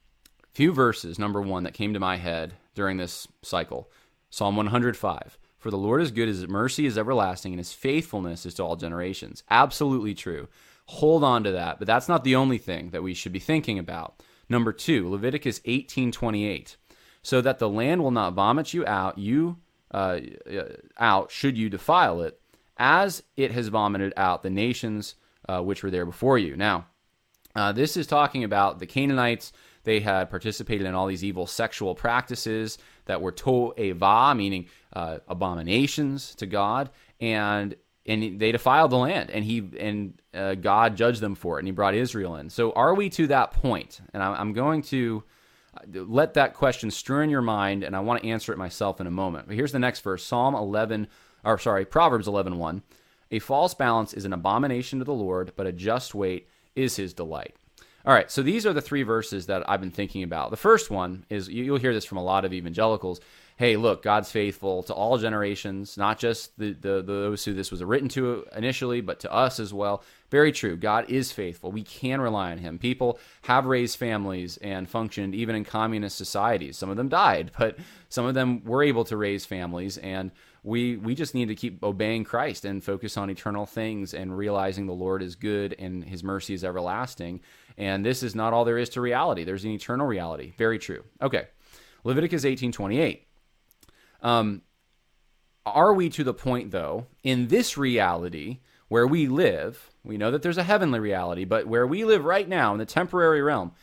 few 0.53 0.73
verses. 0.73 1.17
Number 1.17 1.41
one 1.41 1.63
that 1.63 1.73
came 1.73 1.93
to 1.93 1.99
my 1.99 2.17
head 2.17 2.53
during 2.75 2.97
this 2.97 3.27
cycle: 3.41 3.89
Psalm 4.29 4.55
105. 4.55 5.37
For 5.57 5.71
the 5.71 5.77
Lord 5.77 6.01
is 6.01 6.11
good; 6.11 6.27
His 6.27 6.47
mercy 6.47 6.85
is 6.85 6.97
everlasting, 6.97 7.53
and 7.53 7.59
His 7.59 7.73
faithfulness 7.73 8.45
is 8.45 8.53
to 8.55 8.63
all 8.63 8.75
generations. 8.75 9.41
Absolutely 9.49 10.13
true 10.13 10.49
hold 10.87 11.23
on 11.23 11.43
to 11.43 11.51
that. 11.51 11.79
But 11.79 11.87
that's 11.87 12.09
not 12.09 12.23
the 12.23 12.35
only 12.35 12.57
thing 12.57 12.89
that 12.89 13.03
we 13.03 13.13
should 13.13 13.33
be 13.33 13.39
thinking 13.39 13.77
about. 13.79 14.21
Number 14.49 14.73
two, 14.73 15.09
Leviticus 15.09 15.59
18:28, 15.65 16.75
so 17.21 17.41
that 17.41 17.59
the 17.59 17.69
land 17.69 18.01
will 18.01 18.11
not 18.11 18.33
vomit 18.33 18.73
you 18.73 18.85
out, 18.85 19.17
you 19.17 19.57
uh, 19.93 20.19
uh, 20.49 20.63
out 20.97 21.31
should 21.31 21.57
you 21.57 21.69
defile 21.69 22.21
it, 22.21 22.39
as 22.77 23.23
it 23.35 23.51
has 23.51 23.67
vomited 23.67 24.13
out 24.17 24.43
the 24.43 24.49
nations 24.49 25.15
uh, 25.47 25.61
which 25.61 25.83
were 25.83 25.91
there 25.91 26.05
before 26.05 26.37
you. 26.37 26.55
Now, 26.55 26.87
uh, 27.55 27.71
this 27.71 27.97
is 27.97 28.07
talking 28.07 28.43
about 28.43 28.79
the 28.79 28.85
Canaanites. 28.85 29.51
They 29.83 29.99
had 30.01 30.29
participated 30.29 30.85
in 30.85 30.93
all 30.93 31.07
these 31.07 31.23
evil 31.23 31.47
sexual 31.47 31.95
practices 31.95 32.77
that 33.05 33.21
were 33.21 33.31
to'eva, 33.31 34.35
meaning 34.35 34.67
uh, 34.93 35.19
abominations 35.27 36.35
to 36.35 36.45
God, 36.45 36.89
and 37.19 37.75
and 38.07 38.39
they 38.39 38.51
defiled 38.51 38.91
the 38.91 38.97
land, 38.97 39.29
and 39.31 39.43
he 39.43 39.69
and 39.79 40.19
uh, 40.33 40.55
God 40.55 40.95
judged 40.95 41.21
them 41.21 41.35
for 41.35 41.57
it, 41.57 41.61
and 41.61 41.67
He 41.67 41.71
brought 41.71 41.93
Israel 41.93 42.35
in. 42.35 42.49
So, 42.49 42.71
are 42.71 42.95
we 42.95 43.09
to 43.11 43.27
that 43.27 43.51
point? 43.51 43.99
And 44.13 44.23
I'm 44.23 44.53
going 44.53 44.81
to 44.83 45.23
uh, 45.75 46.03
let 46.05 46.35
that 46.35 46.53
question 46.53 46.89
stir 46.89 47.23
in 47.23 47.29
your 47.29 47.41
mind, 47.41 47.83
and 47.83 47.95
I 47.95 47.99
want 47.99 48.21
to 48.21 48.29
answer 48.29 48.53
it 48.53 48.57
myself 48.57 49.01
in 49.01 49.07
a 49.07 49.11
moment. 49.11 49.47
But 49.47 49.55
here's 49.55 49.71
the 49.71 49.79
next 49.79 50.01
verse: 50.01 50.23
Psalm 50.23 50.55
11, 50.55 51.07
or 51.43 51.57
sorry, 51.57 51.85
Proverbs 51.85 52.27
11:1. 52.27 52.57
1. 52.57 52.81
A 53.29 53.39
false 53.39 53.73
balance 53.73 54.13
is 54.13 54.23
an 54.23 54.31
abomination 54.31 54.99
to 54.99 55.05
the 55.05 55.13
Lord, 55.13 55.51
but 55.57 55.67
a 55.67 55.73
just 55.73 56.15
weight 56.15 56.47
is 56.75 56.95
His 56.95 57.13
delight. 57.13 57.55
All 58.05 58.13
right, 58.13 58.31
so 58.31 58.41
these 58.41 58.65
are 58.65 58.71
the 58.71 58.81
three 58.81 59.03
verses 59.03 59.47
that 59.47 59.69
I've 59.69 59.81
been 59.81 59.91
thinking 59.91 60.23
about. 60.23 60.49
The 60.49 60.55
first 60.55 60.89
one 60.89 61.25
is 61.29 61.49
you'll 61.49 61.77
hear 61.77 61.93
this 61.93 62.05
from 62.05 62.17
a 62.17 62.23
lot 62.23 62.45
of 62.45 62.53
evangelicals 62.53 63.19
hey, 63.57 63.75
look, 63.75 64.03
God's 64.03 64.31
faithful 64.31 64.83
to 64.83 64.93
all 64.93 65.17
generations, 65.17 65.97
not 65.97 66.19
just 66.19 66.57
the, 66.59 66.73
the, 66.73 67.01
those 67.01 67.43
who 67.43 67.55
this 67.55 67.71
was 67.71 67.83
written 67.83 68.07
to 68.09 68.45
initially, 68.55 69.01
but 69.01 69.19
to 69.21 69.33
us 69.33 69.59
as 69.59 69.73
well. 69.73 70.03
Very 70.29 70.51
true. 70.51 70.77
God 70.77 71.09
is 71.09 71.31
faithful. 71.31 71.71
We 71.71 71.81
can 71.81 72.21
rely 72.21 72.51
on 72.51 72.59
Him. 72.59 72.77
People 72.77 73.19
have 73.43 73.65
raised 73.65 73.97
families 73.97 74.57
and 74.57 74.87
functioned 74.87 75.33
even 75.33 75.55
in 75.55 75.63
communist 75.63 76.17
societies. 76.17 76.77
Some 76.77 76.91
of 76.91 76.97
them 76.97 77.09
died, 77.09 77.51
but 77.57 77.77
some 78.09 78.25
of 78.25 78.35
them 78.35 78.63
were 78.63 78.83
able 78.83 79.03
to 79.05 79.17
raise 79.17 79.45
families. 79.45 79.97
And 79.97 80.31
we, 80.61 80.97
we 80.97 81.15
just 81.15 81.33
need 81.33 81.47
to 81.47 81.55
keep 81.55 81.83
obeying 81.83 82.25
Christ 82.25 82.63
and 82.63 82.83
focus 82.83 83.17
on 83.17 83.31
eternal 83.31 83.65
things 83.65 84.13
and 84.13 84.37
realizing 84.37 84.85
the 84.85 84.93
Lord 84.93 85.23
is 85.23 85.35
good 85.35 85.75
and 85.79 86.03
His 86.03 86.23
mercy 86.23 86.53
is 86.53 86.63
everlasting. 86.63 87.41
And 87.75 88.05
this 88.05 88.21
is 88.21 88.35
not 88.35 88.53
all 88.53 88.65
there 88.65 88.77
is 88.77 88.89
to 88.89 89.01
reality. 89.01 89.43
There's 89.43 89.65
an 89.65 89.71
eternal 89.71 90.05
reality. 90.05 90.53
Very 90.57 90.77
true. 90.77 91.03
Okay. 91.23 91.47
Leviticus 92.03 92.45
18 92.45 92.71
28. 92.71 93.26
Um, 94.21 94.61
are 95.65 95.93
we 95.93 96.09
to 96.09 96.23
the 96.23 96.33
point, 96.33 96.71
though, 96.71 97.07
in 97.23 97.47
this 97.47 97.77
reality 97.77 98.59
where 98.87 99.05
we 99.05 99.27
live, 99.27 99.91
we 100.03 100.17
know 100.17 100.31
that 100.31 100.41
there's 100.41 100.57
a 100.57 100.63
heavenly 100.63 100.99
reality, 100.99 101.43
but 101.45 101.67
where 101.67 101.85
we 101.85 102.05
live 102.05 102.23
right 102.23 102.47
now 102.47 102.71
in 102.71 102.77
the 102.77 102.85
temporary 102.85 103.41
realm, 103.41 103.73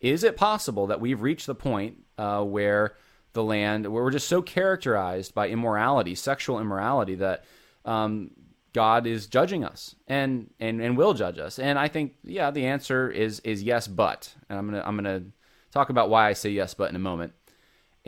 is 0.00 0.24
it 0.24 0.36
possible 0.36 0.86
that 0.86 1.00
we've 1.00 1.20
reached 1.20 1.46
the 1.46 1.54
point 1.54 1.98
uh, 2.16 2.42
where 2.42 2.96
the 3.34 3.42
land, 3.42 3.86
where 3.86 4.02
we're 4.02 4.10
just 4.10 4.28
so 4.28 4.40
characterized 4.40 5.34
by 5.34 5.48
immorality, 5.48 6.14
sexual 6.14 6.60
immorality, 6.60 7.16
that 7.16 7.44
um, 7.84 8.30
God 8.72 9.06
is 9.06 9.26
judging 9.26 9.64
us 9.64 9.94
and, 10.06 10.50
and 10.60 10.80
and 10.80 10.96
will 10.96 11.14
judge 11.14 11.38
us? 11.38 11.58
And 11.58 11.78
I 11.78 11.88
think, 11.88 12.14
yeah, 12.24 12.50
the 12.50 12.66
answer 12.66 13.10
is 13.10 13.40
is 13.40 13.62
yes, 13.62 13.86
but. 13.86 14.34
And 14.48 14.58
I'm 14.58 14.66
gonna 14.66 14.82
I'm 14.84 14.96
gonna 14.96 15.22
talk 15.72 15.90
about 15.90 16.08
why 16.08 16.28
I 16.28 16.32
say 16.32 16.50
yes, 16.50 16.74
but 16.74 16.88
in 16.88 16.96
a 16.96 17.00
moment. 17.00 17.32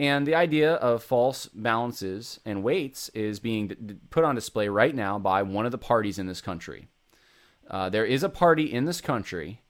And 0.01 0.25
the 0.25 0.33
idea 0.33 0.73
of 0.73 1.03
false 1.03 1.45
balances 1.53 2.39
and 2.43 2.63
weights 2.63 3.09
is 3.09 3.39
being 3.39 3.99
put 4.09 4.23
on 4.23 4.33
display 4.33 4.67
right 4.67 4.95
now 4.95 5.19
by 5.19 5.43
one 5.43 5.67
of 5.67 5.71
the 5.71 5.77
parties 5.77 6.17
in 6.17 6.25
this 6.25 6.41
country. 6.41 6.87
Uh, 7.69 7.87
there 7.87 8.03
is 8.03 8.23
a 8.23 8.29
party 8.29 8.63
in 8.63 8.85
this 8.85 8.99
country 8.99 9.61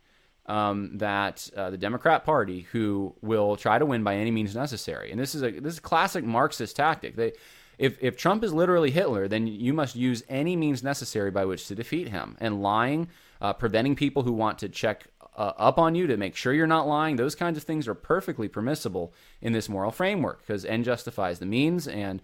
um, 0.46 0.98
that 1.00 1.50
uh, 1.58 1.70
the 1.70 1.78
Democrat 1.78 2.24
Party 2.24 2.62
who 2.72 3.14
will 3.22 3.58
try 3.58 3.78
to 3.78 3.86
win 3.86 4.06
by 4.06 4.16
any 4.16 4.32
means 4.32 4.56
necessary. 4.56 5.12
And 5.12 5.20
this 5.20 5.36
is 5.36 5.44
a 5.44 5.52
this 5.52 5.74
is 5.74 5.80
a 5.80 5.82
classic 5.82 6.24
Marxist 6.24 6.78
tactic. 6.78 7.18
They, 7.18 7.34
if 7.78 7.98
if 8.00 8.16
Trump 8.16 8.42
is 8.46 8.54
literally 8.54 8.90
Hitler, 8.90 9.28
then 9.28 9.48
you 9.48 9.74
must 9.74 9.98
use 9.98 10.24
any 10.30 10.56
means 10.56 10.82
necessary 10.82 11.30
by 11.30 11.44
which 11.44 11.68
to 11.68 11.76
defeat 11.76 12.08
him. 12.08 12.38
And 12.40 12.62
lying, 12.62 13.10
uh, 13.42 13.52
preventing 13.52 13.98
people 13.98 14.24
who 14.24 14.32
want 14.32 14.60
to 14.60 14.70
check 14.70 15.08
uh, 15.36 15.54
up 15.58 15.78
on 15.78 15.96
you 15.96 16.08
to 16.08 16.18
make 16.18 16.36
sure 16.36 16.54
you're 16.54 16.68
not 16.68 16.88
lying. 16.88 17.16
Those 17.16 17.36
kinds 17.36 17.58
of 17.58 17.64
things 17.64 17.88
are 17.88 17.94
perfectly 17.94 18.48
permissible 18.48 19.14
in 19.42 19.54
this 19.54 19.70
moral 19.70 19.92
framework 19.92 20.42
because 20.42 20.66
end 20.66 20.86
justifies 20.86 21.40
the 21.40 21.46
means, 21.46 21.88
and 21.88 22.22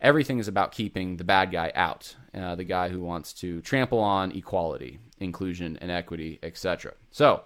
everything 0.00 0.38
is 0.38 0.48
about 0.48 0.72
keeping 0.72 1.16
the 1.16 1.24
bad 1.24 1.52
guy 1.52 1.72
out, 1.74 2.16
uh, 2.34 2.54
the 2.54 2.64
guy 2.64 2.88
who 2.88 3.00
wants 3.00 3.32
to 3.34 3.60
trample 3.60 4.00
on 4.00 4.32
equality, 4.32 4.98
inclusion, 5.18 5.78
and 5.80 5.90
equity, 5.90 6.38
etc. 6.42 6.94
So. 7.10 7.44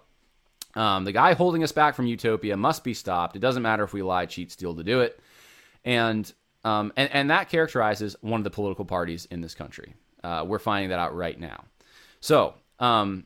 Um, 0.74 1.04
the 1.04 1.12
guy 1.12 1.32
holding 1.32 1.64
us 1.64 1.72
back 1.72 1.94
from 1.94 2.06
utopia 2.06 2.54
must 2.54 2.84
be 2.84 2.92
stopped. 2.92 3.34
It 3.34 3.38
doesn't 3.38 3.62
matter 3.62 3.82
if 3.82 3.94
we 3.94 4.02
lie, 4.02 4.26
cheat, 4.26 4.52
steal 4.52 4.74
to 4.74 4.84
do 4.84 5.00
it, 5.00 5.18
and 5.86 6.30
um, 6.66 6.92
and, 6.96 7.08
and 7.12 7.30
that 7.30 7.48
characterizes 7.48 8.14
one 8.20 8.40
of 8.40 8.44
the 8.44 8.50
political 8.50 8.84
parties 8.84 9.26
in 9.30 9.40
this 9.40 9.54
country. 9.54 9.94
Uh, 10.22 10.44
we're 10.46 10.58
finding 10.58 10.90
that 10.90 10.98
out 10.98 11.16
right 11.16 11.38
now. 11.40 11.64
So 12.20 12.54
um, 12.80 13.24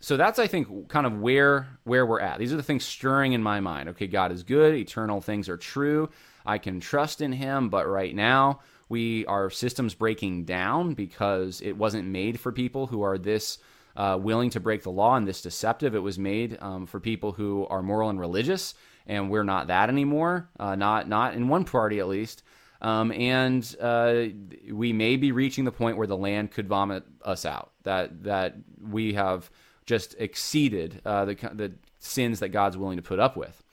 so 0.00 0.16
that's 0.16 0.38
I 0.38 0.46
think 0.46 0.88
kind 0.88 1.06
of 1.06 1.20
where 1.20 1.68
where 1.84 2.06
we're 2.06 2.20
at. 2.20 2.38
These 2.38 2.52
are 2.52 2.56
the 2.56 2.62
things 2.62 2.84
stirring 2.84 3.32
in 3.32 3.42
my 3.42 3.60
mind. 3.60 3.88
Okay, 3.90 4.06
God 4.06 4.32
is 4.32 4.42
good, 4.42 4.74
eternal 4.74 5.20
things 5.20 5.48
are 5.48 5.56
true. 5.56 6.10
I 6.46 6.58
can 6.58 6.80
trust 6.80 7.20
in 7.20 7.32
him, 7.32 7.68
but 7.68 7.86
right 7.86 8.14
now 8.14 8.60
we 8.88 9.26
our 9.26 9.50
systems 9.50 9.94
breaking 9.94 10.44
down 10.44 10.94
because 10.94 11.60
it 11.60 11.76
wasn't 11.76 12.08
made 12.08 12.40
for 12.40 12.52
people 12.52 12.86
who 12.86 13.02
are 13.02 13.18
this 13.18 13.58
uh, 13.96 14.16
willing 14.20 14.50
to 14.50 14.60
break 14.60 14.82
the 14.82 14.90
law 14.90 15.16
and 15.16 15.26
this 15.26 15.42
deceptive. 15.42 15.94
It 15.94 15.98
was 15.98 16.18
made 16.18 16.56
um, 16.60 16.86
for 16.86 17.00
people 17.00 17.32
who 17.32 17.66
are 17.66 17.82
moral 17.82 18.10
and 18.10 18.20
religious, 18.20 18.74
and 19.06 19.30
we're 19.30 19.44
not 19.44 19.66
that 19.66 19.88
anymore. 19.88 20.48
Uh, 20.58 20.76
not 20.76 21.08
not 21.08 21.34
in 21.34 21.48
one 21.48 21.64
party 21.64 21.98
at 21.98 22.08
least. 22.08 22.42
Um, 22.80 23.10
and 23.10 23.76
uh, 23.80 24.26
we 24.70 24.92
may 24.92 25.16
be 25.16 25.32
reaching 25.32 25.64
the 25.64 25.72
point 25.72 25.96
where 25.96 26.06
the 26.06 26.16
land 26.16 26.52
could 26.52 26.68
vomit 26.68 27.02
us 27.24 27.44
out. 27.44 27.72
That 27.82 28.22
that 28.22 28.54
we 28.80 29.14
have 29.14 29.50
just 29.88 30.14
exceeded 30.18 31.00
uh, 31.06 31.24
the, 31.24 31.34
the 31.54 31.72
sins 31.98 32.40
that 32.40 32.50
God's 32.50 32.76
willing 32.76 32.98
to 32.98 33.02
put 33.02 33.18
up 33.18 33.36
with. 33.38 33.64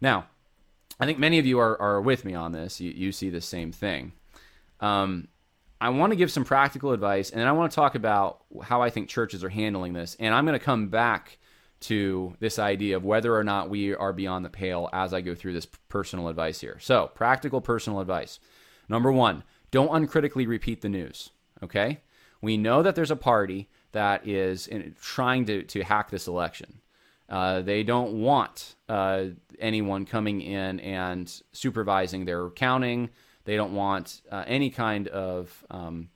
Now, 0.00 0.26
I 1.00 1.06
think 1.06 1.18
many 1.18 1.40
of 1.40 1.44
you 1.44 1.58
are, 1.58 1.78
are 1.82 2.00
with 2.00 2.24
me 2.24 2.34
on 2.34 2.52
this. 2.52 2.80
You, 2.80 2.92
you 2.92 3.10
see 3.10 3.30
the 3.30 3.40
same 3.40 3.72
thing. 3.72 4.12
Um, 4.80 5.26
I 5.80 5.88
want 5.88 6.12
to 6.12 6.16
give 6.16 6.30
some 6.30 6.44
practical 6.44 6.92
advice, 6.92 7.30
and 7.30 7.40
then 7.40 7.48
I 7.48 7.52
want 7.52 7.72
to 7.72 7.74
talk 7.74 7.96
about 7.96 8.44
how 8.62 8.80
I 8.80 8.90
think 8.90 9.08
churches 9.08 9.42
are 9.42 9.48
handling 9.48 9.92
this. 9.92 10.16
And 10.20 10.32
I'm 10.32 10.46
going 10.46 10.58
to 10.58 10.64
come 10.64 10.86
back 10.86 11.36
to 11.80 12.34
this 12.38 12.60
idea 12.60 12.96
of 12.96 13.04
whether 13.04 13.36
or 13.36 13.42
not 13.42 13.68
we 13.68 13.92
are 13.92 14.12
beyond 14.12 14.44
the 14.44 14.50
pale 14.50 14.88
as 14.92 15.12
I 15.12 15.20
go 15.20 15.34
through 15.34 15.52
this 15.52 15.66
personal 15.88 16.28
advice 16.28 16.60
here. 16.60 16.78
So, 16.80 17.10
practical 17.12 17.60
personal 17.60 18.00
advice. 18.00 18.38
Number 18.88 19.10
one, 19.10 19.42
don't 19.72 19.94
uncritically 19.94 20.46
repeat 20.46 20.80
the 20.80 20.88
news. 20.88 21.30
Okay? 21.62 22.00
We 22.40 22.56
know 22.56 22.84
that 22.84 22.94
there's 22.94 23.10
a 23.10 23.16
party 23.16 23.68
that 23.96 24.26
is 24.26 24.66
in, 24.66 24.94
trying 25.00 25.46
to, 25.46 25.62
to 25.62 25.82
hack 25.82 26.10
this 26.10 26.28
election. 26.28 26.80
Uh, 27.28 27.62
they 27.62 27.82
don't 27.82 28.20
want 28.20 28.76
uh, 28.88 29.24
anyone 29.58 30.04
coming 30.04 30.40
in 30.40 30.78
and 30.80 31.42
supervising 31.52 32.24
their 32.24 32.50
counting. 32.50 33.08
They 33.44 33.56
don't 33.56 33.74
want 33.74 34.20
uh, 34.30 34.44
any 34.46 34.70
kind 34.70 35.08
of 35.08 35.64
um, 35.70 36.10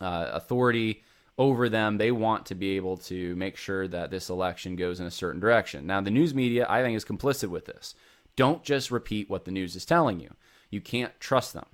uh, 0.00 0.30
authority 0.32 1.04
over 1.38 1.68
them. 1.68 1.96
They 1.96 2.10
want 2.10 2.46
to 2.46 2.54
be 2.54 2.76
able 2.76 2.96
to 2.98 3.36
make 3.36 3.56
sure 3.56 3.88
that 3.88 4.10
this 4.10 4.28
election 4.28 4.76
goes 4.76 5.00
in 5.00 5.06
a 5.06 5.10
certain 5.10 5.40
direction. 5.40 5.86
Now, 5.86 6.00
the 6.00 6.10
news 6.10 6.34
media, 6.34 6.66
I 6.68 6.82
think, 6.82 6.96
is 6.96 7.04
complicit 7.04 7.48
with 7.48 7.66
this. 7.66 7.94
Don't 8.34 8.62
just 8.62 8.90
repeat 8.90 9.30
what 9.30 9.44
the 9.44 9.50
news 9.50 9.76
is 9.76 9.84
telling 9.84 10.20
you. 10.20 10.34
You 10.70 10.80
can't 10.80 11.18
trust 11.20 11.52
them. 11.52 11.66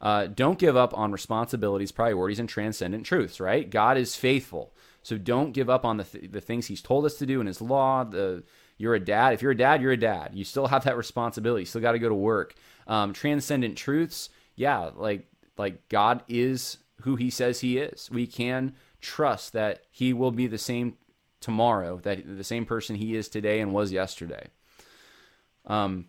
Uh, 0.00 0.26
don't 0.26 0.58
give 0.58 0.76
up 0.76 0.96
on 0.98 1.12
responsibilities, 1.12 1.92
priorities, 1.92 2.40
and 2.40 2.48
transcendent 2.48 3.06
truths, 3.06 3.38
right? 3.38 3.70
God 3.70 3.96
is 3.96 4.16
faithful. 4.16 4.74
So 5.02 5.18
don't 5.18 5.52
give 5.52 5.68
up 5.68 5.84
on 5.84 5.96
the, 5.96 6.04
th- 6.04 6.30
the 6.30 6.40
things 6.40 6.66
he's 6.66 6.82
told 6.82 7.04
us 7.04 7.16
to 7.18 7.26
do 7.26 7.40
in 7.40 7.46
his 7.46 7.60
law. 7.60 8.04
The, 8.04 8.44
you're 8.78 8.94
a 8.94 9.00
dad. 9.00 9.34
If 9.34 9.42
you're 9.42 9.52
a 9.52 9.56
dad, 9.56 9.82
you're 9.82 9.92
a 9.92 9.96
dad. 9.96 10.30
You 10.34 10.44
still 10.44 10.66
have 10.66 10.84
that 10.84 10.96
responsibility. 10.96 11.62
You 11.62 11.66
still 11.66 11.80
got 11.80 11.92
to 11.92 11.98
go 11.98 12.08
to 12.08 12.14
work. 12.14 12.54
Um, 12.86 13.12
transcendent 13.12 13.76
truths, 13.76 14.28
yeah, 14.56 14.90
like 14.94 15.26
like 15.56 15.88
God 15.88 16.22
is 16.28 16.78
who 17.02 17.16
he 17.16 17.30
says 17.30 17.60
he 17.60 17.78
is. 17.78 18.10
We 18.10 18.26
can 18.26 18.74
trust 19.00 19.52
that 19.52 19.84
he 19.90 20.12
will 20.12 20.30
be 20.30 20.46
the 20.46 20.58
same 20.58 20.96
tomorrow, 21.40 21.98
that 21.98 22.36
the 22.36 22.44
same 22.44 22.64
person 22.64 22.96
he 22.96 23.14
is 23.14 23.28
today 23.28 23.60
and 23.60 23.72
was 23.72 23.92
yesterday. 23.92 24.48
Um, 25.66 26.06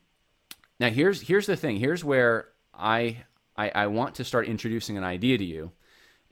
now 0.80 0.89
here's 0.89 1.22
here's 1.22 1.46
the 1.46 1.56
thing. 1.56 1.78
Here's 1.78 2.04
where 2.04 2.50
I 2.74 3.24
I, 3.56 3.70
I 3.70 3.88
want 3.88 4.16
to 4.16 4.24
start 4.24 4.48
introducing 4.48 4.98
an 4.98 5.04
idea 5.04 5.38
to 5.38 5.46
you. 5.46 5.72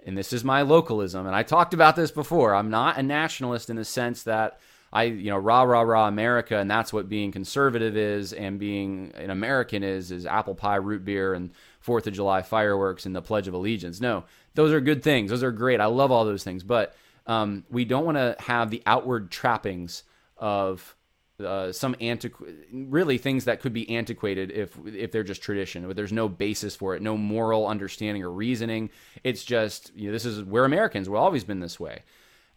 And 0.06 0.18
this 0.18 0.34
is 0.34 0.44
my 0.44 0.64
localism. 0.64 1.28
And 1.28 1.36
I 1.36 1.44
talked 1.44 1.74
about 1.74 1.96
this 1.96 2.12
before. 2.12 2.56
I'm 2.56 2.70
not 2.70 2.98
a 2.98 3.04
nationalist 3.04 3.70
in 3.70 3.76
the 3.76 3.86
sense 3.86 4.24
that 4.24 4.60
I, 4.94 5.04
you 5.04 5.30
know, 5.30 5.38
rah, 5.38 5.62
rah, 5.62 5.82
rah, 5.82 6.08
America, 6.08 6.58
and 6.58 6.70
that's 6.70 6.92
what 6.92 7.08
being 7.08 7.32
conservative 7.32 7.96
is, 7.96 8.34
and 8.34 8.60
being 8.60 9.14
an 9.16 9.30
American 9.30 9.84
is, 9.84 10.12
is 10.12 10.26
apple 10.26 10.56
pie, 10.56 10.76
root 10.76 11.06
beer, 11.06 11.34
and 11.34 11.52
Fourth 11.80 12.08
of 12.08 12.14
July 12.14 12.42
fireworks 12.42 13.06
and 13.06 13.16
the 13.16 13.22
Pledge 13.22 13.48
of 13.48 13.54
Allegiance. 13.54 14.02
No, 14.02 14.26
those 14.54 14.72
are 14.72 14.82
good 14.82 15.02
things. 15.02 15.32
Those 15.32 15.44
are 15.44 15.52
great. 15.52 15.80
I 15.80 15.86
love 15.86 16.12
all 16.12 16.26
those 16.26 16.44
things. 16.44 16.64
But 16.64 16.94
um, 17.26 17.64
we 17.70 17.86
don't 17.86 18.06
want 18.06 18.18
to 18.18 18.36
have 18.40 18.70
the 18.70 18.84
outward 18.86 19.32
trappings 19.32 20.04
of 20.38 20.96
uh, 21.44 21.72
some 21.72 21.96
antiqu- 21.96 22.56
really 22.72 23.18
things 23.18 23.46
that 23.46 23.62
could 23.62 23.74
be 23.74 23.90
antiquated 23.90 24.52
if 24.52 24.78
if 24.86 25.12
they're 25.12 25.24
just 25.24 25.42
tradition 25.42 25.88
but 25.88 25.96
there's 25.96 26.12
no 26.12 26.28
basis 26.30 26.76
for 26.76 26.96
it 26.96 27.02
no 27.02 27.18
moral 27.18 27.68
understanding 27.68 28.24
or 28.24 28.32
reasoning. 28.32 28.90
It's 29.24 29.44
just 29.44 29.92
you 29.96 30.08
know 30.08 30.12
this 30.14 30.26
is 30.26 30.44
we're 30.44 30.66
americans. 30.66 31.10
We've 31.10 31.20
always 31.20 31.44
been 31.44 31.60
this 31.60 31.80
way. 31.80 32.04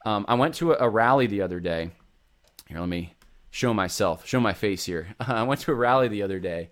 Um, 0.06 0.26
i 0.28 0.34
went 0.34 0.54
to 0.56 0.72
a, 0.72 0.86
a, 0.86 0.88
rally 0.88 1.26
the 1.26 1.40
other 1.42 1.60
day. 1.60 1.90
Here 2.68 2.78
let 2.78 2.88
me 2.88 3.14
show 3.50 3.72
myself 3.74 4.26
show 4.26 4.40
my 4.40 4.52
face 4.52 4.84
here. 4.84 5.14
I 5.20 5.42
went 5.42 5.60
to 5.62 5.72
a 5.72 5.74
rally 5.74 6.08
the 6.08 6.22
other 6.22 6.38
day 6.38 6.70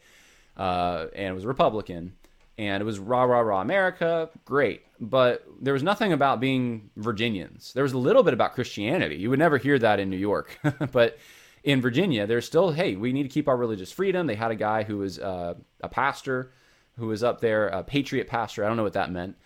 uh, 0.56 1.06
and 1.14 1.28
it 1.28 1.34
was 1.34 1.46
republican 1.46 2.14
and 2.58 2.80
it 2.80 2.84
was 2.84 2.98
rah 2.98 3.24
rah 3.24 3.40
rah 3.40 3.60
america 3.60 4.30
great. 4.44 4.82
But 5.00 5.44
there 5.60 5.72
was 5.72 5.82
nothing 5.82 6.12
about 6.12 6.38
being 6.38 6.90
virginians. 6.96 7.72
There 7.72 7.82
was 7.82 7.92
a 7.92 7.98
little 7.98 8.22
bit 8.22 8.34
about 8.34 8.54
christianity. 8.54 9.16
You 9.16 9.30
would 9.30 9.38
never 9.38 9.58
hear 9.58 9.78
that 9.78 9.98
in 10.00 10.10
new 10.10 10.16
york. 10.16 10.58
But 10.92 11.18
in 11.64 11.80
Virginia, 11.80 12.26
there's 12.26 12.46
still, 12.46 12.72
hey, 12.72 12.96
we 12.96 13.12
need 13.12 13.22
to 13.22 13.28
keep 13.28 13.48
our 13.48 13.56
religious 13.56 13.92
freedom. 13.92 14.26
They 14.26 14.34
had 14.34 14.50
a 14.50 14.56
guy 14.56 14.82
who 14.82 14.98
was 14.98 15.18
uh, 15.18 15.54
a 15.80 15.88
pastor 15.88 16.52
who 16.98 17.06
was 17.06 17.22
up 17.22 17.40
there, 17.40 17.68
a 17.68 17.82
patriot 17.82 18.28
pastor. 18.28 18.64
I 18.64 18.68
don't 18.68 18.76
know 18.76 18.82
what 18.82 18.92
that 18.94 19.10
meant. 19.10 19.36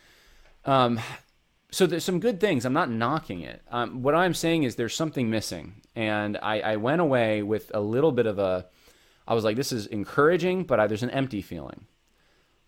Um, 0.65 0.99
so 1.71 1.87
there's 1.87 2.05
some 2.05 2.21
good 2.21 2.41
things. 2.41 2.65
I'm 2.65 2.73
not 2.73 2.91
knocking 2.91 3.43
it. 3.43 3.63
Um, 3.71 4.03
what 4.03 4.15
I'm 4.15 4.35
saying 4.35 4.65
is 4.65 4.75
there's 4.75 4.95
something 4.95 5.31
missing. 5.31 5.83
And 5.95 6.39
I, 6.43 6.61
I, 6.61 6.77
went 6.77 7.01
away 7.01 7.43
with 7.43 7.71
a 7.73 7.81
little 7.81 8.13
bit 8.13 8.27
of 8.27 8.39
a, 8.39 8.67
I 9.27 9.35
was 9.35 9.45
like, 9.45 9.57
this 9.57 9.73
is 9.73 9.87
encouraging, 9.87 10.65
but 10.65 10.81
I, 10.81 10.87
there's 10.87 11.03
an 11.03 11.11
empty 11.11 11.43
feeling. 11.43 11.87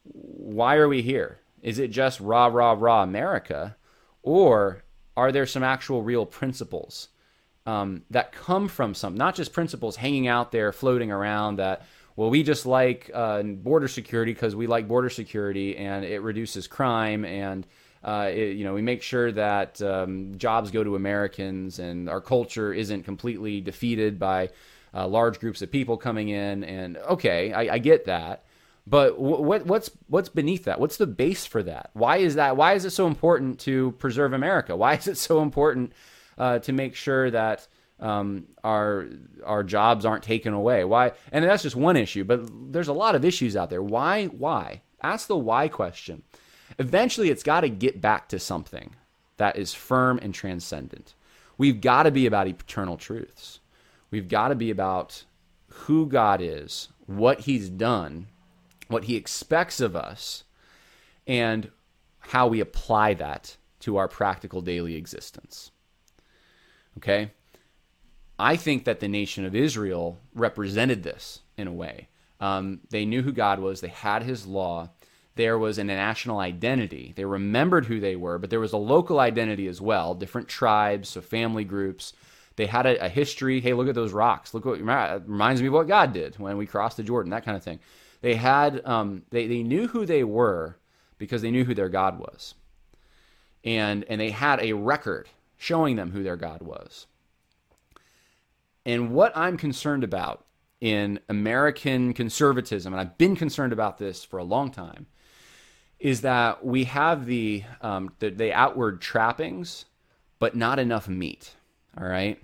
Why 0.04 0.76
are 0.76 0.88
we 0.88 1.02
here? 1.02 1.40
Is 1.60 1.78
it 1.78 1.90
just 1.90 2.20
rah, 2.20 2.46
rah, 2.46 2.76
rah 2.78 3.02
America? 3.02 3.76
Or 4.22 4.84
are 5.16 5.32
there 5.32 5.46
some 5.46 5.62
actual 5.62 6.02
real 6.02 6.24
principles? 6.24 7.08
Um, 7.68 8.02
that 8.08 8.32
come 8.32 8.66
from 8.66 8.94
some, 8.94 9.14
not 9.14 9.34
just 9.34 9.52
principles 9.52 9.96
hanging 9.96 10.26
out 10.26 10.52
there, 10.52 10.72
floating 10.72 11.12
around 11.12 11.56
that, 11.56 11.82
well, 12.16 12.30
we 12.30 12.42
just 12.42 12.64
like 12.64 13.10
uh, 13.12 13.42
border 13.42 13.88
security 13.88 14.32
because 14.32 14.56
we 14.56 14.66
like 14.66 14.88
border 14.88 15.10
security 15.10 15.76
and 15.76 16.02
it 16.02 16.22
reduces 16.22 16.66
crime 16.66 17.26
and, 17.26 17.66
uh, 18.02 18.30
it, 18.32 18.56
you 18.56 18.64
know, 18.64 18.72
we 18.72 18.80
make 18.80 19.02
sure 19.02 19.30
that 19.32 19.82
um, 19.82 20.38
jobs 20.38 20.70
go 20.70 20.82
to 20.82 20.96
Americans 20.96 21.78
and 21.78 22.08
our 22.08 22.22
culture 22.22 22.72
isn't 22.72 23.02
completely 23.02 23.60
defeated 23.60 24.18
by 24.18 24.48
uh, 24.94 25.06
large 25.06 25.38
groups 25.38 25.60
of 25.60 25.70
people 25.70 25.98
coming 25.98 26.30
in. 26.30 26.64
And 26.64 26.96
okay, 26.96 27.52
I, 27.52 27.74
I 27.74 27.78
get 27.78 28.06
that. 28.06 28.44
But 28.86 29.20
what 29.20 29.66
what's 29.66 29.90
what's 30.06 30.30
beneath 30.30 30.64
that? 30.64 30.80
What's 30.80 30.96
the 30.96 31.06
base 31.06 31.44
for 31.44 31.62
that? 31.64 31.90
Why 31.92 32.16
is 32.16 32.36
that? 32.36 32.56
Why 32.56 32.72
is 32.72 32.86
it 32.86 32.92
so 32.92 33.06
important 33.06 33.60
to 33.60 33.92
preserve 33.98 34.32
America? 34.32 34.74
Why 34.74 34.94
is 34.94 35.06
it 35.06 35.18
so 35.18 35.42
important 35.42 35.92
uh, 36.38 36.60
to 36.60 36.72
make 36.72 36.94
sure 36.94 37.30
that 37.30 37.66
um, 38.00 38.46
our 38.62 39.08
our 39.44 39.64
jobs 39.64 40.04
aren't 40.04 40.22
taken 40.22 40.54
away? 40.54 40.84
Why? 40.84 41.12
And 41.32 41.44
that's 41.44 41.64
just 41.64 41.76
one 41.76 41.96
issue, 41.96 42.24
but 42.24 42.48
there's 42.72 42.88
a 42.88 42.92
lot 42.92 43.14
of 43.14 43.24
issues 43.24 43.56
out 43.56 43.70
there. 43.70 43.82
Why? 43.82 44.26
Why? 44.26 44.82
Ask 45.02 45.26
the 45.26 45.36
why 45.36 45.68
question. 45.68 46.22
Eventually, 46.78 47.30
it's 47.30 47.42
got 47.42 47.62
to 47.62 47.68
get 47.68 48.00
back 48.00 48.28
to 48.28 48.38
something 48.38 48.94
that 49.36 49.56
is 49.56 49.74
firm 49.74 50.18
and 50.22 50.32
transcendent. 50.32 51.14
We've 51.56 51.80
got 51.80 52.04
to 52.04 52.10
be 52.10 52.26
about 52.26 52.46
eternal 52.46 52.96
truths. 52.96 53.60
We've 54.10 54.28
got 54.28 54.48
to 54.48 54.54
be 54.54 54.70
about 54.70 55.24
who 55.68 56.06
God 56.06 56.40
is, 56.40 56.88
what 57.06 57.40
He's 57.40 57.68
done, 57.68 58.28
what 58.88 59.04
He 59.04 59.16
expects 59.16 59.80
of 59.80 59.96
us, 59.96 60.44
and 61.26 61.70
how 62.20 62.46
we 62.46 62.60
apply 62.60 63.14
that 63.14 63.56
to 63.80 63.96
our 63.96 64.08
practical 64.08 64.60
daily 64.60 64.94
existence. 64.94 65.70
Okay? 66.98 67.32
I 68.38 68.56
think 68.56 68.84
that 68.84 69.00
the 69.00 69.08
nation 69.08 69.44
of 69.44 69.54
Israel 69.54 70.18
represented 70.34 71.02
this 71.02 71.40
in 71.56 71.66
a 71.66 71.72
way. 71.72 72.08
Um, 72.40 72.80
they 72.90 73.04
knew 73.04 73.22
who 73.22 73.32
God 73.32 73.58
was, 73.58 73.80
they 73.80 73.88
had 73.88 74.22
His 74.22 74.46
law, 74.46 74.90
there 75.34 75.58
was 75.58 75.78
a 75.78 75.84
national 75.84 76.40
identity. 76.40 77.12
They 77.14 77.24
remembered 77.24 77.86
who 77.86 78.00
they 78.00 78.16
were, 78.16 78.38
but 78.38 78.50
there 78.50 78.60
was 78.60 78.72
a 78.72 78.76
local 78.76 79.20
identity 79.20 79.68
as 79.68 79.80
well, 79.80 80.14
different 80.14 80.48
tribes, 80.48 81.08
so 81.08 81.20
family 81.20 81.64
groups. 81.64 82.12
They 82.56 82.66
had 82.66 82.86
a, 82.86 83.04
a 83.04 83.08
history. 83.08 83.60
Hey, 83.60 83.72
look 83.72 83.88
at 83.88 83.94
those 83.94 84.12
rocks. 84.12 84.52
Look 84.52 84.64
what 84.64 84.80
reminds 84.80 85.60
me 85.60 85.68
of 85.68 85.74
what 85.74 85.86
God 85.86 86.12
did 86.12 86.36
when 86.40 86.56
we 86.56 86.66
crossed 86.66 86.96
the 86.96 87.04
Jordan, 87.04 87.30
that 87.30 87.44
kind 87.44 87.56
of 87.56 87.62
thing. 87.62 87.78
They 88.20 88.34
had 88.34 88.84
um, 88.84 89.22
they, 89.30 89.46
they 89.46 89.62
knew 89.62 89.86
who 89.86 90.06
they 90.06 90.24
were 90.24 90.76
because 91.18 91.40
they 91.40 91.52
knew 91.52 91.64
who 91.64 91.74
their 91.74 91.88
God 91.88 92.18
was. 92.18 92.54
And 93.64 94.04
and 94.08 94.20
they 94.20 94.30
had 94.30 94.60
a 94.60 94.72
record 94.72 95.28
showing 95.58 95.96
them 95.96 96.12
who 96.12 96.22
their 96.22 96.36
God 96.36 96.62
was. 96.62 97.06
And 98.86 99.10
what 99.10 99.36
I'm 99.36 99.58
concerned 99.58 100.04
about 100.04 100.46
in 100.80 101.20
American 101.28 102.14
conservatism, 102.14 102.92
and 102.92 103.00
I've 103.00 103.18
been 103.18 103.36
concerned 103.36 103.72
about 103.72 103.98
this 103.98 104.24
for 104.24 104.38
a 104.38 104.44
long 104.44 104.70
time, 104.70 105.06
is 105.98 106.20
that 106.22 106.64
we 106.64 106.84
have 106.84 107.26
the, 107.26 107.64
um, 107.82 108.12
the, 108.20 108.30
the 108.30 108.52
outward 108.52 109.00
trappings, 109.00 109.84
but 110.38 110.56
not 110.56 110.78
enough 110.78 111.08
meat. 111.08 111.54
All 112.00 112.06
right. 112.06 112.40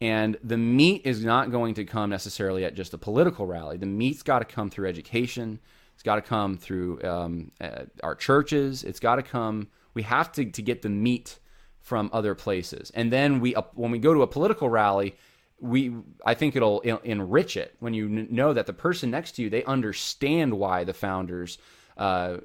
And 0.00 0.36
the 0.42 0.56
meat 0.56 1.02
is 1.04 1.24
not 1.24 1.50
going 1.50 1.74
to 1.74 1.84
come 1.84 2.10
necessarily 2.10 2.64
at 2.64 2.74
just 2.74 2.94
a 2.94 2.98
political 2.98 3.46
rally. 3.46 3.76
The 3.76 3.86
meat's 3.86 4.22
got 4.22 4.40
to 4.40 4.44
come 4.44 4.68
through 4.70 4.88
education. 4.88 5.60
It's 5.94 6.02
got 6.02 6.16
to 6.16 6.22
come 6.22 6.56
through 6.56 7.02
um, 7.02 7.52
uh, 7.60 7.84
our 8.02 8.14
churches. 8.14 8.82
It's 8.82 9.00
got 9.00 9.16
to 9.16 9.22
come. 9.22 9.68
We 9.94 10.02
have 10.02 10.32
to, 10.32 10.44
to 10.46 10.62
get 10.62 10.82
the 10.82 10.88
meat 10.88 11.38
from 11.80 12.10
other 12.12 12.34
places. 12.34 12.90
And 12.94 13.12
then 13.12 13.40
we, 13.40 13.54
uh, 13.54 13.62
when 13.74 13.90
we 13.90 13.98
go 13.98 14.14
to 14.14 14.22
a 14.22 14.26
political 14.26 14.68
rally, 14.68 15.16
we, 15.60 15.94
I 16.24 16.34
think 16.34 16.56
it'll 16.56 16.80
enrich 16.80 17.56
it 17.56 17.74
when 17.80 17.92
you 17.92 18.08
know 18.08 18.52
that 18.52 18.66
the 18.66 18.72
person 18.72 19.10
next 19.10 19.32
to 19.32 19.42
you, 19.42 19.50
they 19.50 19.64
understand 19.64 20.54
why 20.54 20.84
the 20.84 20.94
founders 20.94 21.58
uh, 21.98 22.38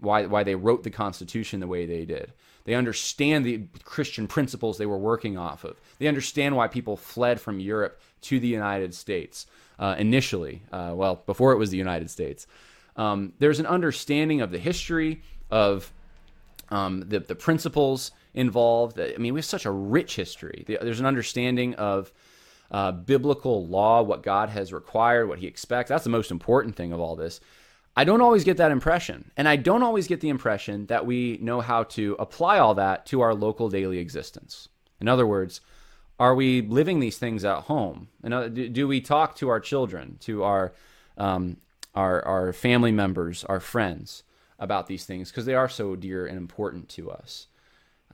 why 0.00 0.26
why 0.26 0.44
they 0.44 0.54
wrote 0.54 0.82
the 0.82 0.90
Constitution 0.90 1.60
the 1.60 1.66
way 1.66 1.86
they 1.86 2.04
did. 2.04 2.32
They 2.64 2.74
understand 2.74 3.44
the 3.44 3.62
Christian 3.84 4.26
principles 4.26 4.78
they 4.78 4.86
were 4.86 4.98
working 4.98 5.38
off 5.38 5.64
of. 5.64 5.80
They 5.98 6.08
understand 6.08 6.56
why 6.56 6.68
people 6.68 6.96
fled 6.96 7.40
from 7.40 7.60
Europe 7.60 8.00
to 8.22 8.40
the 8.40 8.48
United 8.48 8.94
States 8.94 9.46
uh, 9.78 9.94
initially. 9.98 10.62
Uh, 10.72 10.92
well, 10.94 11.22
before 11.26 11.52
it 11.52 11.58
was 11.58 11.70
the 11.70 11.76
United 11.78 12.10
States. 12.10 12.46
Um, 12.96 13.34
there's 13.38 13.60
an 13.60 13.66
understanding 13.66 14.40
of 14.40 14.50
the 14.50 14.58
history 14.58 15.22
of 15.50 15.92
um, 16.70 17.04
the 17.08 17.20
the 17.20 17.34
principles 17.34 18.12
involved. 18.36 19.00
I 19.00 19.16
mean, 19.18 19.34
we 19.34 19.38
have 19.38 19.44
such 19.44 19.66
a 19.66 19.70
rich 19.70 20.14
history. 20.14 20.64
There's 20.66 21.00
an 21.00 21.06
understanding 21.06 21.74
of 21.74 22.12
uh, 22.70 22.92
biblical 22.92 23.66
law, 23.66 24.02
what 24.02 24.22
God 24.22 24.50
has 24.50 24.72
required, 24.72 25.28
what 25.28 25.40
He 25.40 25.46
expects. 25.46 25.88
That's 25.88 26.04
the 26.04 26.10
most 26.10 26.30
important 26.30 26.76
thing 26.76 26.92
of 26.92 27.00
all 27.00 27.16
this. 27.16 27.40
I 27.96 28.04
don't 28.04 28.20
always 28.20 28.44
get 28.44 28.58
that 28.58 28.70
impression. 28.70 29.30
And 29.36 29.48
I 29.48 29.56
don't 29.56 29.82
always 29.82 30.06
get 30.06 30.20
the 30.20 30.28
impression 30.28 30.86
that 30.86 31.06
we 31.06 31.38
know 31.40 31.62
how 31.62 31.84
to 31.84 32.14
apply 32.18 32.58
all 32.58 32.74
that 32.74 33.06
to 33.06 33.22
our 33.22 33.34
local 33.34 33.70
daily 33.70 33.98
existence. 33.98 34.68
In 35.00 35.08
other 35.08 35.26
words, 35.26 35.62
are 36.18 36.34
we 36.34 36.60
living 36.62 37.00
these 37.00 37.18
things 37.18 37.44
at 37.44 37.62
home? 37.64 38.08
And 38.22 38.74
do 38.74 38.86
we 38.86 39.00
talk 39.00 39.36
to 39.36 39.48
our 39.48 39.60
children, 39.60 40.18
to 40.20 40.42
our 40.44 40.72
um, 41.18 41.56
our, 41.94 42.22
our 42.26 42.52
family 42.52 42.92
members, 42.92 43.42
our 43.44 43.60
friends 43.60 44.22
about 44.58 44.86
these 44.86 45.06
things 45.06 45.30
because 45.30 45.46
they 45.46 45.54
are 45.54 45.68
so 45.68 45.96
dear 45.96 46.26
and 46.26 46.36
important 46.36 46.90
to 46.90 47.10
us? 47.10 47.46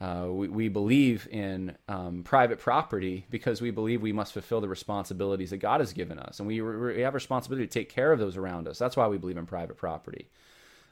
Uh, 0.03 0.27
we, 0.27 0.49
we 0.49 0.67
believe 0.67 1.29
in 1.31 1.77
um, 1.87 2.23
private 2.23 2.59
property 2.59 3.25
because 3.29 3.61
we 3.61 3.71
believe 3.71 4.01
we 4.01 4.11
must 4.11 4.33
fulfill 4.33 4.59
the 4.59 4.67
responsibilities 4.67 5.51
that 5.51 5.59
God 5.59 5.79
has 5.79 5.93
given 5.93 6.19
us. 6.19 6.39
And 6.39 6.47
we, 6.47 6.59
we 6.59 6.99
have 7.01 7.13
a 7.13 7.15
responsibility 7.15 7.65
to 7.65 7.71
take 7.73 7.87
care 7.87 8.11
of 8.11 8.19
those 8.19 8.35
around 8.35 8.67
us. 8.67 8.77
That's 8.77 8.97
why 8.97 9.07
we 9.07 9.17
believe 9.17 9.37
in 9.37 9.45
private 9.45 9.77
property. 9.77 10.27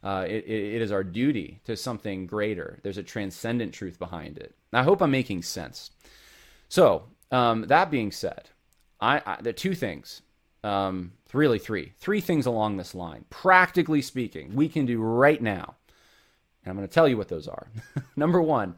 Uh, 0.02 0.26
it, 0.30 0.46
it 0.48 0.82
is 0.82 0.94
our 0.94 1.04
duty 1.04 1.60
to 1.66 1.76
something 1.76 2.26
greater. 2.26 2.80
There's 2.84 2.98
a 2.98 3.04
transcendent 3.04 3.74
truth 3.74 4.00
behind 4.00 4.38
it. 4.38 4.56
I 4.72 4.84
hope 4.84 5.02
I'm 5.02 5.12
making 5.12 5.42
sense. 5.44 5.92
So, 6.70 7.04
um, 7.32 7.64
that 7.64 7.92
being 7.92 8.14
said, 8.14 8.50
I, 9.02 9.22
I, 9.26 9.42
there 9.42 9.50
are 9.50 9.54
two 9.54 9.76
things, 9.76 10.22
um, 10.64 11.12
really 11.34 11.60
three, 11.60 11.92
three 12.00 12.22
things 12.22 12.46
along 12.46 12.78
this 12.78 12.96
line. 12.96 13.26
Practically 13.30 14.02
speaking, 14.02 14.56
we 14.56 14.70
can 14.70 14.86
do 14.86 15.02
right 15.02 15.42
now. 15.42 15.76
And 16.64 16.72
I'm 16.72 16.78
going 16.78 16.88
to 16.88 16.94
tell 16.94 17.10
you 17.10 17.18
what 17.18 17.28
those 17.28 17.50
are. 17.50 17.68
Number 18.16 18.42
one, 18.42 18.76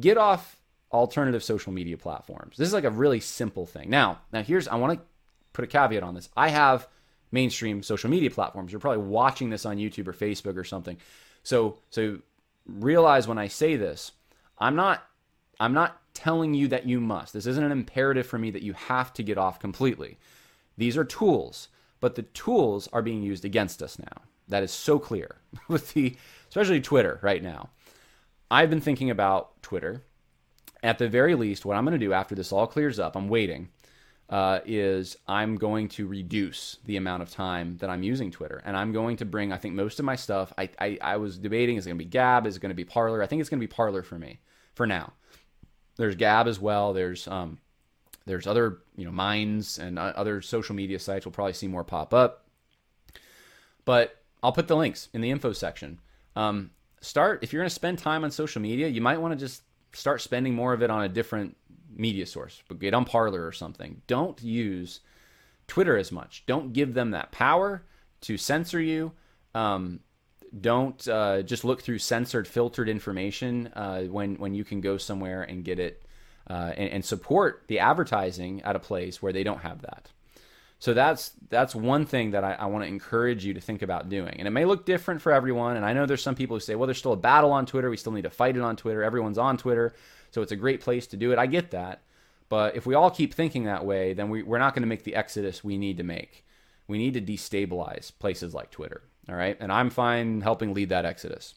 get 0.00 0.18
off 0.18 0.58
alternative 0.92 1.42
social 1.42 1.72
media 1.72 1.96
platforms. 1.96 2.56
This 2.56 2.68
is 2.68 2.74
like 2.74 2.84
a 2.84 2.90
really 2.90 3.20
simple 3.20 3.66
thing. 3.66 3.90
Now, 3.90 4.20
now 4.32 4.42
here's 4.42 4.68
I 4.68 4.76
want 4.76 4.98
to 4.98 5.04
put 5.52 5.64
a 5.64 5.68
caveat 5.68 6.02
on 6.02 6.14
this. 6.14 6.28
I 6.36 6.48
have 6.48 6.88
mainstream 7.30 7.82
social 7.82 8.10
media 8.10 8.30
platforms. 8.30 8.72
You're 8.72 8.80
probably 8.80 9.04
watching 9.04 9.50
this 9.50 9.66
on 9.66 9.76
YouTube 9.76 10.08
or 10.08 10.12
Facebook 10.12 10.56
or 10.56 10.64
something. 10.64 10.96
So 11.42 11.78
so 11.90 12.20
realize 12.66 13.28
when 13.28 13.38
I 13.38 13.48
say 13.48 13.76
this, 13.76 14.12
I'm 14.58 14.76
not 14.76 15.04
I'm 15.60 15.72
not 15.72 16.00
telling 16.14 16.54
you 16.54 16.68
that 16.68 16.86
you 16.86 17.00
must. 17.00 17.32
This 17.32 17.46
isn't 17.46 17.64
an 17.64 17.72
imperative 17.72 18.26
for 18.26 18.38
me 18.38 18.50
that 18.50 18.62
you 18.62 18.72
have 18.72 19.12
to 19.14 19.22
get 19.22 19.38
off 19.38 19.58
completely. 19.58 20.18
These 20.76 20.96
are 20.96 21.04
tools, 21.04 21.68
but 22.00 22.14
the 22.14 22.22
tools 22.22 22.88
are 22.92 23.02
being 23.02 23.22
used 23.22 23.44
against 23.44 23.82
us 23.82 23.98
now. 23.98 24.22
That 24.48 24.62
is 24.62 24.70
so 24.70 24.98
clear 24.98 25.36
with 25.68 25.92
the 25.92 26.16
especially 26.48 26.80
Twitter 26.80 27.18
right 27.22 27.42
now. 27.42 27.70
I've 28.50 28.70
been 28.70 28.80
thinking 28.80 29.10
about 29.10 29.62
Twitter. 29.62 30.02
At 30.82 30.98
the 30.98 31.08
very 31.08 31.34
least, 31.34 31.64
what 31.64 31.76
I'm 31.76 31.84
going 31.84 31.98
to 31.98 32.06
do 32.06 32.12
after 32.12 32.34
this 32.34 32.52
all 32.52 32.66
clears 32.66 33.00
up, 33.00 33.16
I'm 33.16 33.28
waiting, 33.28 33.68
uh, 34.30 34.60
is 34.64 35.16
I'm 35.26 35.56
going 35.56 35.88
to 35.88 36.06
reduce 36.06 36.76
the 36.84 36.96
amount 36.96 37.22
of 37.22 37.30
time 37.30 37.78
that 37.78 37.90
I'm 37.90 38.04
using 38.04 38.30
Twitter. 38.30 38.62
And 38.64 38.76
I'm 38.76 38.92
going 38.92 39.16
to 39.16 39.24
bring, 39.24 39.52
I 39.52 39.56
think, 39.56 39.74
most 39.74 39.98
of 39.98 40.04
my 40.04 40.14
stuff. 40.14 40.52
I, 40.56 40.68
I, 40.78 40.98
I 41.00 41.16
was 41.16 41.36
debating 41.36 41.76
is 41.76 41.86
it 41.86 41.90
going 41.90 41.98
to 41.98 42.04
be 42.04 42.08
Gab? 42.10 42.46
Is 42.46 42.56
it 42.56 42.60
going 42.60 42.70
to 42.70 42.76
be 42.76 42.84
Parler? 42.84 43.22
I 43.22 43.26
think 43.26 43.40
it's 43.40 43.50
going 43.50 43.60
to 43.60 43.66
be 43.66 43.72
Parler 43.72 44.02
for 44.02 44.18
me 44.18 44.38
for 44.74 44.86
now. 44.86 45.12
There's 45.96 46.14
Gab 46.14 46.46
as 46.46 46.60
well. 46.60 46.92
There's 46.92 47.26
um, 47.26 47.58
there's 48.24 48.46
other 48.46 48.78
you 48.96 49.04
know 49.04 49.10
Minds 49.10 49.78
and 49.78 49.98
uh, 49.98 50.12
other 50.14 50.40
social 50.40 50.76
media 50.76 51.00
sites. 51.00 51.26
We'll 51.26 51.32
probably 51.32 51.54
see 51.54 51.66
more 51.66 51.82
pop 51.82 52.14
up. 52.14 52.44
But 53.84 54.22
I'll 54.42 54.52
put 54.52 54.68
the 54.68 54.76
links 54.76 55.08
in 55.12 55.22
the 55.22 55.30
info 55.30 55.52
section. 55.52 55.98
Um, 56.36 56.70
start 57.00 57.42
if 57.42 57.52
you're 57.52 57.62
going 57.62 57.68
to 57.68 57.74
spend 57.74 57.98
time 57.98 58.24
on 58.24 58.30
social 58.30 58.62
media, 58.62 58.88
you 58.88 59.00
might 59.00 59.18
want 59.18 59.32
to 59.32 59.38
just 59.38 59.62
start 59.92 60.20
spending 60.20 60.54
more 60.54 60.72
of 60.72 60.82
it 60.82 60.90
on 60.90 61.04
a 61.04 61.08
different 61.08 61.56
media 61.94 62.26
source. 62.26 62.62
But 62.68 62.78
get 62.78 62.94
on 62.94 63.04
Parler 63.04 63.46
or 63.46 63.52
something. 63.52 64.02
Don't 64.06 64.40
use 64.42 65.00
Twitter 65.66 65.96
as 65.96 66.12
much. 66.12 66.44
Don't 66.46 66.72
give 66.72 66.94
them 66.94 67.12
that 67.12 67.32
power 67.32 67.82
to 68.22 68.36
censor 68.36 68.80
you. 68.80 69.12
Um, 69.54 70.00
don't 70.60 71.06
uh, 71.06 71.42
just 71.42 71.64
look 71.64 71.82
through 71.82 71.98
censored, 71.98 72.48
filtered 72.48 72.88
information 72.88 73.68
uh, 73.74 74.02
when 74.02 74.36
when 74.36 74.54
you 74.54 74.64
can 74.64 74.80
go 74.80 74.96
somewhere 74.96 75.42
and 75.42 75.64
get 75.64 75.78
it 75.78 76.02
uh, 76.48 76.72
and, 76.76 76.90
and 76.90 77.04
support 77.04 77.64
the 77.68 77.80
advertising 77.80 78.62
at 78.62 78.76
a 78.76 78.78
place 78.78 79.22
where 79.22 79.32
they 79.32 79.44
don't 79.44 79.60
have 79.60 79.82
that. 79.82 80.10
So 80.80 80.94
that's 80.94 81.32
that's 81.48 81.74
one 81.74 82.06
thing 82.06 82.30
that 82.32 82.44
I, 82.44 82.54
I 82.54 82.66
want 82.66 82.84
to 82.84 82.88
encourage 82.88 83.44
you 83.44 83.54
to 83.54 83.60
think 83.60 83.82
about 83.82 84.08
doing. 84.08 84.34
And 84.38 84.46
it 84.46 84.52
may 84.52 84.64
look 84.64 84.86
different 84.86 85.20
for 85.20 85.32
everyone. 85.32 85.76
And 85.76 85.84
I 85.84 85.92
know 85.92 86.06
there's 86.06 86.22
some 86.22 86.36
people 86.36 86.56
who 86.56 86.60
say, 86.60 86.76
well, 86.76 86.86
there's 86.86 86.98
still 86.98 87.12
a 87.12 87.16
battle 87.16 87.50
on 87.50 87.66
Twitter. 87.66 87.90
We 87.90 87.96
still 87.96 88.12
need 88.12 88.22
to 88.22 88.30
fight 88.30 88.56
it 88.56 88.62
on 88.62 88.76
Twitter. 88.76 89.02
Everyone's 89.02 89.38
on 89.38 89.56
Twitter. 89.56 89.94
So 90.30 90.42
it's 90.42 90.52
a 90.52 90.56
great 90.56 90.80
place 90.80 91.06
to 91.08 91.16
do 91.16 91.32
it. 91.32 91.38
I 91.38 91.46
get 91.46 91.72
that. 91.72 92.02
But 92.48 92.76
if 92.76 92.86
we 92.86 92.94
all 92.94 93.10
keep 93.10 93.34
thinking 93.34 93.64
that 93.64 93.84
way, 93.84 94.14
then 94.14 94.30
we, 94.30 94.42
we're 94.42 94.58
not 94.58 94.74
going 94.74 94.82
to 94.82 94.88
make 94.88 95.04
the 95.04 95.16
exodus 95.16 95.64
we 95.64 95.76
need 95.76 95.96
to 95.98 96.04
make. 96.04 96.46
We 96.86 96.96
need 96.96 97.14
to 97.14 97.20
destabilize 97.20 98.12
places 98.18 98.54
like 98.54 98.70
Twitter. 98.70 99.02
All 99.28 99.34
right. 99.34 99.56
And 99.60 99.72
I'm 99.72 99.90
fine 99.90 100.40
helping 100.40 100.74
lead 100.74 100.88
that 100.90 101.04
exodus. 101.04 101.54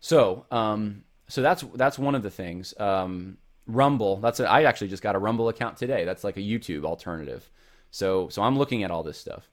So, 0.00 0.46
um, 0.50 1.04
so 1.28 1.42
that's 1.42 1.62
that's 1.74 1.98
one 1.98 2.14
of 2.14 2.22
the 2.22 2.30
things. 2.30 2.78
Um, 2.78 3.38
Rumble. 3.66 4.18
That's 4.18 4.40
a, 4.40 4.50
I 4.50 4.64
actually 4.64 4.88
just 4.88 5.02
got 5.02 5.14
a 5.14 5.18
Rumble 5.18 5.48
account 5.48 5.76
today. 5.76 6.04
That's 6.04 6.24
like 6.24 6.36
a 6.36 6.40
YouTube 6.40 6.84
alternative. 6.84 7.50
So 7.94 8.28
so 8.28 8.42
I'm 8.42 8.58
looking 8.58 8.82
at 8.82 8.90
all 8.90 9.04
this 9.04 9.16
stuff. 9.18 9.48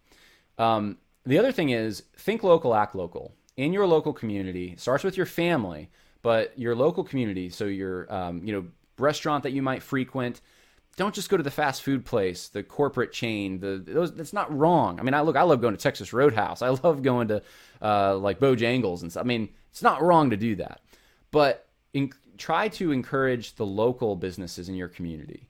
Um, 0.57 0.97
the 1.25 1.37
other 1.37 1.51
thing 1.51 1.69
is 1.69 2.03
think 2.17 2.41
local, 2.43 2.73
act 2.73 2.95
local. 2.95 3.35
In 3.55 3.71
your 3.71 3.85
local 3.85 4.13
community, 4.13 4.75
starts 4.77 5.03
with 5.03 5.15
your 5.15 5.27
family, 5.27 5.89
but 6.23 6.57
your 6.57 6.73
local 6.73 7.03
community. 7.03 7.49
So 7.49 7.65
your 7.65 8.11
um, 8.11 8.43
you 8.43 8.51
know 8.51 8.65
restaurant 8.97 9.43
that 9.43 9.51
you 9.51 9.61
might 9.61 9.83
frequent. 9.83 10.41
Don't 10.97 11.13
just 11.13 11.29
go 11.29 11.37
to 11.37 11.43
the 11.43 11.51
fast 11.51 11.83
food 11.83 12.03
place, 12.03 12.47
the 12.47 12.63
corporate 12.63 13.13
chain. 13.13 13.59
The 13.59 13.77
those 13.85 14.15
that's 14.15 14.33
not 14.33 14.51
wrong. 14.55 14.99
I 14.99 15.03
mean, 15.03 15.13
I 15.13 15.21
look, 15.21 15.35
I 15.35 15.43
love 15.43 15.61
going 15.61 15.75
to 15.75 15.81
Texas 15.81 16.11
Roadhouse. 16.11 16.61
I 16.63 16.69
love 16.69 17.03
going 17.03 17.27
to 17.27 17.43
uh, 17.79 18.17
like 18.17 18.39
Bojangles 18.39 19.03
and 19.03 19.11
stuff. 19.11 19.23
I 19.23 19.27
mean, 19.27 19.49
it's 19.69 19.83
not 19.83 20.01
wrong 20.01 20.31
to 20.31 20.37
do 20.37 20.55
that, 20.55 20.81
but 21.29 21.67
in, 21.93 22.11
try 22.39 22.69
to 22.69 22.91
encourage 22.91 23.53
the 23.55 23.67
local 23.67 24.15
businesses 24.15 24.67
in 24.67 24.73
your 24.73 24.87
community. 24.87 25.47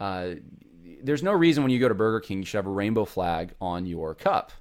Uh, 0.00 0.34
there's 1.02 1.22
no 1.22 1.32
reason 1.32 1.62
when 1.62 1.72
you 1.72 1.80
go 1.80 1.88
to 1.88 1.94
Burger 1.94 2.20
King 2.20 2.38
you 2.38 2.44
should 2.44 2.58
have 2.58 2.66
a 2.66 2.70
rainbow 2.70 3.04
flag 3.04 3.54
on 3.60 3.86
your 3.86 4.14
cup, 4.14 4.52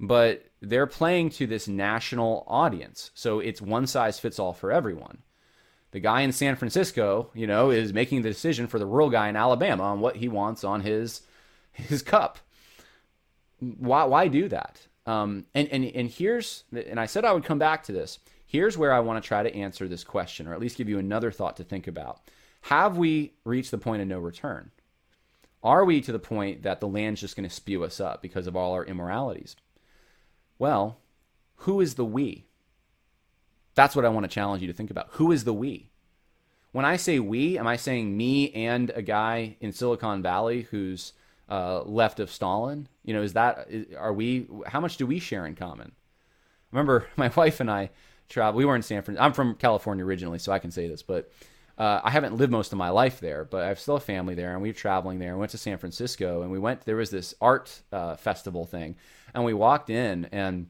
but 0.00 0.46
they're 0.60 0.86
playing 0.86 1.30
to 1.30 1.46
this 1.46 1.68
national 1.68 2.44
audience, 2.46 3.10
so 3.14 3.40
it's 3.40 3.60
one 3.60 3.86
size 3.86 4.18
fits 4.18 4.38
all 4.38 4.52
for 4.52 4.72
everyone. 4.72 5.18
The 5.92 6.00
guy 6.00 6.22
in 6.22 6.32
San 6.32 6.56
Francisco, 6.56 7.30
you 7.34 7.46
know, 7.46 7.70
is 7.70 7.92
making 7.92 8.22
the 8.22 8.30
decision 8.30 8.66
for 8.66 8.78
the 8.78 8.86
rural 8.86 9.10
guy 9.10 9.28
in 9.28 9.36
Alabama 9.36 9.84
on 9.84 10.00
what 10.00 10.16
he 10.16 10.28
wants 10.28 10.64
on 10.64 10.80
his 10.80 11.22
his 11.72 12.02
cup. 12.02 12.38
Why 13.60 14.04
why 14.04 14.28
do 14.28 14.48
that? 14.48 14.86
Um, 15.06 15.46
and 15.54 15.68
and 15.68 15.84
and 15.84 16.10
here's 16.10 16.64
and 16.72 16.98
I 16.98 17.06
said 17.06 17.24
I 17.24 17.32
would 17.32 17.44
come 17.44 17.58
back 17.58 17.84
to 17.84 17.92
this. 17.92 18.18
Here's 18.46 18.78
where 18.78 18.92
I 18.92 19.00
want 19.00 19.22
to 19.22 19.26
try 19.26 19.42
to 19.42 19.54
answer 19.54 19.86
this 19.88 20.04
question, 20.04 20.46
or 20.46 20.54
at 20.54 20.60
least 20.60 20.76
give 20.78 20.88
you 20.88 20.98
another 20.98 21.30
thought 21.30 21.56
to 21.58 21.64
think 21.64 21.86
about. 21.86 22.20
Have 22.62 22.96
we 22.96 23.34
reached 23.44 23.70
the 23.70 23.78
point 23.78 24.00
of 24.00 24.08
no 24.08 24.18
return? 24.18 24.70
Are 25.64 25.84
we 25.86 26.02
to 26.02 26.12
the 26.12 26.18
point 26.18 26.62
that 26.62 26.80
the 26.80 26.86
land's 26.86 27.22
just 27.22 27.34
going 27.34 27.48
to 27.48 27.54
spew 27.54 27.82
us 27.84 27.98
up 27.98 28.20
because 28.20 28.46
of 28.46 28.54
all 28.54 28.74
our 28.74 28.84
immoralities? 28.84 29.56
Well, 30.58 30.98
who 31.56 31.80
is 31.80 31.94
the 31.94 32.04
we? 32.04 32.44
That's 33.74 33.96
what 33.96 34.04
I 34.04 34.10
want 34.10 34.24
to 34.24 34.28
challenge 34.28 34.60
you 34.60 34.68
to 34.68 34.74
think 34.74 34.90
about. 34.90 35.08
Who 35.12 35.32
is 35.32 35.44
the 35.44 35.54
we? 35.54 35.88
When 36.72 36.84
I 36.84 36.96
say 36.96 37.18
we, 37.18 37.58
am 37.58 37.66
I 37.66 37.76
saying 37.76 38.14
me 38.14 38.50
and 38.52 38.90
a 38.90 39.00
guy 39.00 39.56
in 39.60 39.72
Silicon 39.72 40.22
Valley 40.22 40.62
who's 40.70 41.14
uh, 41.48 41.82
left 41.82 42.20
of 42.20 42.30
Stalin? 42.30 42.88
You 43.02 43.14
know, 43.14 43.22
is 43.22 43.32
that 43.32 43.68
are 43.98 44.12
we? 44.12 44.46
How 44.66 44.80
much 44.80 44.96
do 44.96 45.06
we 45.06 45.18
share 45.18 45.46
in 45.46 45.54
common? 45.54 45.92
Remember, 46.72 47.06
my 47.16 47.30
wife 47.34 47.60
and 47.60 47.70
I 47.70 47.90
travel. 48.28 48.58
We 48.58 48.64
were 48.64 48.76
in 48.76 48.82
San 48.82 49.02
Francisco. 49.02 49.24
I'm 49.24 49.32
from 49.32 49.54
California 49.54 50.04
originally, 50.04 50.38
so 50.38 50.52
I 50.52 50.58
can 50.58 50.70
say 50.70 50.88
this, 50.88 51.02
but 51.02 51.30
uh, 51.76 52.00
I 52.04 52.10
haven't 52.10 52.36
lived 52.36 52.52
most 52.52 52.72
of 52.72 52.78
my 52.78 52.90
life 52.90 53.18
there, 53.20 53.44
but 53.44 53.62
I 53.64 53.68
have 53.68 53.80
still 53.80 53.96
a 53.96 54.00
family 54.00 54.34
there, 54.34 54.52
and 54.52 54.62
we 54.62 54.68
were 54.68 54.74
traveling 54.74 55.18
there. 55.18 55.30
and 55.30 55.38
went 55.38 55.50
to 55.52 55.58
San 55.58 55.78
Francisco, 55.78 56.42
and 56.42 56.50
we 56.50 56.58
went. 56.58 56.82
There 56.82 56.96
was 56.96 57.10
this 57.10 57.34
art 57.40 57.82
uh, 57.92 58.14
festival 58.16 58.64
thing, 58.64 58.96
and 59.34 59.44
we 59.44 59.54
walked 59.54 59.90
in, 59.90 60.26
and 60.26 60.68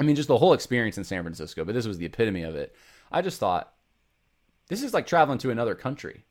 I 0.00 0.02
mean, 0.02 0.16
just 0.16 0.28
the 0.28 0.38
whole 0.38 0.54
experience 0.54 0.96
in 0.96 1.04
San 1.04 1.22
Francisco. 1.22 1.64
But 1.64 1.74
this 1.74 1.86
was 1.86 1.98
the 1.98 2.06
epitome 2.06 2.42
of 2.42 2.56
it. 2.56 2.74
I 3.12 3.20
just 3.20 3.38
thought, 3.38 3.74
this 4.68 4.82
is 4.82 4.94
like 4.94 5.06
traveling 5.06 5.38
to 5.38 5.50
another 5.50 5.74
country, 5.74 6.24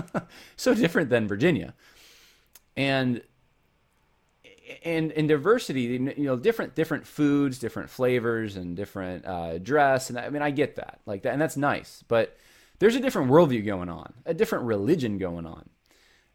so 0.56 0.74
different 0.74 1.10
than 1.10 1.28
Virginia, 1.28 1.74
and 2.76 3.20
and 4.84 5.12
and 5.12 5.28
diversity 5.28 5.82
you 5.82 6.24
know 6.24 6.36
different 6.36 6.74
different 6.74 7.06
foods 7.06 7.58
different 7.58 7.88
flavors 7.88 8.56
and 8.56 8.76
different 8.76 9.24
uh, 9.24 9.58
dress 9.58 10.10
and 10.10 10.18
i 10.18 10.28
mean 10.28 10.42
i 10.42 10.50
get 10.50 10.74
that 10.74 11.00
like 11.06 11.22
that 11.22 11.32
and 11.32 11.40
that's 11.40 11.56
nice 11.56 12.02
but 12.08 12.36
there's 12.78 12.96
a 12.96 13.00
different 13.00 13.30
worldview 13.30 13.64
going 13.64 13.88
on 13.88 14.14
a 14.24 14.34
different 14.34 14.64
religion 14.64 15.18
going 15.18 15.46
on 15.46 15.68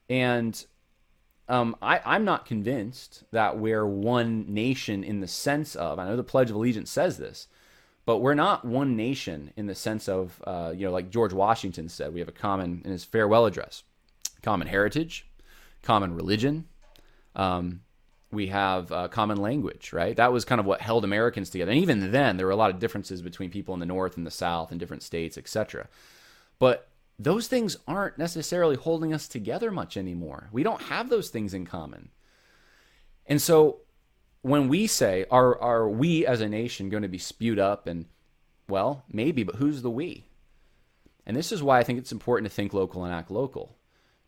and 0.10 0.66
um, 1.48 1.76
I, 1.82 2.00
i'm 2.06 2.26
not 2.26 2.46
convinced 2.46 3.24
that 3.32 3.58
we're 3.58 3.86
one 3.86 4.46
nation 4.48 5.04
in 5.04 5.20
the 5.20 5.28
sense 5.28 5.76
of 5.76 6.00
i 6.00 6.06
know 6.06 6.16
the 6.16 6.24
pledge 6.24 6.50
of 6.50 6.56
allegiance 6.56 6.92
says 6.92 7.18
this 7.18 7.48
but 8.06 8.18
we're 8.18 8.34
not 8.34 8.66
one 8.66 8.96
nation 8.96 9.54
in 9.56 9.68
the 9.68 9.76
sense 9.76 10.10
of 10.10 10.42
uh, 10.46 10.74
you 10.76 10.86
know 10.86 10.92
like 10.92 11.10
george 11.10 11.34
washington 11.34 11.90
said 11.90 12.14
we 12.14 12.20
have 12.20 12.30
a 12.30 12.34
common 12.34 12.82
in 12.86 12.92
his 12.92 13.04
farewell 13.04 13.46
address 13.46 13.84
common 14.42 14.68
heritage 14.68 15.28
common 15.84 16.16
religion 16.16 16.66
um, 17.36 17.82
we 18.32 18.48
have 18.48 18.92
a 18.92 19.10
common 19.10 19.38
language, 19.38 19.92
right? 19.94 20.16
That 20.16 20.32
was 20.32 20.46
kind 20.46 20.60
of 20.60 20.66
what 20.66 20.82
held 20.82 21.04
Americans 21.04 21.50
together. 21.50 21.72
And 21.72 21.82
even 21.82 22.12
then, 22.12 22.38
there 22.38 22.46
were 22.46 22.52
a 22.52 22.58
lot 22.58 22.70
of 22.70 22.80
differences 22.80 23.22
between 23.22 23.50
people 23.50 23.74
in 23.74 23.80
the 23.80 23.86
North 23.86 24.18
and 24.18 24.26
the 24.26 24.32
South 24.32 24.72
and 24.72 24.80
different 24.80 25.04
states, 25.04 25.38
etc. 25.38 25.88
But 26.62 26.90
those 27.18 27.48
things 27.48 27.76
aren't 27.88 28.20
necessarily 28.20 28.76
holding 28.76 29.16
us 29.16 29.28
together 29.28 29.72
much 29.72 29.98
anymore. 29.98 30.48
We 30.52 30.62
don't 30.62 30.84
have 30.84 31.10
those 31.10 31.30
things 31.30 31.56
in 31.56 31.66
common. 31.66 32.10
And 33.26 33.42
so 33.42 33.80
when 34.44 34.68
we 34.68 34.86
say, 34.86 35.26
are, 35.32 35.60
are 35.60 35.90
we 35.90 36.24
as 36.24 36.40
a 36.40 36.48
nation 36.48 36.90
going 36.90 37.02
to 37.02 37.10
be 37.10 37.18
spewed 37.18 37.58
up? 37.58 37.88
And, 37.88 38.06
well, 38.68 39.04
maybe, 39.12 39.42
but 39.42 39.56
who's 39.56 39.82
the 39.82 39.90
we? 39.90 40.28
And 41.26 41.36
this 41.36 41.52
is 41.52 41.64
why 41.64 41.80
I 41.80 41.84
think 41.84 41.98
it's 41.98 42.12
important 42.12 42.48
to 42.48 42.56
think 42.56 42.76
local 42.76 43.06
and 43.06 43.14
act 43.14 43.32
local 43.32 43.76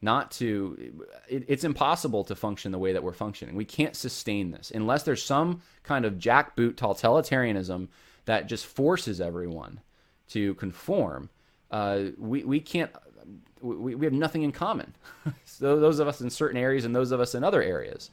not 0.02 0.32
to 0.32 1.06
it, 1.30 1.46
it's 1.48 1.64
impossible 1.64 2.26
to 2.26 2.36
function 2.36 2.74
the 2.74 2.78
way 2.78 2.92
that 2.92 3.04
we're 3.04 3.14
functioning 3.14 3.56
we 3.56 3.64
can't 3.64 3.96
sustain 3.96 4.52
this 4.52 4.70
unless 4.76 5.04
there's 5.04 5.24
some 5.24 5.62
kind 5.82 6.04
of 6.04 6.16
jackboot 6.16 6.74
totalitarianism 6.74 7.88
that 8.26 8.48
just 8.48 8.66
forces 8.66 9.22
everyone 9.22 9.80
to 10.28 10.56
conform 10.56 11.30
uh, 11.74 12.12
we, 12.18 12.44
we 12.44 12.60
can't 12.60 12.92
we, 13.62 13.96
we 13.96 14.06
have 14.06 14.14
nothing 14.14 14.44
in 14.44 14.52
common 14.52 14.94
so 15.46 15.80
those 15.80 16.00
of 16.00 16.08
us 16.08 16.22
in 16.22 16.30
certain 16.30 16.58
areas 16.58 16.86
and 16.86 16.96
those 16.96 17.12
of 17.12 17.20
us 17.20 17.36
in 17.36 17.44
other 17.44 17.62
areas 17.62 18.10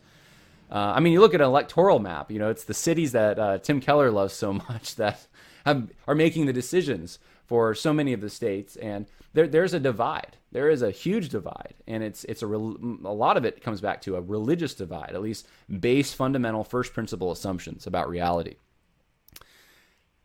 uh, 0.70 0.92
I 0.94 1.00
mean, 1.00 1.12
you 1.12 1.20
look 1.20 1.34
at 1.34 1.40
an 1.40 1.46
electoral 1.46 1.98
map. 1.98 2.30
You 2.30 2.38
know, 2.38 2.48
it's 2.48 2.64
the 2.64 2.74
cities 2.74 3.12
that 3.12 3.38
uh, 3.38 3.58
Tim 3.58 3.80
Keller 3.80 4.10
loves 4.10 4.34
so 4.34 4.52
much 4.68 4.94
that 4.96 5.26
have, 5.66 5.90
are 6.06 6.14
making 6.14 6.46
the 6.46 6.52
decisions 6.52 7.18
for 7.44 7.74
so 7.74 7.92
many 7.92 8.12
of 8.12 8.20
the 8.20 8.30
states, 8.30 8.76
and 8.76 9.06
there, 9.32 9.48
there's 9.48 9.74
a 9.74 9.80
divide. 9.80 10.36
There 10.52 10.70
is 10.70 10.82
a 10.82 10.90
huge 10.90 11.28
divide, 11.28 11.74
and 11.86 12.02
it's 12.02 12.24
it's 12.24 12.42
a 12.42 12.46
a 12.46 12.48
lot 12.48 13.36
of 13.36 13.44
it 13.44 13.62
comes 13.62 13.80
back 13.80 14.00
to 14.02 14.16
a 14.16 14.20
religious 14.20 14.74
divide, 14.74 15.10
at 15.10 15.22
least 15.22 15.48
base 15.80 16.12
fundamental 16.12 16.64
first 16.64 16.92
principle 16.92 17.32
assumptions 17.32 17.86
about 17.86 18.08
reality. 18.08 18.56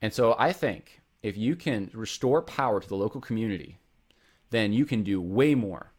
And 0.01 0.13
so 0.13 0.35
I 0.37 0.51
think 0.51 1.01
if 1.25 1.35
you 1.35 1.55
can 1.55 1.89
restore 1.95 2.39
power 2.43 2.79
to 2.79 2.87
the 2.87 2.95
local 2.95 3.19
community, 3.19 3.79
then 4.51 4.71
you 4.71 4.85
can 4.85 5.01
do 5.01 5.19
way 5.19 5.55
more 5.55 5.91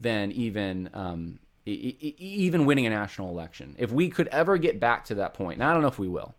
than 0.00 0.32
even 0.32 0.88
um, 0.94 1.38
e- 1.66 2.14
even 2.18 2.64
winning 2.64 2.86
a 2.86 2.90
national 2.90 3.28
election. 3.28 3.76
If 3.78 3.92
we 3.92 4.08
could 4.08 4.28
ever 4.28 4.56
get 4.56 4.80
back 4.80 5.04
to 5.04 5.16
that 5.16 5.34
point, 5.34 5.58
and 5.58 5.64
I 5.68 5.74
don't 5.74 5.82
know 5.82 5.88
if 5.88 5.98
we 5.98 6.08
will, 6.08 6.34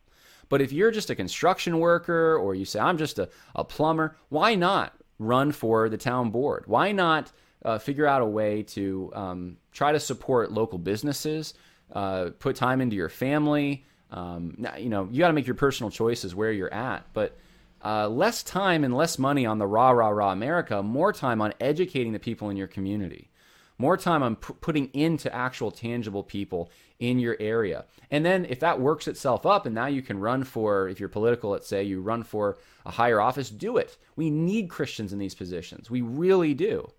but 0.50 0.60
if 0.60 0.72
you're 0.72 0.90
just 0.90 1.12
a 1.12 1.16
construction 1.16 1.78
worker 1.78 2.36
or 2.36 2.56
you 2.56 2.66
say, 2.66 2.80
I'm 2.80 2.98
just 2.98 3.20
a, 3.20 3.30
a 3.54 3.64
plumber, 3.64 4.18
why 4.30 4.56
not 4.56 4.96
run 5.20 5.52
for 5.52 5.88
the 5.88 5.98
town 5.98 6.32
board? 6.32 6.64
Why 6.66 6.92
not 6.92 7.32
uh, 7.64 7.78
figure 7.78 8.08
out 8.08 8.24
a 8.24 8.26
way 8.26 8.64
to 8.64 9.12
um, 9.14 9.58
try 9.72 9.92
to 9.92 10.00
support 10.00 10.52
local 10.52 10.80
businesses, 10.80 11.54
uh, 11.94 12.32
put 12.40 12.56
time 12.56 12.82
into 12.82 12.96
your 12.96 13.10
family? 13.10 13.86
Um, 14.10 14.66
you 14.80 14.90
know, 14.90 15.08
you 15.12 15.20
got 15.20 15.28
to 15.28 15.34
make 15.34 15.46
your 15.46 15.56
personal 15.56 15.92
choices 15.92 16.34
where 16.34 16.52
you're 16.52 16.74
at, 16.74 17.06
but 17.14 17.38
uh, 17.84 18.08
less 18.08 18.44
time 18.44 18.84
and 18.84 18.96
less 18.96 19.18
money 19.18 19.46
on 19.46 19.58
the 19.58 19.68
rah, 19.68 19.92
rah, 19.92 20.10
rah 20.10 20.32
America, 20.32 20.84
more 20.84 21.12
time 21.12 21.42
on 21.42 21.54
educating 21.60 22.14
the 22.14 22.20
people 22.20 22.50
in 22.50 22.58
your 22.58 22.68
community 22.68 23.32
more 23.82 23.98
time 23.98 24.22
on 24.22 24.36
p- 24.36 24.54
putting 24.62 24.86
into 24.94 25.34
actual 25.34 25.72
tangible 25.72 26.24
people 26.24 26.72
in 27.00 27.20
your 27.20 27.36
area. 27.40 27.84
And 28.12 28.24
then 28.24 28.46
if 28.46 28.60
that 28.60 28.80
works 28.80 29.08
itself 29.08 29.46
up 29.46 29.66
and 29.66 29.74
now 29.74 29.88
you 29.88 30.04
can 30.04 30.20
run 30.20 30.44
for, 30.44 30.88
if 30.88 31.00
you're 31.00 31.10
political, 31.10 31.50
let's 31.50 31.68
say 31.68 31.84
you 31.84 32.00
run 32.00 32.24
for 32.24 32.60
a 32.86 32.92
higher 32.92 33.20
office, 33.20 33.50
do 33.50 33.78
it. 33.78 33.98
We 34.16 34.30
need 34.30 34.70
Christians 34.70 35.12
in 35.12 35.20
these 35.20 35.34
positions. 35.34 35.90
We 35.90 36.02
really 36.02 36.54
do. 36.54 36.92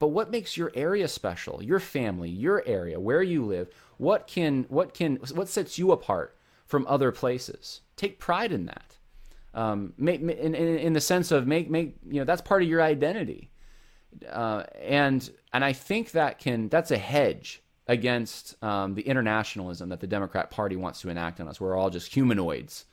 But 0.00 0.08
what 0.08 0.32
makes 0.32 0.56
your 0.56 0.72
area 0.74 1.06
special? 1.06 1.62
Your 1.62 1.78
family, 1.78 2.28
your 2.28 2.64
area, 2.66 2.98
where 2.98 3.22
you 3.22 3.46
live, 3.46 3.68
what 3.96 4.26
can 4.26 4.64
what 4.68 4.92
can 4.92 5.16
what 5.34 5.48
sets 5.48 5.78
you 5.78 5.92
apart 5.92 6.36
from 6.66 6.84
other 6.88 7.12
places? 7.12 7.80
Take 7.94 8.18
pride 8.18 8.50
in 8.50 8.66
that. 8.66 8.96
Um, 9.54 9.92
make, 9.96 10.20
in, 10.20 10.54
in, 10.54 10.78
in 10.78 10.92
the 10.92 11.00
sense 11.00 11.30
of 11.30 11.46
make 11.46 11.70
make 11.70 11.96
you 12.08 12.20
know 12.20 12.24
that's 12.24 12.42
part 12.42 12.62
of 12.62 12.68
your 12.68 12.82
identity. 12.82 13.50
Uh, 14.30 14.64
and 14.80 15.30
and 15.52 15.64
I 15.64 15.72
think 15.72 16.12
that 16.12 16.38
can 16.38 16.68
that's 16.68 16.90
a 16.90 16.98
hedge 16.98 17.62
against 17.86 18.62
um, 18.62 18.94
the 18.94 19.02
internationalism 19.02 19.90
that 19.90 20.00
the 20.00 20.06
Democrat 20.06 20.50
Party 20.50 20.76
wants 20.76 21.00
to 21.02 21.10
enact 21.10 21.40
on 21.40 21.48
us. 21.48 21.60
We're 21.60 21.76
all 21.76 21.90
just 21.90 22.12
humanoids, 22.12 22.86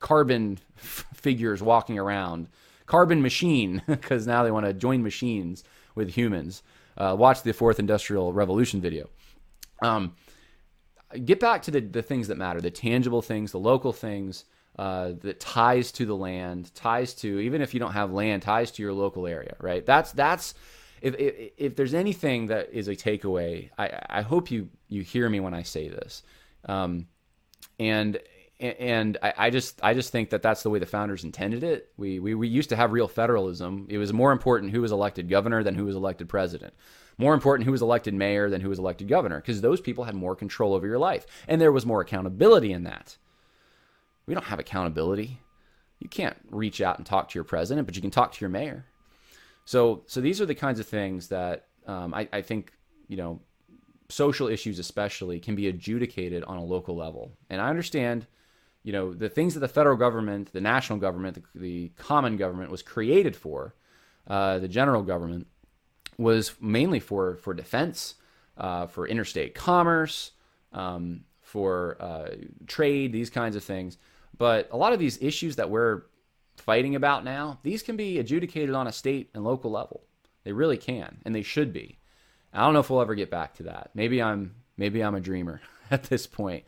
carbon 0.00 0.58
f- 0.76 1.06
figures 1.14 1.62
walking 1.62 1.98
around, 1.98 2.48
carbon 2.86 3.22
machine 3.22 3.82
because 3.88 4.26
now 4.26 4.42
they 4.42 4.50
want 4.50 4.66
to 4.66 4.72
join 4.72 5.02
machines 5.02 5.64
with 5.94 6.10
humans. 6.10 6.62
Uh, 6.96 7.16
watch 7.18 7.42
the 7.42 7.52
Fourth 7.52 7.78
Industrial 7.78 8.32
Revolution 8.32 8.80
video. 8.80 9.08
Um, 9.80 10.14
get 11.24 11.40
back 11.40 11.62
to 11.62 11.70
the, 11.70 11.80
the 11.80 12.02
things 12.02 12.28
that 12.28 12.36
matter, 12.36 12.60
the 12.60 12.70
tangible 12.70 13.22
things, 13.22 13.52
the 13.52 13.58
local 13.58 13.92
things. 13.92 14.44
Uh, 14.78 15.12
that 15.20 15.38
ties 15.38 15.92
to 15.92 16.06
the 16.06 16.16
land, 16.16 16.74
ties 16.74 17.12
to 17.12 17.40
even 17.40 17.60
if 17.60 17.74
you 17.74 17.80
don't 17.80 17.92
have 17.92 18.10
land, 18.10 18.40
ties 18.40 18.70
to 18.70 18.82
your 18.82 18.94
local 18.94 19.26
area, 19.26 19.54
right? 19.60 19.84
That's 19.84 20.12
that's 20.12 20.54
if, 21.02 21.14
if, 21.18 21.50
if 21.58 21.76
there's 21.76 21.92
anything 21.92 22.46
that 22.46 22.70
is 22.72 22.88
a 22.88 22.96
takeaway, 22.96 23.68
I, 23.76 23.98
I 24.08 24.22
hope 24.22 24.50
you 24.50 24.70
you 24.88 25.02
hear 25.02 25.28
me 25.28 25.40
when 25.40 25.52
I 25.52 25.62
say 25.62 25.88
this, 25.88 26.22
um, 26.64 27.06
and 27.78 28.18
and 28.60 29.18
I, 29.22 29.34
I, 29.36 29.50
just 29.50 29.80
I 29.82 29.92
just 29.92 30.12
think 30.12 30.30
that 30.30 30.40
that's 30.40 30.62
the 30.62 30.70
way 30.70 30.78
the 30.78 30.86
founders 30.86 31.24
intended 31.24 31.64
it. 31.64 31.90
We, 31.96 32.20
we 32.20 32.34
we 32.34 32.48
used 32.48 32.68
to 32.70 32.76
have 32.76 32.92
real 32.92 33.08
federalism. 33.08 33.86
It 33.90 33.98
was 33.98 34.12
more 34.12 34.30
important 34.32 34.72
who 34.72 34.80
was 34.80 34.92
elected 34.92 35.28
governor 35.28 35.64
than 35.64 35.74
who 35.74 35.84
was 35.84 35.96
elected 35.96 36.28
president. 36.28 36.72
More 37.18 37.34
important 37.34 37.66
who 37.66 37.72
was 37.72 37.82
elected 37.82 38.14
mayor 38.14 38.48
than 38.48 38.60
who 38.60 38.68
was 38.68 38.78
elected 38.78 39.08
governor 39.08 39.40
because 39.40 39.60
those 39.60 39.80
people 39.80 40.04
had 40.04 40.14
more 40.14 40.36
control 40.36 40.74
over 40.74 40.86
your 40.86 40.98
life 40.98 41.26
and 41.46 41.60
there 41.60 41.72
was 41.72 41.84
more 41.84 42.00
accountability 42.00 42.72
in 42.72 42.84
that. 42.84 43.16
We 44.26 44.34
don't 44.34 44.44
have 44.44 44.58
accountability. 44.58 45.40
You 45.98 46.08
can't 46.08 46.36
reach 46.50 46.80
out 46.80 46.98
and 46.98 47.06
talk 47.06 47.28
to 47.30 47.34
your 47.36 47.44
president, 47.44 47.86
but 47.86 47.96
you 47.96 48.02
can 48.02 48.10
talk 48.10 48.32
to 48.32 48.40
your 48.40 48.50
mayor. 48.50 48.86
So 49.64 50.02
so 50.06 50.20
these 50.20 50.40
are 50.40 50.46
the 50.46 50.54
kinds 50.54 50.80
of 50.80 50.86
things 50.86 51.28
that 51.28 51.66
um, 51.86 52.14
I, 52.14 52.28
I 52.32 52.42
think 52.42 52.72
you 53.08 53.16
know 53.16 53.40
social 54.08 54.48
issues 54.48 54.78
especially 54.78 55.40
can 55.40 55.54
be 55.54 55.68
adjudicated 55.68 56.44
on 56.44 56.58
a 56.58 56.64
local 56.64 56.94
level. 56.94 57.32
And 57.48 57.60
I 57.60 57.70
understand, 57.70 58.26
you 58.82 58.92
know, 58.92 59.14
the 59.14 59.30
things 59.30 59.54
that 59.54 59.60
the 59.60 59.68
federal 59.68 59.96
government, 59.96 60.52
the 60.52 60.60
national 60.60 60.98
government, 60.98 61.36
the, 61.36 61.58
the 61.58 61.88
common 61.96 62.36
government 62.36 62.70
was 62.70 62.82
created 62.82 63.34
for, 63.34 63.74
uh, 64.26 64.58
the 64.58 64.68
general 64.68 65.02
government 65.02 65.46
was 66.18 66.52
mainly 66.60 67.00
for 67.00 67.36
for 67.36 67.54
defense, 67.54 68.16
uh, 68.58 68.86
for 68.86 69.06
interstate 69.08 69.54
commerce, 69.54 70.32
um, 70.72 71.24
for 71.40 71.96
uh, 72.00 72.28
trade, 72.66 73.12
these 73.12 73.30
kinds 73.30 73.56
of 73.56 73.64
things. 73.64 73.98
But 74.36 74.68
a 74.72 74.76
lot 74.76 74.92
of 74.92 74.98
these 74.98 75.20
issues 75.22 75.56
that 75.56 75.70
we're 75.70 76.02
fighting 76.56 76.94
about 76.94 77.24
now, 77.24 77.58
these 77.62 77.82
can 77.82 77.96
be 77.96 78.18
adjudicated 78.18 78.74
on 78.74 78.86
a 78.86 78.92
state 78.92 79.30
and 79.34 79.44
local 79.44 79.70
level. 79.70 80.02
They 80.44 80.52
really 80.52 80.76
can, 80.76 81.18
and 81.24 81.34
they 81.34 81.42
should 81.42 81.72
be. 81.72 81.98
I 82.52 82.60
don't 82.60 82.74
know 82.74 82.80
if 82.80 82.90
we'll 82.90 83.00
ever 83.00 83.14
get 83.14 83.30
back 83.30 83.54
to 83.54 83.64
that. 83.64 83.90
Maybe 83.94 84.22
I'm 84.22 84.54
maybe 84.76 85.02
I'm 85.02 85.14
a 85.14 85.20
dreamer 85.20 85.60
at 85.90 86.04
this 86.04 86.26
point, 86.26 86.64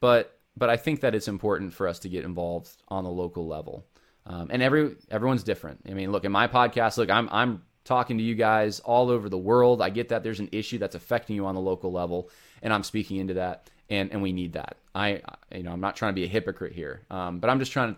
but 0.00 0.38
but 0.56 0.70
I 0.70 0.76
think 0.76 1.00
that 1.00 1.14
it's 1.14 1.28
important 1.28 1.72
for 1.72 1.86
us 1.86 1.98
to 2.00 2.08
get 2.08 2.24
involved 2.24 2.70
on 2.88 3.04
the 3.04 3.10
local 3.10 3.46
level. 3.46 3.86
Um, 4.26 4.48
and 4.50 4.62
every 4.62 4.96
everyone's 5.10 5.42
different. 5.42 5.80
I 5.88 5.94
mean, 5.94 6.12
look 6.12 6.24
in 6.24 6.32
my 6.32 6.48
podcast. 6.48 6.96
Look, 6.96 7.10
I'm 7.10 7.28
I'm 7.30 7.62
talking 7.84 8.18
to 8.18 8.24
you 8.24 8.34
guys 8.34 8.80
all 8.80 9.10
over 9.10 9.28
the 9.28 9.38
world. 9.38 9.80
I 9.80 9.90
get 9.90 10.08
that 10.10 10.22
there's 10.22 10.40
an 10.40 10.48
issue 10.52 10.78
that's 10.78 10.94
affecting 10.94 11.36
you 11.36 11.46
on 11.46 11.54
the 11.54 11.60
local 11.60 11.92
level, 11.92 12.30
and 12.62 12.72
I'm 12.72 12.82
speaking 12.82 13.18
into 13.18 13.34
that, 13.34 13.70
and 13.88 14.12
and 14.12 14.22
we 14.22 14.32
need 14.32 14.54
that. 14.54 14.76
I 14.94 15.22
you 15.54 15.62
know 15.62 15.72
I'm 15.72 15.80
not 15.80 15.96
trying 15.96 16.12
to 16.12 16.14
be 16.14 16.24
a 16.24 16.28
hypocrite 16.28 16.72
here, 16.72 17.02
um, 17.10 17.38
but 17.38 17.50
I'm 17.50 17.58
just 17.58 17.72
trying 17.72 17.96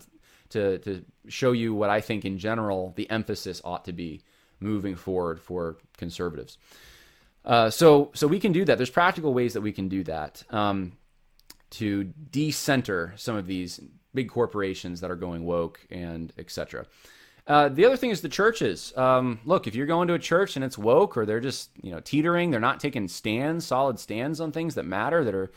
to, 0.51 0.79
to 0.79 0.79
to 0.79 1.05
show 1.29 1.53
you 1.53 1.75
what 1.75 1.91
I 1.91 2.01
think 2.01 2.25
in 2.25 2.39
general 2.39 2.93
the 2.97 3.09
emphasis 3.11 3.61
ought 3.65 3.85
to 3.87 3.93
be 3.93 4.23
moving 4.61 4.95
forward 4.95 5.41
for 5.41 5.77
conservatives. 5.97 6.59
Uh, 7.45 7.71
so 7.71 8.11
so 8.15 8.27
we 8.27 8.39
can 8.39 8.53
do 8.53 8.65
that. 8.65 8.79
There's 8.79 8.91
practical 8.91 9.35
ways 9.35 9.55
that 9.55 9.61
we 9.61 9.73
can 9.73 9.89
do 9.89 10.05
that 10.05 10.43
um, 10.51 10.93
to 11.71 12.05
decenter 12.31 13.15
some 13.17 13.37
of 13.37 13.47
these 13.47 13.81
big 14.15 14.29
corporations 14.29 15.01
that 15.01 15.11
are 15.11 15.17
going 15.17 15.45
woke 15.45 15.81
and 15.91 16.33
etc. 16.39 16.87
Uh, 17.47 17.69
the 17.69 17.85
other 17.85 17.97
thing 17.97 18.11
is 18.11 18.21
the 18.21 18.29
churches. 18.29 18.93
Um, 18.97 19.41
look, 19.45 19.67
if 19.67 19.75
you're 19.75 19.87
going 19.87 20.09
to 20.09 20.15
a 20.15 20.19
church 20.19 20.57
and 20.57 20.65
it's 20.65 20.79
woke, 20.79 21.17
or 21.17 21.27
they're 21.27 21.41
just 21.41 21.71
you 21.83 21.91
know 21.91 22.01
teetering, 22.01 22.51
they're 22.51 22.61
not 22.61 22.81
taking 22.81 23.09
stands, 23.09 23.67
solid 23.67 23.99
stands 23.99 24.41
on 24.41 24.53
things 24.53 24.77
that 24.77 24.85
matter, 24.85 25.25
that 25.25 25.35
are 25.35 25.51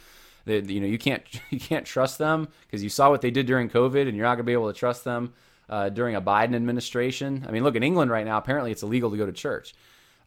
that 0.46 0.70
you 0.70 0.80
know 0.80 0.88
you 0.88 0.98
can't 0.98 1.24
you 1.52 1.60
can't 1.60 1.86
trust 1.86 2.18
them 2.18 2.48
because 2.66 2.84
you 2.84 2.90
saw 2.90 3.10
what 3.10 3.22
they 3.22 3.32
did 3.32 3.46
during 3.46 3.70
COVID, 3.70 4.08
and 4.08 4.16
you're 4.16 4.26
not 4.26 4.36
going 4.36 4.40
to 4.40 4.44
be 4.44 4.54
able 4.54 4.72
to 4.72 4.78
trust 4.78 5.04
them 5.04 5.34
uh, 5.70 5.90
during 5.90 6.16
a 6.16 6.22
Biden 6.22 6.56
administration. 6.56 7.46
I 7.48 7.52
mean, 7.52 7.64
look 7.64 7.76
in 7.76 7.84
England 7.84 8.10
right 8.10 8.26
now. 8.26 8.38
Apparently, 8.38 8.72
it's 8.72 8.84
illegal 8.84 9.12
to 9.12 9.18
go 9.18 9.26
to 9.26 9.32
church 9.32 9.76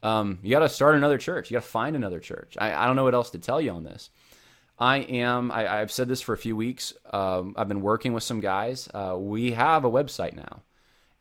um, 0.03 0.39
you 0.43 0.51
got 0.51 0.61
to 0.61 0.69
start 0.69 0.95
another 0.95 1.19
church. 1.19 1.51
You 1.51 1.57
got 1.57 1.65
to 1.65 1.69
find 1.69 1.97
another 1.97 2.21
church. 2.21 2.57
I, 2.61 2.73
I, 2.73 2.87
don't 2.87 2.97
know 2.97 3.05
what 3.05 3.15
else 3.15 3.31
to 3.31 3.39
tell 3.39 3.61
you 3.61 3.73
on 3.73 3.85
this. 3.85 4.11
I 4.79 4.99
am, 4.99 5.51
I, 5.51 5.63
have 5.63 5.91
said 5.91 6.09
this 6.09 6.21
for 6.21 6.35
a 6.35 6.39
few 6.39 6.55
weeks. 6.55 6.95
Um, 7.13 7.55
I've 7.57 7.69
been 7.69 7.81
working 7.81 8.13
with 8.13 8.23
some 8.23 8.41
guys. 8.41 8.89
Uh, 8.95 9.17
we 9.19 9.53
have 9.53 9.85
a 9.85 9.91
website 9.91 10.37
now. 10.37 10.63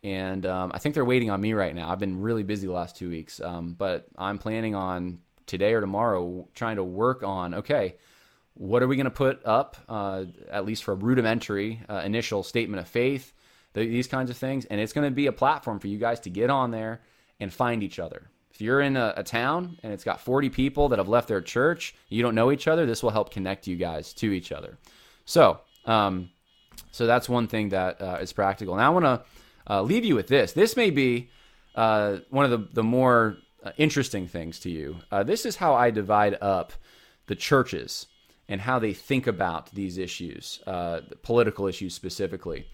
And 0.07 0.45
um, 0.45 0.71
I 0.73 0.79
think 0.79 0.95
they're 0.95 1.03
waiting 1.03 1.29
on 1.29 1.41
me 1.41 1.51
right 1.51 1.75
now. 1.75 1.89
I've 1.89 1.99
been 1.99 2.21
really 2.21 2.43
busy 2.43 2.65
the 2.65 2.71
last 2.71 2.95
two 2.95 3.09
weeks. 3.09 3.41
Um, 3.41 3.73
but 3.73 4.07
I'm 4.17 4.37
planning 4.37 4.73
on 4.73 5.19
today 5.45 5.73
or 5.73 5.81
tomorrow 5.81 6.47
trying 6.55 6.77
to 6.77 6.83
work 6.83 7.23
on 7.23 7.53
okay, 7.55 7.95
what 8.53 8.81
are 8.81 8.87
we 8.87 8.95
going 8.95 9.05
to 9.05 9.11
put 9.11 9.45
up, 9.45 9.75
uh, 9.89 10.23
at 10.49 10.65
least 10.65 10.85
for 10.85 10.93
a 10.93 10.95
rudimentary 10.95 11.81
uh, 11.89 12.01
initial 12.05 12.41
statement 12.41 12.79
of 12.79 12.87
faith, 12.87 13.33
these 13.73 14.07
kinds 14.07 14.29
of 14.29 14.37
things. 14.37 14.63
And 14.65 14.79
it's 14.79 14.93
going 14.93 15.05
to 15.05 15.13
be 15.13 15.27
a 15.27 15.33
platform 15.33 15.79
for 15.79 15.87
you 15.87 15.97
guys 15.97 16.21
to 16.21 16.29
get 16.29 16.49
on 16.49 16.71
there 16.71 17.01
and 17.39 17.53
find 17.53 17.83
each 17.83 17.99
other 17.99 18.29
if 18.57 18.61
you're 18.61 18.81
in 18.81 18.97
a, 18.97 19.13
a, 19.17 19.23
town 19.23 19.77
and 19.83 19.93
it's 19.93 20.03
got 20.03 20.19
40 20.19 20.49
people 20.49 20.89
that 20.89 20.97
have 20.97 21.07
left 21.07 21.27
their 21.27 21.41
church, 21.41 21.93
you 22.09 22.23
don't 22.23 22.33
know 22.33 22.51
each 22.51 22.67
other, 22.67 22.87
this 22.87 23.03
will 23.03 23.11
help 23.11 23.29
connect 23.29 23.67
you 23.67 23.75
guys 23.75 24.13
to 24.13 24.31
each 24.31 24.51
other. 24.51 24.79
So, 25.25 25.59
um, 25.85 26.31
so 26.89 27.05
that's 27.05 27.29
one 27.29 27.47
thing 27.47 27.69
that 27.69 28.01
uh, 28.01 28.17
is 28.19 28.33
practical. 28.33 28.75
Now 28.75 28.87
I 28.87 28.89
want 28.89 29.05
to 29.05 29.21
uh, 29.69 29.81
leave 29.81 30.05
you 30.05 30.15
with 30.15 30.27
this. 30.27 30.53
This 30.53 30.75
may 30.75 30.89
be 30.89 31.29
uh, 31.75 32.17
one 32.29 32.45
of 32.45 32.51
the, 32.51 32.67
the 32.73 32.83
more 32.83 33.37
uh, 33.63 33.71
interesting 33.77 34.27
things 34.27 34.59
to 34.61 34.69
you. 34.69 34.97
Uh, 35.11 35.23
this 35.23 35.45
is 35.45 35.55
how 35.55 35.73
I 35.75 35.91
divide 35.91 36.37
up 36.41 36.73
the 37.27 37.35
churches 37.35 38.07
and 38.49 38.61
how 38.61 38.79
they 38.79 38.93
think 38.93 39.27
about 39.27 39.73
these 39.73 39.97
issues, 39.97 40.61
uh, 40.65 41.01
political 41.21 41.67
issues 41.67 41.93
specifically. 41.93 42.67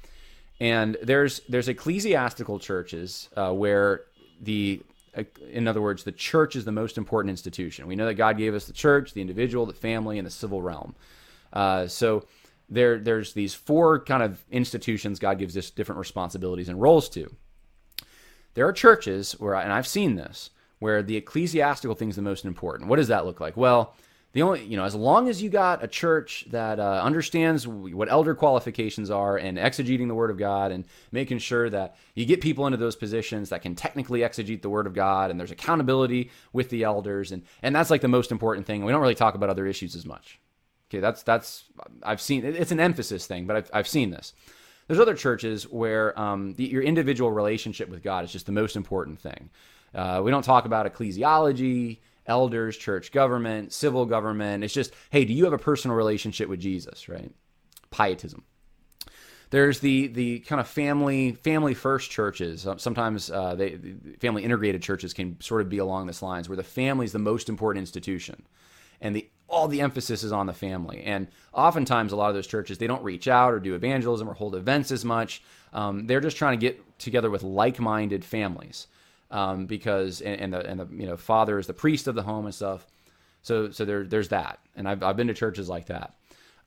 And 0.59 0.97
there's 1.01 1.41
there's 1.49 1.67
ecclesiastical 1.67 2.59
churches 2.59 3.27
where 3.35 4.01
the 4.39 4.83
in 5.51 5.67
other 5.67 5.81
words, 5.81 6.03
the 6.03 6.11
church 6.11 6.55
is 6.55 6.65
the 6.65 6.71
most 6.71 6.97
important 6.97 7.29
institution. 7.29 7.87
We 7.87 7.95
know 7.95 8.05
that 8.05 8.15
God 8.15 8.37
gave 8.37 8.53
us 8.55 8.65
the 8.65 8.73
church, 8.73 9.13
the 9.13 9.21
individual, 9.21 9.65
the 9.65 9.73
family, 9.73 10.17
and 10.17 10.25
the 10.25 10.31
civil 10.31 10.61
realm. 10.61 10.95
Uh, 11.51 11.87
so 11.87 12.25
there, 12.73 12.99
there's 12.99 13.33
these 13.33 13.53
four 13.53 13.99
kind 13.99 14.23
of 14.23 14.43
institutions 14.51 15.19
God 15.19 15.39
gives 15.39 15.55
us 15.57 15.69
different 15.69 15.99
responsibilities 15.99 16.69
and 16.69 16.81
roles 16.81 17.09
to. 17.09 17.33
There 18.53 18.67
are 18.67 18.73
churches 18.73 19.33
where, 19.33 19.55
and 19.55 19.71
I've 19.71 19.87
seen 19.87 20.15
this, 20.15 20.49
where 20.79 21.01
the 21.01 21.17
ecclesiastical 21.17 21.95
thing 21.95 22.09
is 22.09 22.15
the 22.15 22.21
most 22.21 22.45
important. 22.45 22.89
What 22.89 22.97
does 22.97 23.07
that 23.07 23.25
look 23.25 23.39
like? 23.39 23.57
Well, 23.57 23.95
the 24.33 24.41
only 24.41 24.63
you 24.63 24.75
know 24.75 24.83
as 24.83 24.95
long 24.95 25.29
as 25.29 25.41
you 25.41 25.49
got 25.49 25.83
a 25.83 25.87
church 25.87 26.45
that 26.49 26.79
uh, 26.79 27.01
understands 27.03 27.67
what 27.67 28.11
elder 28.11 28.35
qualifications 28.35 29.09
are 29.09 29.37
and 29.37 29.57
exegeting 29.57 30.07
the 30.07 30.15
word 30.15 30.31
of 30.31 30.37
god 30.37 30.71
and 30.71 30.85
making 31.11 31.37
sure 31.37 31.69
that 31.69 31.95
you 32.15 32.25
get 32.25 32.41
people 32.41 32.65
into 32.65 32.77
those 32.77 32.95
positions 32.95 33.49
that 33.49 33.61
can 33.61 33.75
technically 33.75 34.21
exegete 34.21 34.61
the 34.61 34.69
word 34.69 34.87
of 34.87 34.93
god 34.93 35.31
and 35.31 35.39
there's 35.39 35.51
accountability 35.51 36.31
with 36.51 36.69
the 36.69 36.83
elders 36.83 37.31
and 37.31 37.43
and 37.61 37.75
that's 37.75 37.91
like 37.91 38.01
the 38.01 38.07
most 38.07 38.31
important 38.31 38.65
thing 38.65 38.83
we 38.83 38.91
don't 38.91 39.01
really 39.01 39.15
talk 39.15 39.35
about 39.35 39.49
other 39.49 39.67
issues 39.67 39.95
as 39.95 40.05
much 40.05 40.39
okay 40.93 41.01
that's 41.01 41.23
that's 41.23 41.65
i've 42.03 42.21
seen 42.21 42.45
it's 42.45 42.71
an 42.71 42.79
emphasis 42.79 43.25
thing 43.25 43.45
but 43.45 43.55
i've, 43.55 43.71
I've 43.73 43.87
seen 43.87 44.11
this 44.11 44.33
there's 44.87 44.99
other 44.99 45.15
churches 45.15 45.63
where 45.63 46.19
um, 46.19 46.55
the, 46.55 46.65
your 46.65 46.83
individual 46.83 47.31
relationship 47.31 47.89
with 47.89 48.03
god 48.03 48.23
is 48.25 48.31
just 48.31 48.45
the 48.45 48.51
most 48.51 48.75
important 48.75 49.19
thing 49.19 49.49
uh, 49.95 50.21
we 50.23 50.31
don't 50.31 50.43
talk 50.43 50.65
about 50.65 50.91
ecclesiology 50.91 51.99
elders, 52.25 52.77
church 52.77 53.11
government, 53.11 53.73
civil 53.73 54.05
government. 54.05 54.63
It's 54.63 54.73
just, 54.73 54.93
hey, 55.09 55.25
do 55.25 55.33
you 55.33 55.43
have 55.45 55.53
a 55.53 55.57
personal 55.57 55.95
relationship 55.97 56.49
with 56.49 56.59
Jesus, 56.59 57.09
right? 57.09 57.31
Pietism. 57.91 58.43
There's 59.49 59.79
the 59.81 60.07
the 60.07 60.39
kind 60.39 60.59
of 60.59 60.67
family 60.67 61.33
family 61.33 61.75
first 61.75 62.09
churches. 62.09 62.65
Uh, 62.65 62.77
sometimes 62.77 63.29
uh, 63.29 63.53
they 63.53 63.77
family 64.19 64.43
integrated 64.43 64.81
churches 64.81 65.13
can 65.13 65.39
sort 65.41 65.61
of 65.61 65.69
be 65.69 65.77
along 65.77 66.07
this 66.07 66.23
lines 66.23 66.49
where 66.49 66.55
the 66.55 66.63
family 66.63 67.05
is 67.05 67.11
the 67.11 67.19
most 67.19 67.49
important 67.49 67.81
institution, 67.81 68.47
and 68.99 69.15
the 69.15 69.29
all 69.47 69.67
the 69.67 69.81
emphasis 69.81 70.23
is 70.23 70.31
on 70.31 70.47
the 70.47 70.53
family. 70.53 71.03
And 71.03 71.27
oftentimes, 71.53 72.11
a 72.11 72.15
lot 72.15 72.29
of 72.29 72.35
those 72.35 72.47
churches 72.47 72.77
they 72.77 72.87
don't 72.87 73.03
reach 73.03 73.27
out 73.27 73.53
or 73.53 73.59
do 73.59 73.75
evangelism 73.75 74.29
or 74.29 74.33
hold 74.33 74.55
events 74.55 74.91
as 74.91 75.05
much. 75.05 75.43
Um, 75.73 76.07
they're 76.07 76.21
just 76.21 76.37
trying 76.37 76.59
to 76.59 76.65
get 76.65 76.99
together 76.99 77.29
with 77.29 77.43
like-minded 77.43 78.23
families 78.23 78.87
um, 79.31 79.65
because 79.65 80.21
and, 80.21 80.39
and, 80.39 80.53
the 80.53 80.65
and 80.65 80.79
the 80.79 80.87
you 80.91 81.07
know 81.07 81.17
father 81.17 81.59
is 81.59 81.67
the 81.67 81.73
priest 81.73 82.07
of 82.07 82.15
the 82.15 82.23
home 82.23 82.45
and 82.45 82.55
stuff. 82.55 82.85
So 83.41 83.71
so 83.71 83.83
there 83.83 84.03
there's 84.03 84.29
that, 84.29 84.59
and 84.75 84.87
I've 84.87 85.03
I've 85.03 85.17
been 85.17 85.27
to 85.27 85.33
churches 85.33 85.67
like 85.67 85.87
that. 85.87 86.15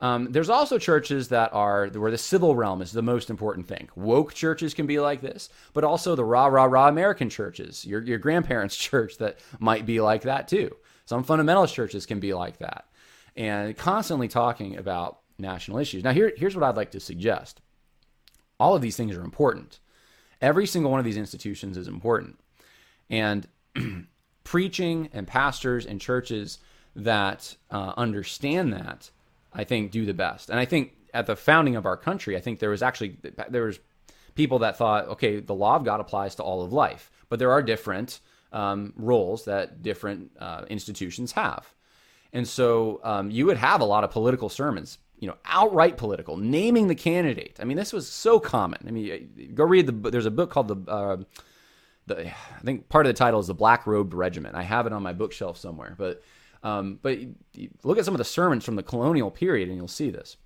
Um, 0.01 0.31
there's 0.31 0.51
also 0.51 0.79
churches 0.79 1.29
that 1.29 1.55
are 1.55 1.89
where 1.89 2.11
the 2.11 2.18
civil 2.18 2.55
realm 2.55 2.83
is 2.83 2.93
the 2.93 3.03
most 3.03 3.31
important 3.31 3.66
thing. 3.66 3.89
Woke 3.97 4.35
churches 4.35 4.74
can 4.74 4.87
be 4.87 5.01
like 5.01 5.22
this, 5.22 5.49
but 5.72 5.85
also 5.85 6.14
the 6.14 6.24
rah 6.24 6.47
rah 6.47 6.64
rah 6.64 6.89
American 6.89 7.31
churches, 7.31 7.87
your 7.87 8.03
your 8.03 8.18
grandparents' 8.18 8.77
church 8.89 9.16
that 9.18 9.39
might 9.59 9.87
be 9.87 10.01
like 10.01 10.22
that 10.22 10.49
too. 10.49 10.77
Some 11.07 11.24
fundamentalist 11.24 11.72
churches 11.72 12.04
can 12.04 12.20
be 12.20 12.34
like 12.34 12.59
that, 12.59 12.84
and 13.34 13.76
constantly 13.76 14.28
talking 14.28 14.76
about 14.76 15.20
national 15.38 15.78
issues. 15.78 16.04
Now 16.04 16.12
here 16.12 16.32
here's 16.36 16.54
what 16.54 16.64
I'd 16.64 16.76
like 16.76 16.90
to 16.92 17.00
suggest. 17.00 17.61
All 18.59 18.74
of 18.74 18.82
these 18.82 18.96
things 18.96 19.14
are 19.16 19.22
important. 19.22 19.80
Every 20.40 20.66
single 20.66 20.90
one 20.90 21.00
of 21.00 21.04
these 21.04 21.16
institutions 21.16 21.76
is 21.76 21.88
important. 21.88 22.38
And 23.09 23.46
preaching 24.44 25.09
and 25.12 25.26
pastors 25.26 25.86
and 25.86 26.00
churches 26.00 26.59
that 26.94 27.57
uh, 27.70 27.92
understand 27.96 28.72
that, 28.72 29.11
I 29.52 29.64
think, 29.64 29.90
do 29.90 30.07
the 30.07 30.14
best. 30.14 30.50
And 30.50 30.59
I 30.59 30.64
think 30.64 30.92
at 31.12 31.26
the 31.26 31.36
founding 31.36 31.76
of 31.76 31.86
our 31.86 31.96
country, 31.96 32.36
I 32.36 32.40
think 32.40 32.59
there 32.59 32.70
was 32.70 32.82
actually 32.82 33.16
there 33.48 33.64
was 33.64 33.78
people 34.34 34.59
that 34.61 34.76
thought, 34.76 35.09
okay, 35.09 35.40
the 35.40 35.54
law 35.54 35.76
of 35.76 35.84
God 35.84 36.00
applies 36.00 36.34
to 36.36 36.42
all 36.42 36.62
of 36.62 36.72
life, 36.72 37.11
but 37.28 37.38
there 37.38 37.52
are 37.52 37.62
different 37.62 38.20
um, 38.57 38.92
roles 38.96 39.44
that 39.44 39.82
different 39.82 40.30
uh, 40.38 40.64
institutions 40.68 41.32
have. 41.32 41.66
And 42.32 42.46
so 42.46 43.00
um, 43.04 43.30
you 43.30 43.46
would 43.46 43.57
have 43.57 43.80
a 43.80 43.84
lot 43.84 44.04
of 44.04 44.11
political 44.11 44.48
sermons 44.48 44.98
you 45.18 45.28
know, 45.28 45.36
outright 45.46 45.96
political, 45.96 46.36
naming 46.36 46.88
the 46.88 46.94
candidate. 46.94 47.57
I 47.61 47.64
mean, 47.64 47.76
this 47.76 47.92
was 47.92 48.09
so 48.09 48.38
common. 48.38 48.84
I 48.86 48.90
mean, 48.90 49.52
go 49.54 49.64
read 49.64 49.86
the. 49.86 50.11
There's 50.11 50.26
a 50.26 50.30
book 50.30 50.50
called 50.50 50.68
the. 50.68 50.90
Uh, 50.90 51.16
the 52.07 52.28
I 52.28 52.61
think 52.62 52.88
part 52.88 53.07
of 53.07 53.11
the 53.11 53.18
title 53.18 53.40
is 53.40 53.46
the 53.46 53.54
Black 53.54 53.86
Robed 53.86 54.14
Regiment. 54.14 54.54
I 54.54 54.62
have 54.62 54.86
it 54.86 54.92
on 54.92 55.02
my 55.02 55.12
bookshelf 55.12 55.57
somewhere, 55.57 55.94
but 55.96 56.22
um, 56.62 56.98
but 57.02 57.18
look 57.82 57.98
at 57.98 58.04
some 58.04 58.14
of 58.14 58.18
the 58.18 58.24
sermons 58.24 58.64
from 58.64 58.76
the 58.76 58.82
colonial 58.82 59.30
period, 59.30 59.68
and 59.68 59.76
you'll 59.76 59.88
see 59.88 60.11
this. 60.11 60.36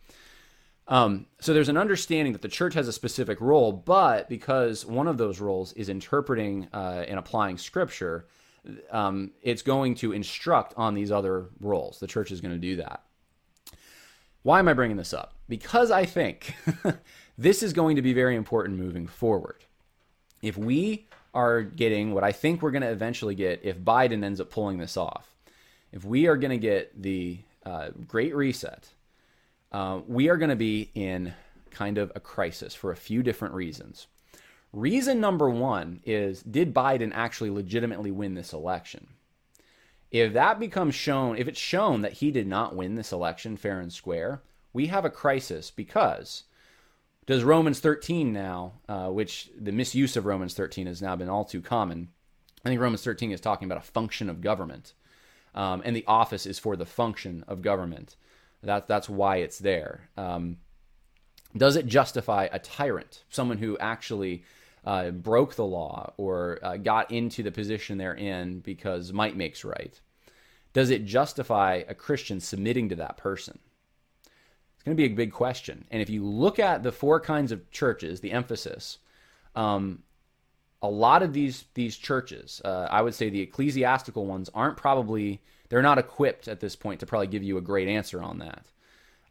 Um, 0.89 1.27
so 1.41 1.55
there's 1.55 1.69
an 1.69 1.77
understanding 1.77 2.33
that 2.33 2.43
the 2.43 2.49
church 2.49 2.75
has 2.75 2.89
a 2.89 2.93
specific 2.93 3.41
role, 3.41 3.73
but 3.73 4.29
because 4.29 4.85
one 4.85 5.07
of 5.07 5.19
those 5.19 5.41
roles 5.41 5.73
is 5.75 5.89
interpreting 5.89 6.69
uh, 6.73 7.05
and 7.07 7.19
applying 7.19 7.59
scripture, 7.59 8.27
um, 8.91 9.31
it's 9.43 9.63
going 9.63 9.95
to 9.97 10.13
instruct 10.13 10.75
on 10.77 10.95
these 10.95 11.13
other 11.13 11.47
roles. 11.61 12.01
The 12.01 12.07
church 12.07 12.31
is 12.31 12.41
going 12.41 12.55
to 12.55 12.59
do 12.59 12.77
that. 12.77 13.03
Why 14.43 14.59
am 14.59 14.69
I 14.69 14.73
bringing 14.73 14.97
this 14.97 15.13
up? 15.13 15.35
Because 15.49 15.91
I 15.91 16.07
think 16.07 16.55
this 17.39 17.63
is 17.63 17.73
going 17.73 17.97
to 17.97 18.03
be 18.03 18.13
very 18.13 18.37
important 18.37 18.79
moving 18.79 19.07
forward. 19.07 19.65
If 20.43 20.57
we 20.57 21.07
are 21.35 21.63
getting 21.63 22.15
what 22.15 22.25
I 22.25 22.33
think 22.33 22.63
we're 22.63 22.71
going 22.71 22.83
to 22.83 22.91
eventually 22.91 23.35
get 23.35 23.61
if 23.63 23.79
Biden 23.79 24.25
ends 24.25 24.41
up 24.41 24.51
pulling 24.51 24.79
this 24.79 24.97
off, 24.97 25.29
if 25.93 26.05
we 26.05 26.27
are 26.27 26.37
going 26.37 26.51
to 26.51 26.59
get 26.59 27.01
the 27.01 27.39
uh, 27.67 27.91
Great 28.07 28.35
Reset, 28.35 28.89
uh, 29.73 30.01
we 30.07 30.29
are 30.29 30.37
going 30.37 30.51
to 30.51 30.57
be 30.57 30.91
in 30.95 31.35
kind 31.71 31.99
of 31.99 32.13
a 32.15 32.21
crisis 32.21 32.75
for 32.75 32.91
a 32.91 32.97
few 32.97 33.23
different 33.23 33.55
reasons. 33.55 34.07
Reason 34.73 35.21
number 35.21 35.51
one 35.51 36.01
is 36.05 36.43
Did 36.43 36.75
Biden 36.75 37.11
actually 37.15 37.51
legitimately 37.51 38.11
win 38.11 38.35
this 38.35 38.53
election? 38.53 39.09
If 40.11 40.33
that 40.33 40.59
becomes 40.59 40.95
shown, 40.95 41.37
if 41.37 41.47
it's 41.47 41.59
shown 41.59 42.03
that 42.03 42.15
he 42.15 42.31
did 42.31 42.47
not 42.47 42.75
win 42.75 42.97
this 42.97 43.13
election 43.13 43.57
fair 43.57 43.81
and 43.81 43.93
square, 43.93 44.43
we 44.73 44.87
have 44.87 45.05
a 45.05 45.11
crisis 45.11 45.71
because 45.71 46.45
does 47.27 47.45
Romans 47.45 47.79
13 47.79 48.33
now, 48.33 48.73
uh, 48.89 49.09
which 49.09 49.51
the 49.57 49.73
misuse 49.73 50.17
of 50.17 50.27
Romans 50.27 50.55
13 50.55 50.87
has 50.87 51.01
now 51.01 51.15
been 51.15 51.29
all 51.29 51.45
too 51.45 51.61
common. 51.61 52.09
I 52.65 52.69
think 52.69 52.81
Romans 52.81 53.05
13 53.05 53.31
is 53.31 53.41
talking 53.41 53.67
about 53.67 53.79
a 53.79 53.87
function 53.87 54.29
of 54.29 54.41
government, 54.41 54.95
um, 55.55 55.81
and 55.85 55.95
the 55.95 56.05
office 56.07 56.45
is 56.45 56.59
for 56.59 56.77
the 56.77 56.87
function 56.87 57.45
of 57.47 57.63
government. 57.63 58.17
That, 58.63 58.87
that's 58.87 59.09
why 59.09 59.37
it's 59.37 59.59
there. 59.59 60.09
Um, 60.17 60.59
does 61.57 61.77
it 61.77 61.87
justify 61.87 62.49
a 62.53 62.59
tyrant, 62.59 63.25
someone 63.29 63.59
who 63.59 63.77
actually 63.79 64.45
uh, 64.85 65.11
broke 65.11 65.55
the 65.55 65.65
law 65.65 66.13
or 66.17 66.59
uh, 66.63 66.77
got 66.77 67.11
into 67.11 67.43
the 67.43 67.51
position 67.51 67.99
they're 67.99 68.15
in 68.15 68.61
because 68.61 69.13
might 69.13 69.37
makes 69.37 69.65
right? 69.65 70.01
Does 70.73 70.91
it 70.91 71.05
justify 71.05 71.83
a 71.89 71.95
Christian 71.95 72.41
submitting 72.41 72.89
to 72.91 72.97
that 72.97 73.17
person? 73.17 73.59
It's 74.25 74.85
going 74.85 74.97
to 74.97 75.01
be 75.03 75.13
a 75.13 75.17
big 75.17 75.33
question. 75.33 75.85
And 75.91 76.01
if 76.01 76.09
you 76.09 76.25
look 76.25 76.59
at 76.59 76.83
the 76.83 76.93
four 76.93 77.21
kinds 77.21 77.53
of 77.53 77.71
churches, 77.71 78.21
the 78.21 78.33
emphasis, 78.33 78.99
um, 79.57 80.03
a 80.83 80.89
lot 80.89 81.23
of 81.23 81.33
these 81.33 81.65
these 81.75 81.97
churches, 81.97 82.63
uh, 82.65 82.89
I 82.91 83.03
would 83.03 83.15
say 83.15 83.29
the 83.29 83.43
ecclesiastical 83.43 84.25
ones 84.25 84.49
aren't 84.55 84.79
probably 84.79 85.43
they're 85.71 85.83
not 85.83 85.99
equipped 85.99 86.49
at 86.49 86.61
this 86.61 86.77
point 86.77 87.01
to 87.01 87.07
probably 87.07 87.29
give 87.29 87.43
you 87.43 87.57
a 87.57 87.63
great 87.63 87.89
answer 87.89 88.23
on 88.23 88.39
that. 88.39 88.67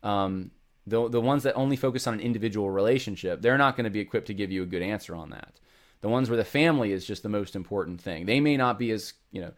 Um, 0.02 0.52
the 0.88 1.08
the 1.08 1.22
ones 1.22 1.44
that 1.44 1.54
only 1.54 1.76
focus 1.76 2.08
on 2.08 2.16
an 2.16 2.20
individual 2.22 2.72
relationship, 2.72 3.42
they're 3.42 3.58
not 3.58 3.76
going 3.78 3.84
to 3.84 3.92
be 3.92 4.00
equipped 4.00 4.28
to 4.28 4.34
give 4.34 4.52
you 4.52 4.64
a 4.64 4.66
good 4.66 4.82
answer 4.82 5.16
on 5.16 5.30
that. 5.30 5.60
The 6.02 6.10
ones 6.10 6.30
where 6.30 6.38
the 6.38 6.46
family 6.46 6.94
is 6.94 7.06
just 7.06 7.22
the 7.22 7.30
most 7.30 7.56
important 7.56 8.02
thing, 8.02 8.26
they 8.26 8.40
may 8.40 8.58
not 8.58 8.80
be 8.80 8.90
as 8.92 9.14
you 9.32 9.42
know. 9.42 9.52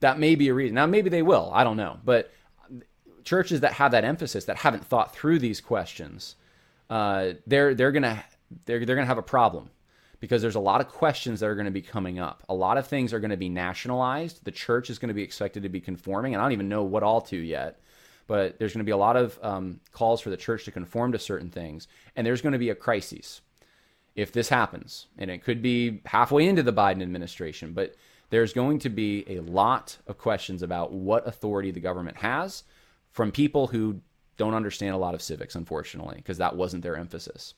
That 0.00 0.18
may 0.18 0.34
be 0.34 0.48
a 0.48 0.54
reason. 0.54 0.74
Now 0.74 0.86
maybe 0.86 1.08
they 1.08 1.22
will. 1.22 1.50
I 1.54 1.64
don't 1.64 1.78
know, 1.78 1.98
but 2.04 2.30
churches 3.22 3.60
that 3.60 3.72
have 3.74 3.92
that 3.92 4.04
emphasis 4.04 4.44
that 4.44 4.58
haven't 4.58 4.84
thought 4.84 5.14
through 5.14 5.38
these 5.38 5.60
questions, 5.60 6.34
uh, 6.90 7.34
they're 7.46 7.74
they're 7.74 7.92
gonna 7.92 8.22
they're 8.66 8.84
they're 8.84 8.96
gonna 8.96 9.06
have 9.06 9.18
a 9.18 9.22
problem 9.22 9.70
because 10.24 10.40
there's 10.40 10.54
a 10.54 10.60
lot 10.60 10.80
of 10.80 10.88
questions 10.88 11.40
that 11.40 11.50
are 11.50 11.54
going 11.54 11.66
to 11.66 11.70
be 11.70 11.82
coming 11.82 12.18
up. 12.18 12.42
A 12.48 12.54
lot 12.54 12.78
of 12.78 12.86
things 12.86 13.12
are 13.12 13.20
going 13.20 13.30
to 13.30 13.36
be 13.36 13.50
nationalized. 13.50 14.42
The 14.42 14.52
church 14.52 14.88
is 14.88 14.98
going 14.98 15.08
to 15.08 15.14
be 15.14 15.22
expected 15.22 15.64
to 15.64 15.68
be 15.68 15.82
conforming, 15.82 16.32
and 16.32 16.40
I 16.40 16.46
don't 16.46 16.52
even 16.52 16.70
know 16.70 16.82
what 16.82 17.02
all 17.02 17.20
to 17.20 17.36
yet. 17.36 17.78
But 18.26 18.58
there's 18.58 18.72
going 18.72 18.78
to 18.78 18.88
be 18.88 18.92
a 18.92 18.96
lot 18.96 19.16
of 19.16 19.38
um, 19.42 19.80
calls 19.92 20.22
for 20.22 20.30
the 20.30 20.38
church 20.38 20.64
to 20.64 20.70
conform 20.70 21.12
to 21.12 21.18
certain 21.18 21.50
things, 21.50 21.88
and 22.16 22.26
there's 22.26 22.40
going 22.40 22.54
to 22.54 22.58
be 22.58 22.70
a 22.70 22.74
crisis 22.74 23.42
if 24.14 24.32
this 24.32 24.48
happens, 24.48 25.08
and 25.18 25.30
it 25.30 25.44
could 25.44 25.60
be 25.60 26.00
halfway 26.06 26.48
into 26.48 26.62
the 26.62 26.72
Biden 26.72 27.02
administration. 27.02 27.74
But 27.74 27.94
there's 28.30 28.54
going 28.54 28.78
to 28.78 28.88
be 28.88 29.26
a 29.28 29.40
lot 29.40 29.98
of 30.06 30.16
questions 30.16 30.62
about 30.62 30.90
what 30.90 31.28
authority 31.28 31.70
the 31.70 31.80
government 31.80 32.16
has 32.16 32.64
from 33.10 33.30
people 33.30 33.66
who 33.66 34.00
don't 34.38 34.54
understand 34.54 34.94
a 34.94 34.98
lot 34.98 35.12
of 35.12 35.20
civics, 35.20 35.54
unfortunately, 35.54 36.16
because 36.16 36.38
that 36.38 36.56
wasn't 36.56 36.82
their 36.82 36.96
emphasis. 36.96 37.52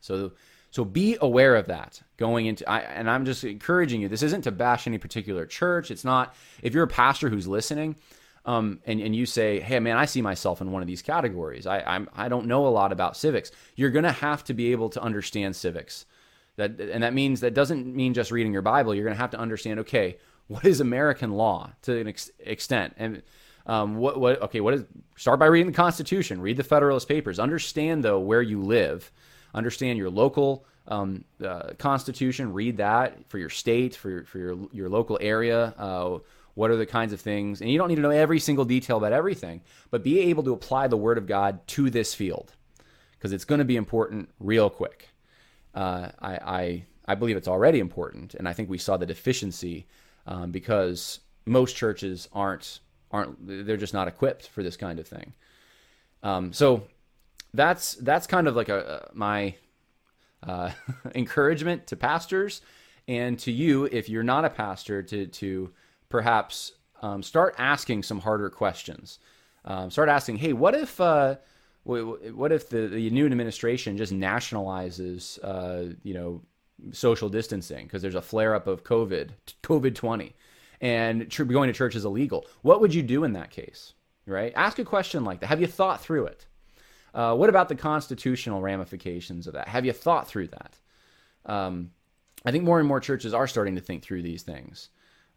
So, 0.00 0.32
so 0.70 0.84
be 0.84 1.16
aware 1.20 1.56
of 1.56 1.66
that 1.66 2.02
going 2.16 2.46
into. 2.46 2.68
I, 2.68 2.80
and 2.80 3.08
I'm 3.10 3.24
just 3.24 3.44
encouraging 3.44 4.00
you. 4.00 4.08
This 4.08 4.22
isn't 4.22 4.42
to 4.42 4.50
bash 4.50 4.86
any 4.86 4.98
particular 4.98 5.46
church. 5.46 5.90
It's 5.90 6.04
not. 6.04 6.34
If 6.62 6.74
you're 6.74 6.84
a 6.84 6.88
pastor 6.88 7.28
who's 7.28 7.46
listening, 7.48 7.96
um, 8.44 8.80
and 8.86 9.00
and 9.00 9.14
you 9.14 9.26
say, 9.26 9.60
"Hey, 9.60 9.80
man, 9.80 9.96
I 9.96 10.04
see 10.04 10.22
myself 10.22 10.60
in 10.60 10.70
one 10.70 10.82
of 10.82 10.88
these 10.88 11.02
categories. 11.02 11.66
I 11.66 11.80
I'm 11.80 12.08
I 12.14 12.28
don't 12.28 12.46
know 12.46 12.66
a 12.66 12.68
lot 12.68 12.92
about 12.92 13.16
civics." 13.16 13.50
You're 13.74 13.90
going 13.90 14.04
to 14.04 14.12
have 14.12 14.44
to 14.44 14.54
be 14.54 14.72
able 14.72 14.90
to 14.90 15.02
understand 15.02 15.56
civics. 15.56 16.06
That 16.56 16.80
and 16.80 17.02
that 17.02 17.14
means 17.14 17.40
that 17.40 17.54
doesn't 17.54 17.86
mean 17.94 18.14
just 18.14 18.30
reading 18.30 18.52
your 18.52 18.62
Bible. 18.62 18.94
You're 18.94 19.04
going 19.04 19.16
to 19.16 19.20
have 19.20 19.30
to 19.30 19.38
understand. 19.38 19.80
Okay, 19.80 20.18
what 20.46 20.64
is 20.64 20.80
American 20.80 21.32
law 21.32 21.72
to 21.82 21.98
an 21.98 22.08
ex- 22.08 22.30
extent 22.38 22.94
and 22.98 23.22
um, 23.66 23.96
what, 23.96 24.18
what, 24.18 24.40
okay, 24.42 24.60
what 24.60 24.74
is, 24.74 24.84
start 25.16 25.40
by 25.40 25.46
reading 25.46 25.66
the 25.66 25.76
Constitution, 25.76 26.40
read 26.40 26.56
the 26.56 26.62
Federalist 26.62 27.08
Papers, 27.08 27.38
understand, 27.38 28.04
though, 28.04 28.20
where 28.20 28.42
you 28.42 28.62
live, 28.62 29.10
understand 29.54 29.98
your 29.98 30.10
local 30.10 30.64
um, 30.88 31.24
uh, 31.44 31.70
Constitution, 31.78 32.52
read 32.52 32.76
that 32.76 33.28
for 33.28 33.38
your 33.38 33.48
state, 33.48 33.96
for 33.96 34.10
your, 34.10 34.24
for 34.24 34.38
your, 34.38 34.56
your 34.72 34.88
local 34.88 35.18
area. 35.20 35.74
Uh, 35.76 36.18
what 36.54 36.70
are 36.70 36.76
the 36.76 36.86
kinds 36.86 37.12
of 37.12 37.20
things? 37.20 37.60
And 37.60 37.70
you 37.70 37.78
don't 37.78 37.88
need 37.88 37.96
to 37.96 38.02
know 38.02 38.10
every 38.10 38.40
single 38.40 38.64
detail 38.64 38.96
about 38.96 39.12
everything, 39.12 39.62
but 39.90 40.02
be 40.02 40.20
able 40.20 40.42
to 40.44 40.52
apply 40.52 40.88
the 40.88 40.96
Word 40.96 41.18
of 41.18 41.26
God 41.26 41.66
to 41.68 41.90
this 41.90 42.14
field 42.14 42.52
because 43.12 43.32
it's 43.32 43.44
going 43.44 43.58
to 43.58 43.64
be 43.64 43.76
important 43.76 44.30
real 44.40 44.70
quick. 44.70 45.08
Uh, 45.74 46.08
I, 46.20 46.32
I, 46.32 46.84
I 47.06 47.14
believe 47.14 47.36
it's 47.36 47.48
already 47.48 47.78
important, 47.78 48.34
and 48.34 48.48
I 48.48 48.52
think 48.52 48.70
we 48.70 48.78
saw 48.78 48.96
the 48.96 49.06
deficiency 49.06 49.86
um, 50.26 50.50
because 50.50 51.20
most 51.44 51.76
churches 51.76 52.28
aren't 52.32 52.80
aren't 53.12 53.36
they're 53.46 53.76
just 53.76 53.94
not 53.94 54.08
equipped 54.08 54.48
for 54.48 54.62
this 54.62 54.76
kind 54.76 54.98
of 54.98 55.06
thing. 55.06 55.32
Um, 56.22 56.52
so 56.52 56.88
that's 57.54 57.94
that's 57.96 58.26
kind 58.26 58.48
of 58.48 58.56
like 58.56 58.68
a, 58.68 59.08
my 59.14 59.54
uh, 60.42 60.70
encouragement 61.14 61.86
to 61.88 61.96
pastors 61.96 62.60
and 63.08 63.38
to 63.38 63.52
you 63.52 63.84
if 63.86 64.08
you're 64.08 64.22
not 64.22 64.44
a 64.44 64.50
pastor 64.50 65.02
to 65.02 65.26
to 65.26 65.72
perhaps 66.08 66.72
um, 67.02 67.22
start 67.22 67.54
asking 67.58 68.02
some 68.02 68.20
harder 68.20 68.50
questions. 68.50 69.18
Um, 69.64 69.90
start 69.90 70.08
asking, 70.08 70.36
hey, 70.36 70.52
what 70.52 70.74
if 70.74 71.00
uh, 71.00 71.36
what 71.84 72.52
if 72.52 72.68
the, 72.68 72.88
the 72.88 73.10
new 73.10 73.26
administration 73.26 73.96
just 73.96 74.12
nationalizes 74.12 75.38
uh, 75.42 75.94
you 76.02 76.14
know 76.14 76.42
social 76.92 77.28
distancing 77.28 77.86
because 77.86 78.02
there's 78.02 78.14
a 78.14 78.22
flare 78.22 78.54
up 78.54 78.66
of 78.66 78.84
COVID 78.84 79.30
COVID 79.62 79.94
twenty 79.94 80.34
and 80.80 81.30
tr- 81.30 81.44
going 81.44 81.68
to 81.68 81.72
church 81.72 81.94
is 81.94 82.04
illegal. 82.04 82.46
What 82.62 82.80
would 82.80 82.94
you 82.94 83.02
do 83.02 83.24
in 83.24 83.32
that 83.32 83.50
case? 83.50 83.94
Right? 84.26 84.52
Ask 84.56 84.78
a 84.78 84.84
question 84.84 85.24
like 85.24 85.40
that. 85.40 85.46
Have 85.46 85.60
you 85.60 85.68
thought 85.68 86.02
through 86.02 86.26
it? 86.26 86.46
Uh, 87.16 87.34
what 87.34 87.48
about 87.48 87.70
the 87.70 87.74
constitutional 87.74 88.60
ramifications 88.60 89.46
of 89.46 89.54
that? 89.54 89.68
Have 89.68 89.86
you 89.86 89.92
thought 89.94 90.28
through 90.28 90.48
that? 90.48 90.78
Um, 91.46 91.90
I 92.44 92.52
think 92.52 92.62
more 92.62 92.78
and 92.78 92.86
more 92.86 93.00
churches 93.00 93.32
are 93.32 93.46
starting 93.46 93.74
to 93.76 93.80
think 93.80 94.02
through 94.02 94.20
these 94.20 94.42
things, 94.42 94.90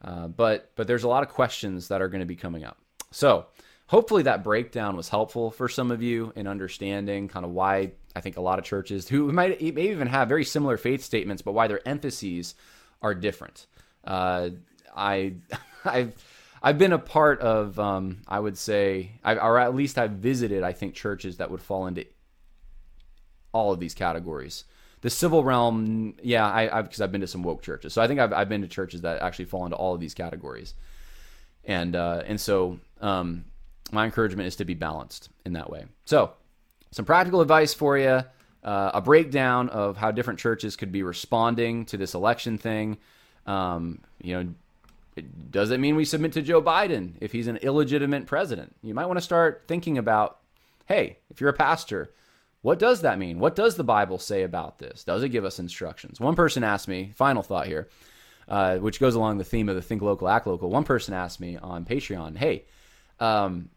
uh, 0.04 0.28
but 0.28 0.72
but 0.76 0.88
there's 0.88 1.06
a 1.06 1.08
lot 1.08 1.24
of 1.24 1.30
questions 1.30 1.88
that 1.88 2.02
are 2.02 2.10
going 2.10 2.20
to 2.20 2.26
be 2.26 2.36
coming 2.36 2.66
up. 2.66 2.78
So 3.12 3.46
hopefully 3.88 4.24
that 4.24 4.44
breakdown 4.44 4.98
was 4.98 5.08
helpful 5.08 5.52
for 5.52 5.70
some 5.70 5.90
of 5.90 6.04
you 6.04 6.34
in 6.36 6.48
understanding 6.48 7.30
kind 7.30 7.46
of 7.46 7.52
why 7.52 7.94
I 8.14 8.20
think 8.20 8.36
a 8.36 8.42
lot 8.42 8.60
of 8.60 8.66
churches 8.66 9.08
who 9.08 9.32
might 9.32 9.62
may 9.62 9.90
even 9.90 10.08
have 10.08 10.28
very 10.28 10.44
similar 10.44 10.76
faith 10.76 11.02
statements, 11.02 11.42
but 11.42 11.54
why 11.54 11.68
their 11.68 11.88
emphases 11.88 12.56
are 13.02 13.16
different. 13.16 13.68
Uh, 14.04 14.50
I 14.94 15.36
I've 15.86 16.14
I've 16.62 16.78
been 16.78 16.94
a 16.94 17.00
part 17.00 17.40
of 17.42 17.80
um, 17.80 18.22
I 18.28 18.40
would 18.40 18.58
say 18.58 19.12
I, 19.24 19.36
or 19.36 19.58
at 19.60 19.76
least 19.76 19.98
I've 19.98 20.12
visited 20.12 20.64
I 20.64 20.74
think 20.74 20.94
churches 20.94 21.38
that 21.38 21.50
would 21.52 21.62
fall 21.62 21.88
into 21.88 22.06
all 23.52 23.74
of 23.74 23.80
these 23.80 23.94
categories. 23.94 24.66
The 25.02 25.10
civil 25.10 25.46
realm, 25.46 26.16
yeah, 26.22 26.46
I 26.46 26.82
because 26.82 27.00
I've 27.00 27.12
been 27.12 27.22
to 27.22 27.28
some 27.28 27.42
woke 27.44 27.62
churches, 27.62 27.94
so 27.94 28.02
I 28.02 28.08
think 28.08 28.20
I've 28.20 28.34
I've 28.34 28.50
been 28.50 28.62
to 28.62 28.68
churches 28.68 29.02
that 29.02 29.22
actually 29.22 29.46
fall 29.46 29.64
into 29.66 29.78
all 29.78 29.94
of 29.94 30.02
these 30.02 30.14
categories, 30.14 30.74
and 31.64 31.96
uh, 31.96 32.24
and 32.26 32.40
so 32.40 32.80
um, 33.00 33.46
my 33.92 34.04
encouragement 34.04 34.48
is 34.48 34.58
to 34.58 34.66
be 34.66 34.74
balanced 34.74 35.30
in 35.46 35.54
that 35.54 35.70
way. 35.70 35.86
So 36.04 36.34
some 36.92 37.06
practical 37.06 37.40
advice 37.40 37.74
for 37.74 37.98
you, 37.98 38.24
uh, 38.64 38.92
a 38.94 39.02
breakdown 39.02 39.70
of 39.70 39.96
how 39.96 40.12
different 40.12 40.40
churches 40.40 40.76
could 40.76 40.92
be 40.92 41.04
responding 41.04 41.86
to 41.86 41.98
this 41.98 42.14
election 42.14 42.58
thing. 42.58 42.98
Um, 43.46 44.02
you 44.22 44.36
know, 44.36 44.54
does 45.22 45.72
it 45.72 45.80
mean 45.80 45.96
we 45.96 46.06
submit 46.06 46.34
to 46.34 46.42
Joe 46.42 46.62
Biden 46.62 47.14
if 47.22 47.32
he's 47.32 47.48
an 47.48 47.58
illegitimate 47.58 48.26
president? 48.26 48.76
You 48.82 48.94
might 48.94 49.06
want 49.06 49.18
to 49.18 49.24
start 49.24 49.64
thinking 49.68 49.98
about 49.98 50.40
hey, 50.90 51.20
if 51.30 51.40
you're 51.40 51.52
a 51.52 51.54
pastor, 51.54 52.12
what 52.62 52.80
does 52.80 53.02
that 53.02 53.20
mean? 53.20 53.40
What 53.40 53.56
does 53.56 53.76
the 53.76 53.84
Bible 53.84 54.18
say 54.18 54.44
about 54.44 54.80
this? 54.80 55.04
Does 55.04 55.24
it 55.24 55.30
give 55.30 55.46
us 55.46 55.60
instructions? 55.60 56.20
One 56.20 56.36
person 56.36 56.64
asked 56.64 56.88
me, 56.88 57.14
final 57.16 57.44
thought 57.44 57.68
here, 57.68 57.88
uh, 58.48 58.78
which 58.78 59.00
goes 59.00 59.16
along 59.16 59.38
the 59.38 59.44
theme 59.44 59.70
of 59.70 59.76
the 59.76 59.82
think 59.82 60.02
local, 60.02 60.28
act 60.28 60.48
local. 60.48 60.70
One 60.70 60.84
person 60.84 61.14
asked 61.14 61.40
me 61.40 61.58
on 61.58 61.86
Patreon, 61.86 62.38
hey, 62.38 62.66
um, 63.20 63.70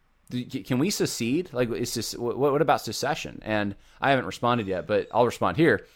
can 0.64 0.78
we 0.78 0.88
secede? 0.88 1.51
Like, 1.53 1.68
what 2.16 2.62
about 2.62 2.80
secession? 2.80 3.40
And 3.45 3.76
I 4.01 4.11
haven't 4.11 4.24
responded 4.24 4.66
yet, 4.66 4.86
but 4.86 5.09
I'll 5.12 5.26
respond 5.26 5.59
here. 5.59 5.86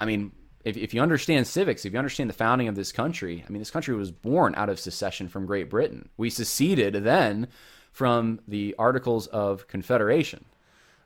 I 0.00 0.06
mean, 0.06 0.32
if, 0.64 0.76
if 0.76 0.94
you 0.94 1.00
understand 1.00 1.46
civics, 1.46 1.84
if 1.84 1.92
you 1.92 1.98
understand 1.98 2.30
the 2.30 2.34
founding 2.34 2.68
of 2.68 2.74
this 2.74 2.92
country, 2.92 3.44
I 3.46 3.50
mean, 3.50 3.60
this 3.60 3.70
country 3.70 3.94
was 3.94 4.10
born 4.10 4.54
out 4.56 4.68
of 4.68 4.78
secession 4.78 5.28
from 5.28 5.46
Great 5.46 5.68
Britain. 5.68 6.08
We 6.16 6.30
seceded 6.30 6.94
then 7.04 7.48
from 7.92 8.40
the 8.48 8.74
Articles 8.78 9.26
of 9.28 9.66
Confederation. 9.68 10.44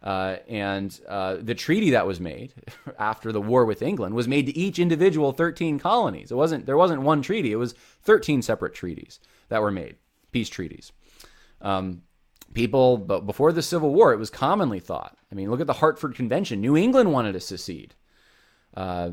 Uh, 0.03 0.37
and 0.47 1.01
uh, 1.09 1.37
the 1.41 1.55
treaty 1.55 1.91
that 1.91 2.07
was 2.07 2.21
made 2.21 2.55
after 2.99 3.33
the 3.33 3.41
war 3.41 3.65
with 3.65 3.83
England 3.83 4.15
was 4.15 4.29
made 4.29 4.47
to 4.47 4.57
each 4.57 4.79
individual 4.79 5.33
13 5.33 5.79
colonies. 5.79 6.31
It 6.31 6.37
wasn't 6.37 6.67
there 6.67 6.77
wasn't 6.77 7.03
one 7.03 7.23
treaty; 7.23 7.51
it 7.51 7.57
was 7.57 7.73
13 8.03 8.43
separate 8.43 8.75
treaties 8.75 9.19
that 9.49 9.63
were 9.63 9.73
made, 9.73 9.97
peace 10.31 10.49
treaties. 10.49 10.93
Um, 11.61 12.03
people, 12.55 12.99
but 12.99 13.27
before 13.27 13.53
the 13.53 13.63
Civil 13.63 13.95
War, 13.95 14.13
it 14.13 14.19
was 14.19 14.31
commonly 14.31 14.81
thought. 14.81 15.17
I 15.33 15.35
mean, 15.35 15.51
look 15.51 15.61
at 15.61 15.67
the 15.67 15.73
Hartford 15.73 16.15
Convention. 16.15 16.61
New 16.61 16.77
England 16.77 17.13
wanted 17.13 17.33
to 17.33 17.41
secede, 17.41 17.95
uh, 18.77 19.11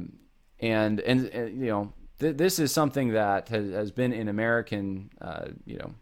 and, 0.59 0.99
and, 0.99 1.27
and 1.27 1.59
you 1.59 1.67
know 1.67 1.93
th- 2.19 2.37
this 2.37 2.59
is 2.59 2.71
something 2.71 3.13
that 3.13 3.49
has, 3.49 3.71
has 3.71 3.91
been 3.91 4.13
in 4.13 4.27
American 4.27 5.09
uh, 5.21 5.47
you 5.65 5.77
know 5.77 5.93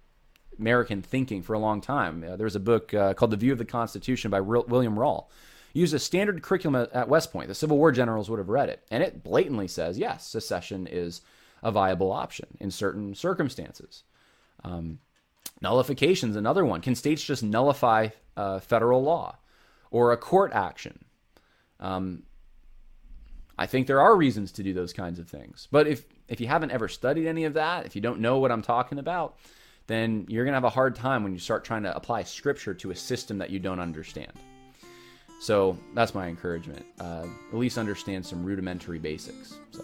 American 0.60 1.02
thinking 1.02 1.41
for 1.41 1.54
a 1.54 1.60
long 1.60 1.82
time. 1.82 2.24
Uh, 2.24 2.36
there 2.36 2.45
was 2.45 2.56
a 2.56 2.60
book 2.60 2.93
uh, 2.93 3.14
called 3.14 3.32
The 3.32 3.38
View 3.38 3.52
of 3.52 3.58
the 3.58 3.66
Constitution 3.66 4.30
by 4.32 4.38
R- 4.38 4.64
William 4.68 4.95
Rawle. 4.95 5.28
Used 5.74 5.93
a 5.93 5.99
standard 5.99 6.43
curriculum 6.43 6.88
at 6.93 7.08
West 7.08 7.32
Point. 7.32 7.47
The 7.47 7.56
Civil 7.56 7.78
War 7.78 7.93
generals 7.93 8.30
would 8.30 8.39
have 8.39 8.49
read 8.49 8.68
it, 8.68 8.84
and 8.91 9.02
it 9.02 9.24
blatantly 9.24 9.70
says 9.70 9.97
yes, 9.97 10.28
secession 10.28 10.86
is 10.86 11.22
a 11.64 11.72
viable 11.72 12.12
option 12.12 12.58
in 12.60 12.72
certain 12.72 13.16
circumstances. 13.16 14.04
Um, 14.64 14.99
nullification 15.62 16.30
is 16.30 16.36
another 16.36 16.66
one. 16.66 16.82
Can 16.82 16.95
states 16.95 17.24
just 17.24 17.41
nullify 17.41 18.10
uh, 18.36 18.60
federal 18.60 19.02
law 19.02 19.38
or 19.91 20.12
a 20.12 20.18
court 20.18 20.52
action? 20.54 21.06
Um, 21.80 22.24
I 23.62 23.68
think 23.68 23.86
there 23.86 24.01
are 24.01 24.16
reasons 24.16 24.51
to 24.53 24.64
do 24.64 24.74
those 24.74 24.91
kinds 24.91 25.20
of 25.20 25.30
things. 25.30 25.68
But 25.70 25.86
if 25.86 26.03
if 26.28 26.41
you 26.41 26.47
haven't 26.47 26.72
ever 26.72 26.88
studied 26.88 27.28
any 27.28 27.43
of 27.43 27.53
that, 27.53 27.86
if 27.86 27.95
you 27.95 28.01
don't 28.01 28.20
know 28.20 28.39
what 28.39 28.51
I'm 28.51 28.64
talking 28.64 28.97
about, 28.97 29.38
then 29.86 30.26
you're 30.30 30.45
going 30.45 30.53
to 30.53 30.55
have 30.55 30.64
a 30.64 30.70
hard 30.70 30.95
time 30.95 31.22
when 31.22 31.32
you 31.32 31.38
start 31.38 31.64
trying 31.64 31.84
to 31.84 31.95
apply 31.95 32.24
scripture 32.24 32.74
to 32.74 32.89
a 32.89 32.95
system 32.95 33.38
that 33.38 33.51
you 33.51 33.59
don't 33.59 33.80
understand. 33.80 34.32
So 35.39 35.78
that's 35.93 36.16
my 36.16 36.28
encouragement. 36.28 36.84
Uh, 36.99 37.28
at 37.51 37.57
least 37.57 37.78
understand 37.78 38.26
some 38.26 38.43
rudimentary 38.43 38.97
basics. 38.97 39.59
So 39.70 39.84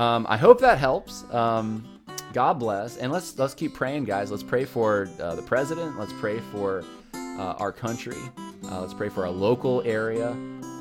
um, 0.00 0.26
I 0.26 0.38
hope 0.38 0.58
that 0.60 0.78
helps. 0.78 1.24
Um, 1.30 2.00
God 2.32 2.58
bless, 2.58 2.96
and 2.96 3.12
let's 3.12 3.38
let's 3.38 3.52
keep 3.52 3.74
praying, 3.74 4.04
guys. 4.04 4.30
Let's 4.30 4.42
pray 4.42 4.64
for 4.64 5.10
uh, 5.20 5.34
the 5.34 5.42
president. 5.42 5.98
Let's 5.98 6.14
pray 6.14 6.38
for 6.52 6.84
uh, 7.14 7.54
our 7.58 7.70
country. 7.70 8.16
Uh, 8.70 8.80
let's 8.80 8.94
pray 8.94 9.08
for 9.08 9.24
our 9.24 9.32
local 9.32 9.82
area, 9.84 10.30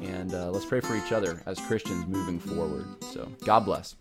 and 0.01 0.34
uh, 0.34 0.49
let's 0.51 0.65
pray 0.65 0.79
for 0.79 0.95
each 0.95 1.11
other 1.11 1.41
as 1.45 1.59
Christians 1.59 2.07
moving 2.07 2.39
forward. 2.39 2.86
So 3.11 3.29
God 3.45 3.65
bless. 3.65 3.95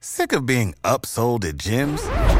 Sick 0.00 0.32
of 0.32 0.46
being 0.46 0.74
upsold 0.84 1.44
at 1.48 1.56
gyms? 1.56 2.39